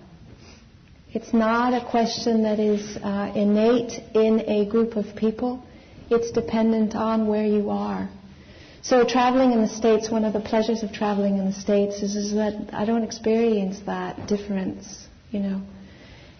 It's 1.13 1.33
not 1.33 1.73
a 1.73 1.85
question 1.85 2.43
that 2.43 2.59
is 2.59 2.97
uh, 2.97 3.31
innate 3.35 3.99
in 4.13 4.41
a 4.47 4.65
group 4.65 4.95
of 4.95 5.15
people. 5.15 5.63
It's 6.09 6.31
dependent 6.31 6.95
on 6.95 7.27
where 7.27 7.45
you 7.45 7.69
are. 7.69 8.09
So 8.81 9.03
traveling 9.03 9.51
in 9.51 9.61
the 9.61 9.67
States, 9.67 10.09
one 10.09 10.23
of 10.23 10.33
the 10.33 10.39
pleasures 10.39 10.83
of 10.83 10.91
traveling 10.91 11.37
in 11.37 11.45
the 11.45 11.53
States 11.53 12.01
is, 12.01 12.15
is 12.15 12.33
that 12.33 12.69
I 12.73 12.85
don't 12.85 13.03
experience 13.03 13.79
that 13.85 14.27
difference, 14.27 15.07
you 15.31 15.41
know. 15.41 15.61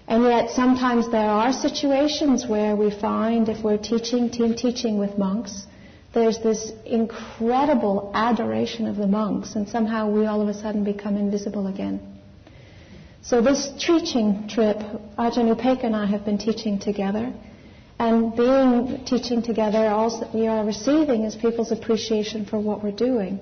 And 0.08 0.24
yet 0.24 0.50
sometimes 0.50 1.12
there 1.12 1.30
are 1.30 1.54
situations 1.54 2.48
where 2.48 2.76
we 2.76 2.90
find 2.90 3.48
if 3.48 3.64
we're 3.64 3.78
teaching, 3.78 4.32
team 4.32 4.56
teaching 4.56 4.98
with 4.98 5.18
monks, 5.18 5.68
there's 6.14 6.40
this 6.40 6.72
incredible 6.86 8.12
adoration 8.16 8.88
of 8.88 8.96
the 8.96 9.08
monks 9.08 9.56
and 9.56 9.70
somehow 9.70 10.10
we 10.10 10.26
all 10.26 10.42
of 10.42 10.48
a 10.48 10.54
sudden 10.54 10.84
become 10.84 11.18
invisible 11.18 11.68
again. 11.68 12.20
So 13.22 13.42
this 13.42 13.70
teaching 13.78 14.48
trip, 14.48 14.78
Ajahn 15.18 15.54
Upekkha 15.54 15.84
and 15.84 15.96
I 15.96 16.06
have 16.06 16.26
been 16.26 16.38
teaching 16.38 16.80
together. 16.80 17.34
And 18.00 18.34
being 18.36 19.04
teaching 19.04 19.44
together, 19.44 19.90
all 19.90 20.22
that 20.22 20.34
we 20.34 20.48
are 20.48 20.64
receiving 20.64 21.26
is 21.26 21.36
people's 21.36 21.72
appreciation 21.74 22.46
for 22.46 22.58
what 22.58 22.82
we're 22.82 22.92
doing. 22.94 23.40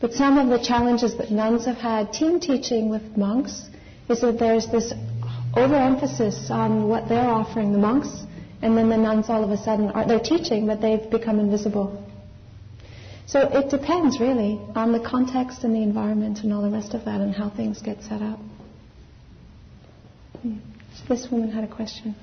But 0.00 0.14
some 0.14 0.38
of 0.38 0.48
the 0.48 0.64
challenges 0.64 1.16
that 1.18 1.30
nuns 1.30 1.66
have 1.66 1.76
had 1.76 2.12
team 2.12 2.40
teaching 2.40 2.88
with 2.88 3.16
monks 3.18 3.68
is 4.08 4.22
that 4.22 4.38
there's 4.38 4.66
this 4.68 4.92
overemphasis 5.54 6.50
on 6.50 6.88
what 6.88 7.08
they're 7.08 7.28
offering 7.28 7.72
the 7.72 7.78
monks, 7.78 8.08
and 8.62 8.76
then 8.76 8.88
the 8.88 8.96
nuns 8.96 9.26
all 9.28 9.44
of 9.44 9.50
a 9.50 9.56
sudden 9.56 9.90
are 9.90 10.06
they're 10.06 10.20
teaching, 10.20 10.66
but 10.66 10.80
they've 10.80 11.10
become 11.10 11.38
invisible. 11.38 12.02
So 13.26 13.40
it 13.40 13.70
depends 13.70 14.20
really 14.20 14.60
on 14.74 14.92
the 14.92 15.00
context 15.00 15.64
and 15.64 15.74
the 15.74 15.82
environment 15.82 16.38
and 16.44 16.52
all 16.52 16.62
the 16.62 16.70
rest 16.70 16.94
of 16.94 17.04
that 17.06 17.20
and 17.20 17.34
how 17.34 17.50
things 17.50 17.82
get 17.82 18.02
set 18.02 18.22
up. 18.22 18.38
This 21.08 21.28
woman 21.30 21.50
had 21.50 21.64
a 21.64 21.68
question. 21.68 22.14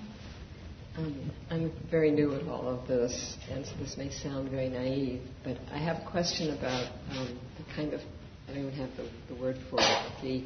Um, 0.96 1.32
I'm 1.50 1.72
very 1.90 2.12
new 2.12 2.36
at 2.36 2.48
all 2.48 2.68
of 2.68 2.88
this, 2.88 3.36
and 3.52 3.66
so 3.66 3.72
this 3.80 3.98
may 3.98 4.12
sound 4.12 4.50
very 4.52 4.70
naive, 4.70 5.22
but 5.44 5.58
I 5.72 5.78
have 5.80 5.98
a 5.98 6.10
question 6.10 6.56
about 6.56 6.88
um, 7.12 7.40
the 7.58 7.74
kind 7.76 7.94
of, 7.94 8.02
I 8.48 8.54
don't 8.54 8.68
even 8.68 8.74
have 8.74 8.92
the, 8.96 9.10
the 9.34 9.42
word 9.42 9.58
for 9.70 9.80
it, 9.80 10.12
the, 10.22 10.44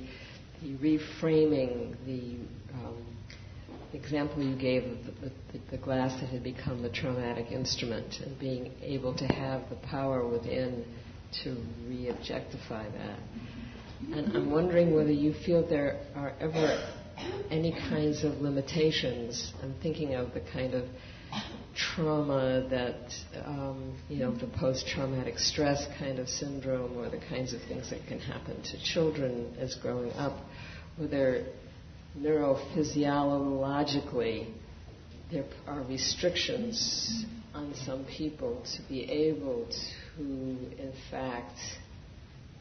the 0.62 0.78
reframing, 0.78 1.96
the 2.06 2.38
um, 2.74 3.17
example 3.94 4.44
you 4.44 4.56
gave 4.56 4.84
of 4.84 5.06
the, 5.06 5.32
the, 5.54 5.60
the, 5.72 5.78
glass 5.78 6.20
that 6.20 6.30
had 6.30 6.44
become 6.44 6.82
the 6.82 6.90
traumatic 6.90 7.52
instrument 7.52 8.20
and 8.26 8.38
being 8.40 8.72
able 8.82 9.16
to 9.16 9.26
have 9.26 9.70
the 9.70 9.76
power 9.88 10.28
within 10.28 10.86
to 11.44 11.58
re 11.88 12.10
objectify 12.10 12.84
that. 12.90 13.20
And 14.14 14.36
I'm 14.36 14.52
wondering 14.52 14.96
whether 14.96 15.12
you 15.12 15.34
feel 15.46 15.68
there 15.68 16.00
are 16.16 16.34
ever 16.40 16.84
any 17.50 17.72
kinds 17.72 18.24
of 18.24 18.34
limitations. 18.42 19.54
I'm 19.64 19.74
thinking 19.82 20.16
of 20.16 20.34
the 20.34 20.42
kind 20.54 20.74
of 20.74 20.86
trauma 21.76 22.68
that, 22.70 23.14
um, 23.46 23.96
you 24.10 24.20
know, 24.20 24.34
the 24.34 24.48
post 24.48 24.88
traumatic 24.88 25.38
stress 25.38 25.86
kind 26.00 26.20
of 26.20 26.28
syndrome 26.30 26.98
or 26.98 27.10
the 27.10 27.20
kinds 27.30 27.54
of 27.54 27.62
things 27.64 27.90
that 27.90 28.06
can 28.08 28.20
happen 28.20 28.62
to 28.64 28.84
children 28.84 29.56
as 29.60 29.76
growing 29.76 30.12
up, 30.14 30.38
where 30.98 31.46
neurophysiologically 32.22 34.54
there 35.32 35.46
are 35.68 35.82
restrictions 35.84 37.26
on 37.54 37.74
some 37.86 38.06
people 38.06 38.64
to 38.76 38.82
be 38.88 39.04
able 39.12 39.66
to, 39.66 40.22
in 40.22 40.94
fact, 41.12 41.58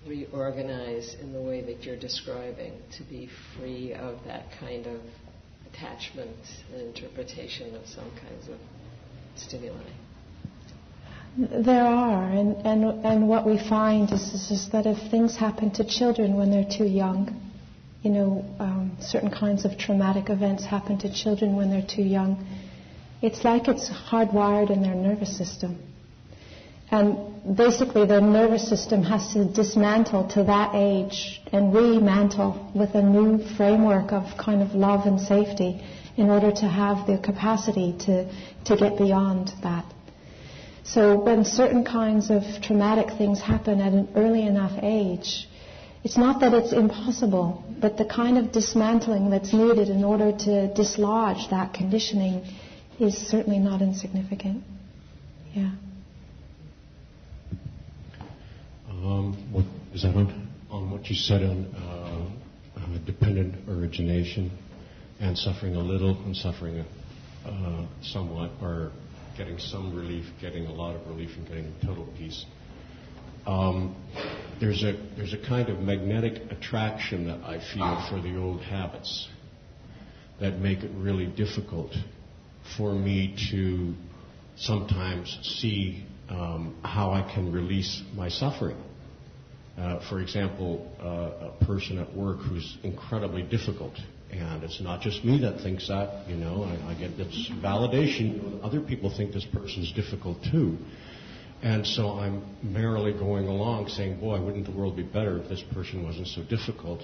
reorganize 0.07 1.14
in 1.20 1.32
the 1.32 1.40
way 1.40 1.62
that 1.62 1.84
you're 1.84 1.98
describing, 1.98 2.72
to 2.96 3.04
be 3.04 3.28
free 3.57 3.92
of 3.92 4.18
that 4.26 4.46
kind 4.59 4.86
of 4.86 5.00
attachment 5.72 6.36
and 6.72 6.96
interpretation 6.96 7.74
of 7.76 7.86
some 7.86 8.11
kinds 8.20 8.48
of 8.48 8.59
stimuli? 9.36 9.92
There 11.38 11.84
are, 11.84 12.30
and, 12.30 12.57
and, 12.66 13.04
and 13.04 13.28
what 13.28 13.46
we 13.46 13.59
find 13.59 14.11
is, 14.11 14.22
is, 14.22 14.50
is 14.50 14.68
that 14.72 14.86
if 14.86 15.11
things 15.11 15.36
happen 15.36 15.70
to 15.72 15.84
children 15.84 16.36
when 16.36 16.50
they're 16.50 16.68
too 16.68 16.86
young, 16.86 17.45
you 18.03 18.11
know, 18.11 18.44
um, 18.59 18.97
certain 19.01 19.30
kinds 19.30 19.64
of 19.64 19.78
traumatic 19.78 20.30
events 20.30 20.64
happen 20.64 20.99
to 20.99 21.12
children 21.12 21.57
when 21.57 21.70
they're 21.70 21.86
too 21.86 22.03
young, 22.03 22.47
it's 23.22 23.44
like 23.44 23.68
it's 23.68 23.88
hardwired 23.88 24.70
in 24.70 24.82
their 24.82 24.94
nervous 24.94 25.36
system. 25.36 25.78
And 26.90 27.57
basically, 27.57 28.07
the 28.07 28.20
nervous 28.20 28.68
system 28.68 29.03
has 29.03 29.32
to 29.32 29.44
dismantle 29.44 30.28
to 30.34 30.44
that 30.44 30.74
age 30.74 31.40
and 31.53 31.72
remantle 31.72 32.74
with 32.74 32.94
a 32.94 33.03
new 33.03 33.44
framework 33.57 34.12
of 34.12 34.38
kind 34.38 34.62
of 34.62 34.74
love 34.74 35.07
and 35.07 35.20
safety 35.20 35.82
in 36.16 36.30
order 36.30 36.53
to 36.53 36.66
have 36.66 37.07
the 37.07 37.18
capacity 37.18 37.94
to, 38.07 38.32
to 38.64 38.76
get 38.76 38.97
beyond 38.97 39.53
that. 39.62 39.84
So 40.84 41.18
when 41.18 41.44
certain 41.44 41.84
kinds 41.84 42.30
of 42.30 42.44
traumatic 42.62 43.09
things 43.18 43.40
happen 43.40 43.80
at 43.80 43.92
an 43.92 44.09
early 44.14 44.47
enough 44.47 44.78
age, 44.82 45.49
it's 46.07 46.16
not 46.16 46.40
that 46.40 46.54
it's 46.54 46.72
impossible, 46.72 47.64
but 47.80 47.96
the 47.96 48.04
kind 48.04 48.38
of 48.38 48.52
dismantling 48.52 49.30
that's 49.30 49.52
needed 49.52 49.88
in 49.88 50.04
order 50.04 50.30
to 50.30 50.72
dislodge 50.74 51.50
that 51.50 51.74
conditioning 51.74 52.44
is 53.00 53.14
certainly 53.14 53.59
not 53.59 53.82
insignificant. 53.82 54.62
Yeah. 55.52 55.72
Um, 58.88 59.36
what, 59.52 59.64
is 59.94 60.02
that 60.02 60.14
on, 60.14 60.48
on 60.70 60.90
what 60.90 61.11
you 61.11 61.16
said 61.16 61.42
on 61.42 61.59
uh, 61.74 62.80
uh, 62.80 62.98
dependent 63.04 63.68
origination? 63.68 64.50
and 65.20 65.36
suffering 65.36 65.76
a 65.76 65.80
little 65.80 66.16
and 66.24 66.36
suffering 66.36 66.84
uh, 67.44 67.86
somewhat, 68.02 68.50
or 68.61 68.92
getting 69.36 69.59
some 69.59 69.96
relief, 69.96 70.26
getting 70.40 70.66
a 70.66 70.72
lot 70.72 70.94
of 70.94 71.07
relief, 71.09 71.30
and 71.36 71.48
getting 71.48 71.74
total 71.84 72.07
peace. 72.18 72.44
Um, 73.47 73.94
there's 74.61 74.82
a 74.82 74.94
there's 75.16 75.34
a 75.34 75.49
kind 75.49 75.68
of 75.68 75.78
magnetic 75.80 76.51
attraction 76.51 77.26
that 77.26 77.40
I 77.44 77.61
feel 77.74 78.07
for 78.11 78.20
the 78.20 78.36
old 78.36 78.62
habits 78.62 79.28
that 80.40 80.59
make 80.59 80.80
it 80.80 80.90
really 80.94 81.26
difficult 81.26 81.92
for 82.76 82.92
me 82.92 83.36
to 83.53 83.94
sometimes 84.57 85.38
see 85.61 86.05
um, 86.28 86.76
how 86.82 87.12
I 87.12 87.22
can 87.34 87.53
release 87.53 88.03
my 88.14 88.28
suffering. 88.28 88.76
Uh, 89.78 90.01
for 90.09 90.20
example, 90.20 90.90
uh, 91.01 91.51
a 91.53 91.64
person 91.66 91.99
at 91.99 92.14
work 92.16 92.38
who's 92.38 92.78
incredibly 92.82 93.42
difficult, 93.42 93.92
and 94.32 94.64
it's 94.64 94.80
not 94.80 95.03
just 95.03 95.22
me 95.24 95.40
that 95.42 95.61
thinks 95.61 95.88
that. 95.88 96.26
You 96.28 96.36
know, 96.36 96.64
I, 96.64 96.92
I 96.92 96.94
get 96.94 97.16
this 97.18 97.51
validation. 97.62 98.64
Other 98.64 98.80
people 98.80 99.14
think 99.14 99.32
this 99.32 99.47
person's 99.53 99.92
difficult 99.92 100.38
too. 100.51 100.78
And 101.67 101.85
so 101.85 102.11
I'm 102.11 102.45
merrily 102.62 103.12
going 103.12 103.49
along 103.49 103.89
saying, 103.89 104.21
boy, 104.21 104.41
wouldn't 104.41 104.67
the 104.67 104.71
world 104.71 104.95
be 104.97 105.03
better 105.03 105.37
if 105.39 105.49
this 105.49 105.64
person 105.75 106.05
wasn't 106.05 106.29
so 106.29 106.45
difficult? 106.45 107.01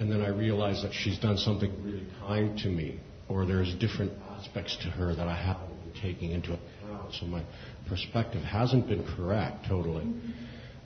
And 0.00 0.10
then 0.10 0.22
I 0.22 0.30
realize 0.30 0.82
that 0.82 0.92
she's 0.92 1.20
done 1.20 1.38
something 1.38 1.72
really 1.84 2.08
kind 2.18 2.58
to 2.58 2.68
me, 2.68 2.98
or 3.28 3.46
there's 3.46 3.72
different 3.76 4.10
aspects 4.32 4.76
to 4.78 4.88
her 4.88 5.14
that 5.14 5.28
I 5.28 5.36
haven't 5.36 5.68
been 5.84 6.02
taking 6.02 6.32
into 6.32 6.48
account. 6.54 7.14
So 7.14 7.26
my 7.26 7.44
perspective 7.88 8.42
hasn't 8.42 8.88
been 8.88 9.06
correct 9.14 9.66
totally. 9.68 10.12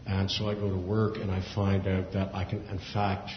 And 0.07 0.31
so 0.31 0.51
I 0.51 0.55
go 0.55 0.69
to 0.69 0.77
work 0.77 1.17
and 1.17 1.31
I 1.31 1.43
find 1.55 1.89
out 1.89 2.13
that 2.13 2.35
I 2.35 2.45
can, 2.45 2.61
in 2.69 2.81
fact, 2.93 3.31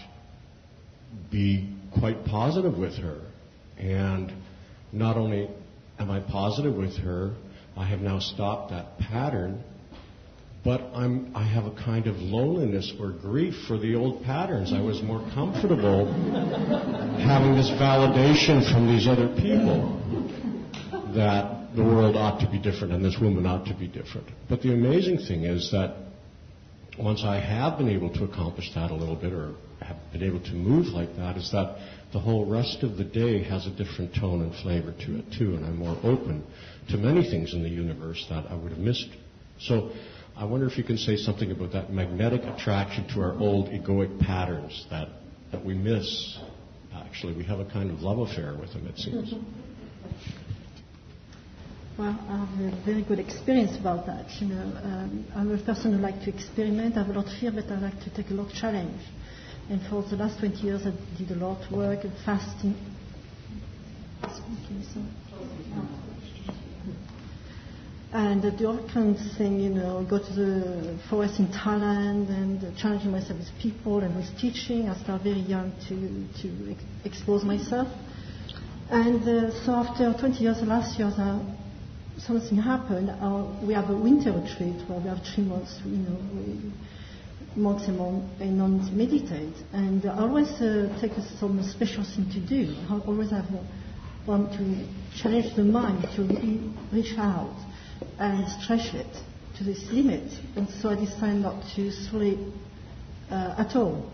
be 1.32 1.74
quite 1.98 2.26
positive 2.26 2.78
with 2.78 2.98
her. 2.98 3.22
And 3.78 4.34
not 4.92 5.16
only 5.16 5.50
am 5.98 6.12
I 6.12 6.20
positive 6.20 6.76
with 6.76 6.98
her, 6.98 7.34
I 7.80 7.86
have 7.86 8.02
now 8.02 8.20
stopped 8.20 8.72
that 8.72 9.00
pattern, 9.00 9.64
but 10.66 10.82
I'm, 10.94 11.32
I 11.34 11.44
have 11.44 11.64
a 11.66 11.72
kind 11.72 12.08
of 12.08 12.18
loneliness 12.18 12.92
or 13.00 13.12
grief 13.12 13.56
for 13.70 13.78
the 13.78 13.96
old 13.96 14.22
patterns. 14.26 14.74
I 14.74 14.82
was 14.82 15.02
more 15.02 15.26
comfortable 15.34 16.06
having 17.24 17.56
this 17.56 17.70
validation 17.70 18.70
from 18.70 18.86
these 18.86 19.08
other 19.08 19.30
people 19.30 19.96
that 21.16 21.74
the 21.74 21.84
world 21.84 22.18
ought 22.18 22.42
to 22.42 22.52
be 22.52 22.60
different 22.60 22.94
and 22.94 23.04
this 23.04 23.18
woman 23.18 23.46
ought 23.46 23.66
to 23.68 23.74
be 23.74 23.88
different. 23.88 24.28
But 24.50 24.62
the 24.62 24.74
amazing 24.74 25.20
thing 25.20 25.46
is 25.46 25.72
that 25.72 26.09
once 27.00 27.24
I 27.24 27.40
have 27.40 27.78
been 27.78 27.90
able 27.90 28.14
to 28.14 28.26
accomplish 28.26 28.74
that 28.76 28.92
a 28.92 28.96
little 28.96 29.16
bit 29.16 29.34
or 29.34 29.56
have 29.82 29.98
been 30.12 30.24
able 30.24 30.42
to 30.42 30.52
move 30.52 30.88
like 30.88 31.16
that, 31.16 31.38
is 31.38 31.52
that 31.52 31.78
the 32.12 32.20
whole 32.20 32.46
rest 32.46 32.84
of 32.84 32.98
the 32.98 33.04
day 33.04 33.44
has 33.44 33.66
a 33.66 33.72
different 33.72 34.14
tone 34.16 34.42
and 34.42 34.54
flavor 34.56 34.92
to 35.06 35.20
it 35.20 35.26
too, 35.38 35.56
and 35.56 35.66
I'm 35.66 35.78
more 35.78 35.98
open 36.04 36.44
to 36.90 36.98
many 36.98 37.24
things 37.24 37.54
in 37.54 37.64
the 37.64 37.70
universe 37.70 38.26
that 38.30 38.46
I 38.50 38.56
would 38.56 38.72
have 38.72 38.80
missed. 38.80 39.10
So 39.60 39.92
I 40.36 40.46
wonder 40.46 40.68
if 40.68 40.78
you 40.78 40.84
can 40.84 40.98
say 40.98 41.16
something 41.16 41.52
about 41.52 41.72
that 41.74 41.92
magnetic 41.92 42.44
attraction 42.44 43.08
to 43.14 43.22
our 43.22 43.38
old 43.38 43.70
egoic 43.70 44.20
patterns 44.20 44.86
that, 44.90 45.10
that 45.52 45.64
we 45.64 45.74
miss. 45.74 46.38
Actually, 46.94 47.36
we 47.36 47.44
have 47.46 47.60
a 47.60 47.66
kind 47.66 47.92
of 47.92 48.02
love 48.02 48.20
affair 48.20 48.58
with 48.60 48.74
them, 48.74 48.88
it 48.88 48.98
seems. 48.98 49.34
Well, 52.00 52.18
I 52.30 52.38
have 52.38 52.74
a 52.74 52.82
very 52.86 53.02
good 53.02 53.20
experience 53.20 53.78
about 53.78 54.06
that. 54.06 54.26
You 54.40 54.48
know, 54.48 54.62
um, 54.86 55.26
I'm 55.36 55.52
a 55.54 55.58
person 55.58 55.92
who 55.92 56.00
likes 56.00 56.24
to 56.24 56.30
experiment. 56.34 56.96
I 56.96 57.00
have 57.04 57.10
a 57.10 57.20
lot 57.20 57.28
of 57.28 57.34
fear, 57.38 57.52
but 57.52 57.70
I 57.70 57.78
like 57.78 58.00
to 58.06 58.10
take 58.10 58.30
a 58.32 58.36
lot 58.36 58.48
of 58.50 58.54
challenge. 58.54 59.02
And 59.70 59.82
for 59.90 60.02
the 60.04 60.16
last 60.16 60.40
20 60.40 60.56
years, 60.66 60.84
I 60.88 60.94
did 61.18 61.30
a 61.32 61.36
lot 61.36 61.62
of 61.62 61.70
work 61.74 62.06
and 62.06 62.14
fasting. 62.24 62.74
And 68.14 68.42
the 68.44 68.52
Durkheim 68.52 69.38
thing, 69.38 69.60
you 69.60 69.70
know, 69.70 70.06
go 70.10 70.20
to 70.20 70.34
the 70.34 70.98
forest 71.10 71.38
in 71.40 71.48
Thailand 71.50 72.30
and 72.30 72.78
challenging 72.78 73.12
myself 73.12 73.40
with 73.40 73.52
people 73.62 73.98
and 74.00 74.16
with 74.16 74.38
teaching. 74.40 74.88
I 74.88 74.96
started 75.04 75.26
very 75.26 75.42
young 75.42 75.74
to, 75.90 75.96
to 76.44 76.72
ex- 76.72 76.84
expose 77.04 77.44
myself. 77.44 77.90
And 78.90 79.22
uh, 79.28 79.52
so 79.66 79.74
after 79.74 80.14
20 80.18 80.38
years, 80.42 80.62
the 80.62 80.66
last 80.66 80.98
year, 80.98 81.12
uh, 81.18 81.40
something 82.20 82.58
happened. 82.58 83.10
Uh, 83.10 83.46
we 83.66 83.74
have 83.74 83.90
a 83.90 83.96
winter 83.96 84.32
retreat 84.32 84.76
where 84.88 85.00
we 85.00 85.08
have 85.08 85.22
three 85.34 85.44
months, 85.44 85.80
you 85.86 85.98
know, 85.98 86.18
we, 86.34 86.72
and, 87.56 88.58
mon- 88.58 88.98
meditate. 88.98 89.56
And 89.74 90.06
I 90.06 90.20
always 90.20 90.50
uh, 90.62 90.98
take 91.02 91.12
some 91.40 91.62
special 91.64 92.04
thing 92.04 92.30
to 92.34 92.40
do. 92.40 92.76
I 92.90 93.00
always 93.08 93.32
have 93.32 93.46
uh, 93.46 93.64
want 94.28 94.52
to 94.54 94.88
challenge 95.22 95.56
the 95.56 95.64
mind 95.64 96.08
to 96.16 96.24
re- 96.24 96.72
reach 96.94 97.18
out 97.18 97.56
and 98.20 98.48
stretch 98.62 98.94
it 98.94 99.08
to 99.58 99.64
this 99.64 99.84
limit. 99.92 100.32
And 100.56 100.70
so 100.82 100.90
I 100.90 100.96
decided 100.96 101.42
not 101.42 101.64
to 101.76 101.92
sleep 101.92 102.40
uh, 103.32 103.56
at 103.58 103.76
all. 103.76 104.10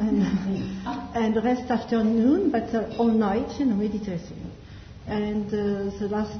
And, 0.00 0.22
and 1.14 1.36
rest 1.44 1.70
afternoon, 1.70 2.50
but 2.50 2.74
uh, 2.74 2.96
all 2.98 3.08
night, 3.08 3.58
you 3.58 3.66
know, 3.66 3.76
meditating. 3.76 4.50
And 5.06 5.46
uh, 5.46 5.98
the 5.98 6.08
last, 6.10 6.38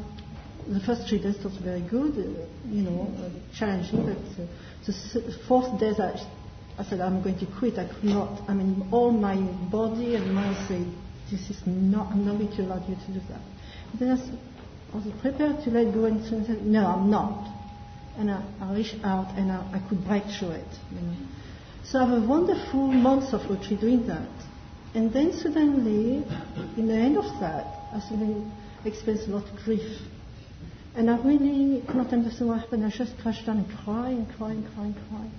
the 0.69 0.81
first 0.81 1.09
three 1.09 1.21
days 1.21 1.37
was 1.45 1.57
very 1.59 1.81
good, 1.81 2.13
uh, 2.13 2.69
you 2.69 2.83
know, 2.83 3.13
uh, 3.19 3.57
challenging. 3.57 4.05
But 4.05 4.43
uh, 4.43 4.47
the 4.87 5.39
fourth 5.47 5.79
day, 5.81 5.93
I, 5.99 6.21
I 6.79 6.85
said 6.85 7.01
I'm 7.01 7.23
going 7.23 7.39
to 7.39 7.47
quit. 7.59 7.79
I 7.79 7.87
could 7.87 8.05
not. 8.05 8.43
I 8.49 8.55
mean, 8.55 8.89
all 8.93 9.11
my 9.11 9.37
body 9.71 10.17
and 10.17 10.35
mind 10.35 10.57
said, 10.69 10.87
"This 11.31 11.51
is 11.51 11.63
not. 11.67 12.13
I'm 12.13 12.27
not 12.27 12.39
going 12.39 12.55
to 12.57 12.63
allow 12.63 12.87
you 12.89 12.97
to 12.97 13.13
do 13.13 13.21
that." 13.29 13.41
Then 13.99 14.11
I 14.13 14.17
said, 14.17 14.39
I 14.93 14.97
was 14.97 15.07
prepared 15.21 15.63
to 15.65 15.71
let 15.71 15.93
go 15.93 16.05
and 16.05 16.25
say, 16.25 16.55
no, 16.63 16.87
I'm 16.87 17.11
not. 17.11 17.53
And 18.19 18.31
I, 18.31 18.43
I 18.61 18.75
reached 18.75 18.97
out 19.05 19.37
and 19.37 19.51
I, 19.53 19.59
I 19.75 19.89
could 19.89 20.05
break 20.07 20.25
through 20.39 20.53
it. 20.53 20.69
You 20.91 21.01
know. 21.01 21.17
So 21.85 21.99
I 21.99 22.09
have 22.09 22.23
a 22.23 22.27
wonderful 22.27 22.87
month 22.89 23.33
of 23.33 23.49
retreat 23.51 23.81
doing 23.81 24.07
that. 24.07 24.29
And 24.95 25.13
then 25.13 25.33
suddenly, 25.33 26.25
in 26.77 26.89
the 26.89 26.95
end 26.95 27.19
of 27.19 27.25
that, 27.41 27.67
I 27.93 28.01
suddenly 28.01 28.51
experienced 28.85 29.29
a 29.29 29.33
lot 29.33 29.49
of 29.51 29.57
grief. 29.65 30.01
And 30.97 31.11
I 31.11 31.19
really 31.19 31.83
could 31.83 31.97
not 31.97 32.13
understand 32.13 32.49
what 32.49 32.61
happened. 32.61 32.85
I 32.87 32.91
just 32.91 33.19
crashed 33.19 33.45
down 33.47 33.59
and 33.59 33.79
cried 33.85 34.17
and 34.17 34.35
cried. 34.35 35.31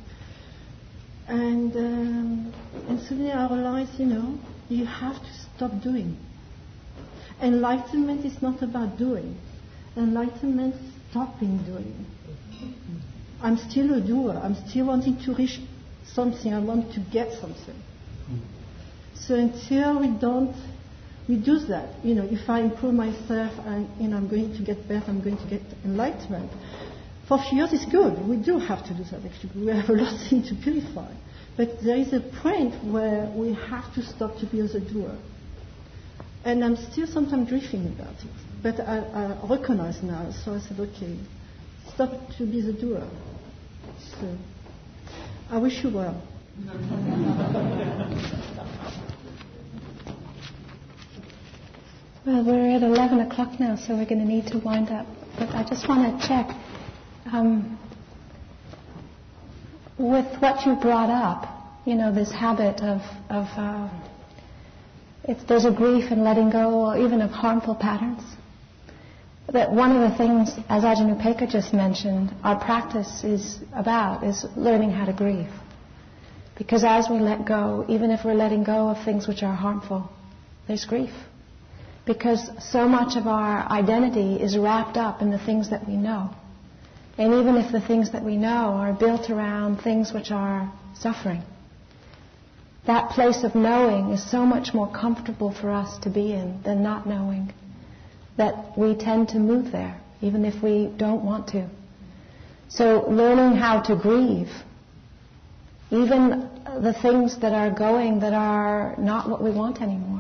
And, 1.28 1.76
um, 1.76 2.54
and 2.88 3.00
suddenly 3.02 3.32
I 3.32 3.48
realized, 3.52 4.00
you 4.00 4.06
know, 4.06 4.38
you 4.70 4.86
have 4.86 5.20
to 5.20 5.34
stop 5.56 5.82
doing. 5.82 6.16
Enlightenment 7.42 8.24
is 8.24 8.42
not 8.42 8.62
about 8.62 8.98
doing. 8.98 9.36
Enlightenment 9.96 10.76
is 10.76 10.94
stopping 11.10 11.58
doing. 11.66 12.06
I'm 13.42 13.58
still 13.58 13.94
a 13.96 14.02
doer. 14.02 14.40
I'm 14.42 14.56
still 14.68 14.86
wanting 14.86 15.18
to 15.26 15.34
reach 15.34 15.60
something. 16.06 16.54
I 16.54 16.60
want 16.60 16.94
to 16.94 17.00
get 17.00 17.34
something. 17.40 17.82
So 19.16 19.36
until 19.36 20.00
we 20.00 20.10
don't, 20.20 20.56
we 21.28 21.36
do 21.36 21.60
that. 21.68 22.04
You 22.04 22.16
know, 22.16 22.28
if 22.30 22.50
I 22.50 22.62
improve 22.62 22.94
myself 22.94 23.52
and 23.66 23.90
you 24.00 24.08
know 24.08 24.18
I'm 24.18 24.30
going 24.30 24.56
to 24.56 24.64
get 24.64 24.88
better, 24.88 25.06
I'm 25.08 25.22
going 25.22 25.38
to 25.38 25.48
get 25.48 25.62
enlightenment. 25.84 26.52
For 27.28 27.38
a 27.38 27.44
few 27.50 27.58
years, 27.58 27.74
it's 27.74 27.86
good. 27.86 28.26
We 28.28 28.38
do 28.38 28.58
have 28.58 28.86
to 28.86 28.94
do 28.94 29.04
that. 29.04 29.26
Actually, 29.26 29.66
we 29.66 29.72
have 29.72 29.90
a 29.90 29.94
lot 29.94 30.14
of 30.14 30.30
things 30.30 30.48
to 30.50 30.56
purify. 30.56 31.14
But 31.58 31.82
there 31.84 31.98
is 31.98 32.14
a 32.14 32.22
point 32.42 32.76
where 32.86 33.30
we 33.36 33.54
have 33.54 33.94
to 33.96 34.04
stop 34.04 34.38
to 34.40 34.46
be 34.46 34.62
as 34.62 34.76
a 34.76 34.80
doer. 34.80 35.18
And 36.46 36.64
I'm 36.64 36.78
still 36.78 37.08
sometimes 37.08 37.50
drifting 37.50 37.88
about 37.88 38.14
it. 38.14 38.32
But 38.64 38.80
I, 38.80 39.00
I 39.00 39.48
recognize 39.48 40.02
now, 40.02 40.32
so 40.46 40.54
I 40.54 40.60
said, 40.60 40.80
okay, 40.80 41.18
stop 41.94 42.12
to 42.38 42.46
be 42.46 42.62
the 42.62 42.74
doer. 42.74 43.06
So 44.20 44.38
I 45.50 45.58
wish 45.58 45.84
you 45.84 45.90
well. 45.90 46.22
Well, 52.28 52.44
we're 52.44 52.76
at 52.76 52.84
11 52.84 53.22
o'clock 53.22 53.58
now, 53.58 53.78
so 53.78 53.96
we're 53.96 54.04
going 54.04 54.20
to 54.20 54.26
need 54.26 54.48
to 54.48 54.58
wind 54.58 54.90
up. 54.90 55.08
But 55.40 55.48
I 55.56 55.64
just 55.64 55.88
want 55.88 56.20
to 56.20 56.28
check 56.28 56.50
um, 57.32 57.80
with 59.98 60.26
what 60.42 60.66
you 60.66 60.76
brought 60.76 61.10
up, 61.10 61.48
you 61.86 61.96
know, 61.96 62.14
this 62.14 62.30
habit 62.30 62.82
of, 62.82 63.00
of 63.30 63.48
uh, 63.56 63.90
if 65.24 65.48
there's 65.48 65.64
a 65.64 65.72
grief 65.72 66.12
and 66.12 66.26
letting 66.26 66.50
go, 66.50 66.88
or 66.88 66.98
even 66.98 67.22
of 67.22 67.32
harmful 67.32 67.76
patterns. 67.76 68.22
That 69.54 69.72
one 69.72 69.96
of 69.96 70.12
the 70.12 70.18
things, 70.18 70.50
as 70.68 70.84
Ajahn 70.84 71.18
Upekkha 71.18 71.50
just 71.50 71.74
mentioned, 71.74 72.36
our 72.44 72.60
practice 72.60 73.24
is 73.24 73.60
about 73.74 74.26
is 74.26 74.46
learning 74.58 74.92
how 74.92 75.06
to 75.06 75.14
grieve. 75.14 75.48
Because 76.58 76.84
as 76.84 77.08
we 77.10 77.20
let 77.20 77.46
go, 77.46 77.86
even 77.88 78.12
if 78.12 78.26
we're 78.26 78.34
letting 78.34 78.66
go 78.66 78.90
of 78.90 79.06
things 79.06 79.30
which 79.30 79.44
are 79.44 79.56
harmful, 79.56 80.10
there's 80.68 80.84
grief. 80.84 81.14
Because 82.08 82.50
so 82.72 82.88
much 82.88 83.18
of 83.18 83.28
our 83.28 83.70
identity 83.70 84.42
is 84.42 84.58
wrapped 84.58 84.96
up 84.98 85.22
in 85.22 85.30
the 85.30 85.38
things 85.38 85.70
that 85.70 85.86
we 85.86 85.98
know. 85.98 86.30
And 87.18 87.34
even 87.34 87.58
if 87.58 87.72
the 87.72 87.82
things 87.82 88.12
that 88.14 88.24
we 88.24 88.38
know 88.38 88.76
are 88.82 88.94
built 88.94 89.30
around 89.30 89.82
things 89.82 90.14
which 90.14 90.32
are 90.32 90.72
suffering, 90.98 91.44
that 92.86 93.10
place 93.10 93.44
of 93.44 93.54
knowing 93.56 94.12
is 94.12 94.32
so 94.32 94.46
much 94.46 94.74
more 94.74 94.90
comfortable 94.90 95.52
for 95.52 95.70
us 95.70 95.98
to 96.00 96.10
be 96.10 96.32
in 96.32 96.62
than 96.64 96.82
not 96.82 97.06
knowing. 97.06 97.52
That 98.38 98.78
we 98.78 98.96
tend 98.96 99.30
to 99.30 99.40
move 99.40 99.74
there, 99.74 100.00
even 100.22 100.46
if 100.46 100.64
we 100.64 100.90
don't 100.96 101.26
want 101.26 101.48
to. 101.50 101.68
So 102.70 103.06
learning 103.10 103.58
how 103.58 103.82
to 103.82 103.96
grieve, 103.98 104.52
even 105.92 106.50
the 106.82 106.94
things 107.02 107.40
that 107.42 107.54
are 107.54 107.72
going 107.72 108.22
that 108.22 108.34
are 108.34 108.96
not 108.98 109.30
what 109.30 109.44
we 109.44 109.52
want 109.52 109.82
anymore, 109.82 110.17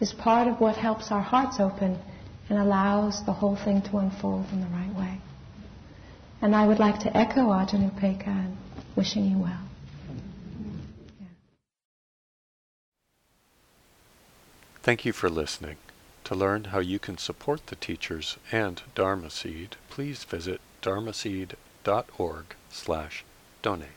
is 0.00 0.12
part 0.12 0.46
of 0.48 0.60
what 0.60 0.76
helps 0.76 1.10
our 1.10 1.22
hearts 1.22 1.58
open 1.58 1.98
and 2.48 2.58
allows 2.58 3.24
the 3.24 3.32
whole 3.32 3.56
thing 3.56 3.82
to 3.82 3.98
unfold 3.98 4.46
in 4.52 4.60
the 4.60 4.66
right 4.66 4.94
way. 4.94 5.20
And 6.42 6.54
I 6.54 6.66
would 6.66 6.78
like 6.78 7.00
to 7.00 7.16
echo 7.16 7.48
Ajahn 7.50 7.90
Upekkha 7.90 8.26
and 8.26 8.56
wishing 8.94 9.24
you 9.24 9.38
well. 9.38 9.60
Thank 14.82 15.04
you 15.04 15.12
for 15.12 15.28
listening. 15.28 15.78
To 16.24 16.34
learn 16.34 16.64
how 16.64 16.78
you 16.80 16.98
can 16.98 17.18
support 17.18 17.66
the 17.66 17.76
teachers 17.76 18.36
and 18.52 18.82
Dharma 18.94 19.30
Seed, 19.30 19.76
please 19.90 20.24
visit 20.24 20.60
dharmaseed.org 20.82 22.44
slash 22.70 23.24
donate. 23.62 23.95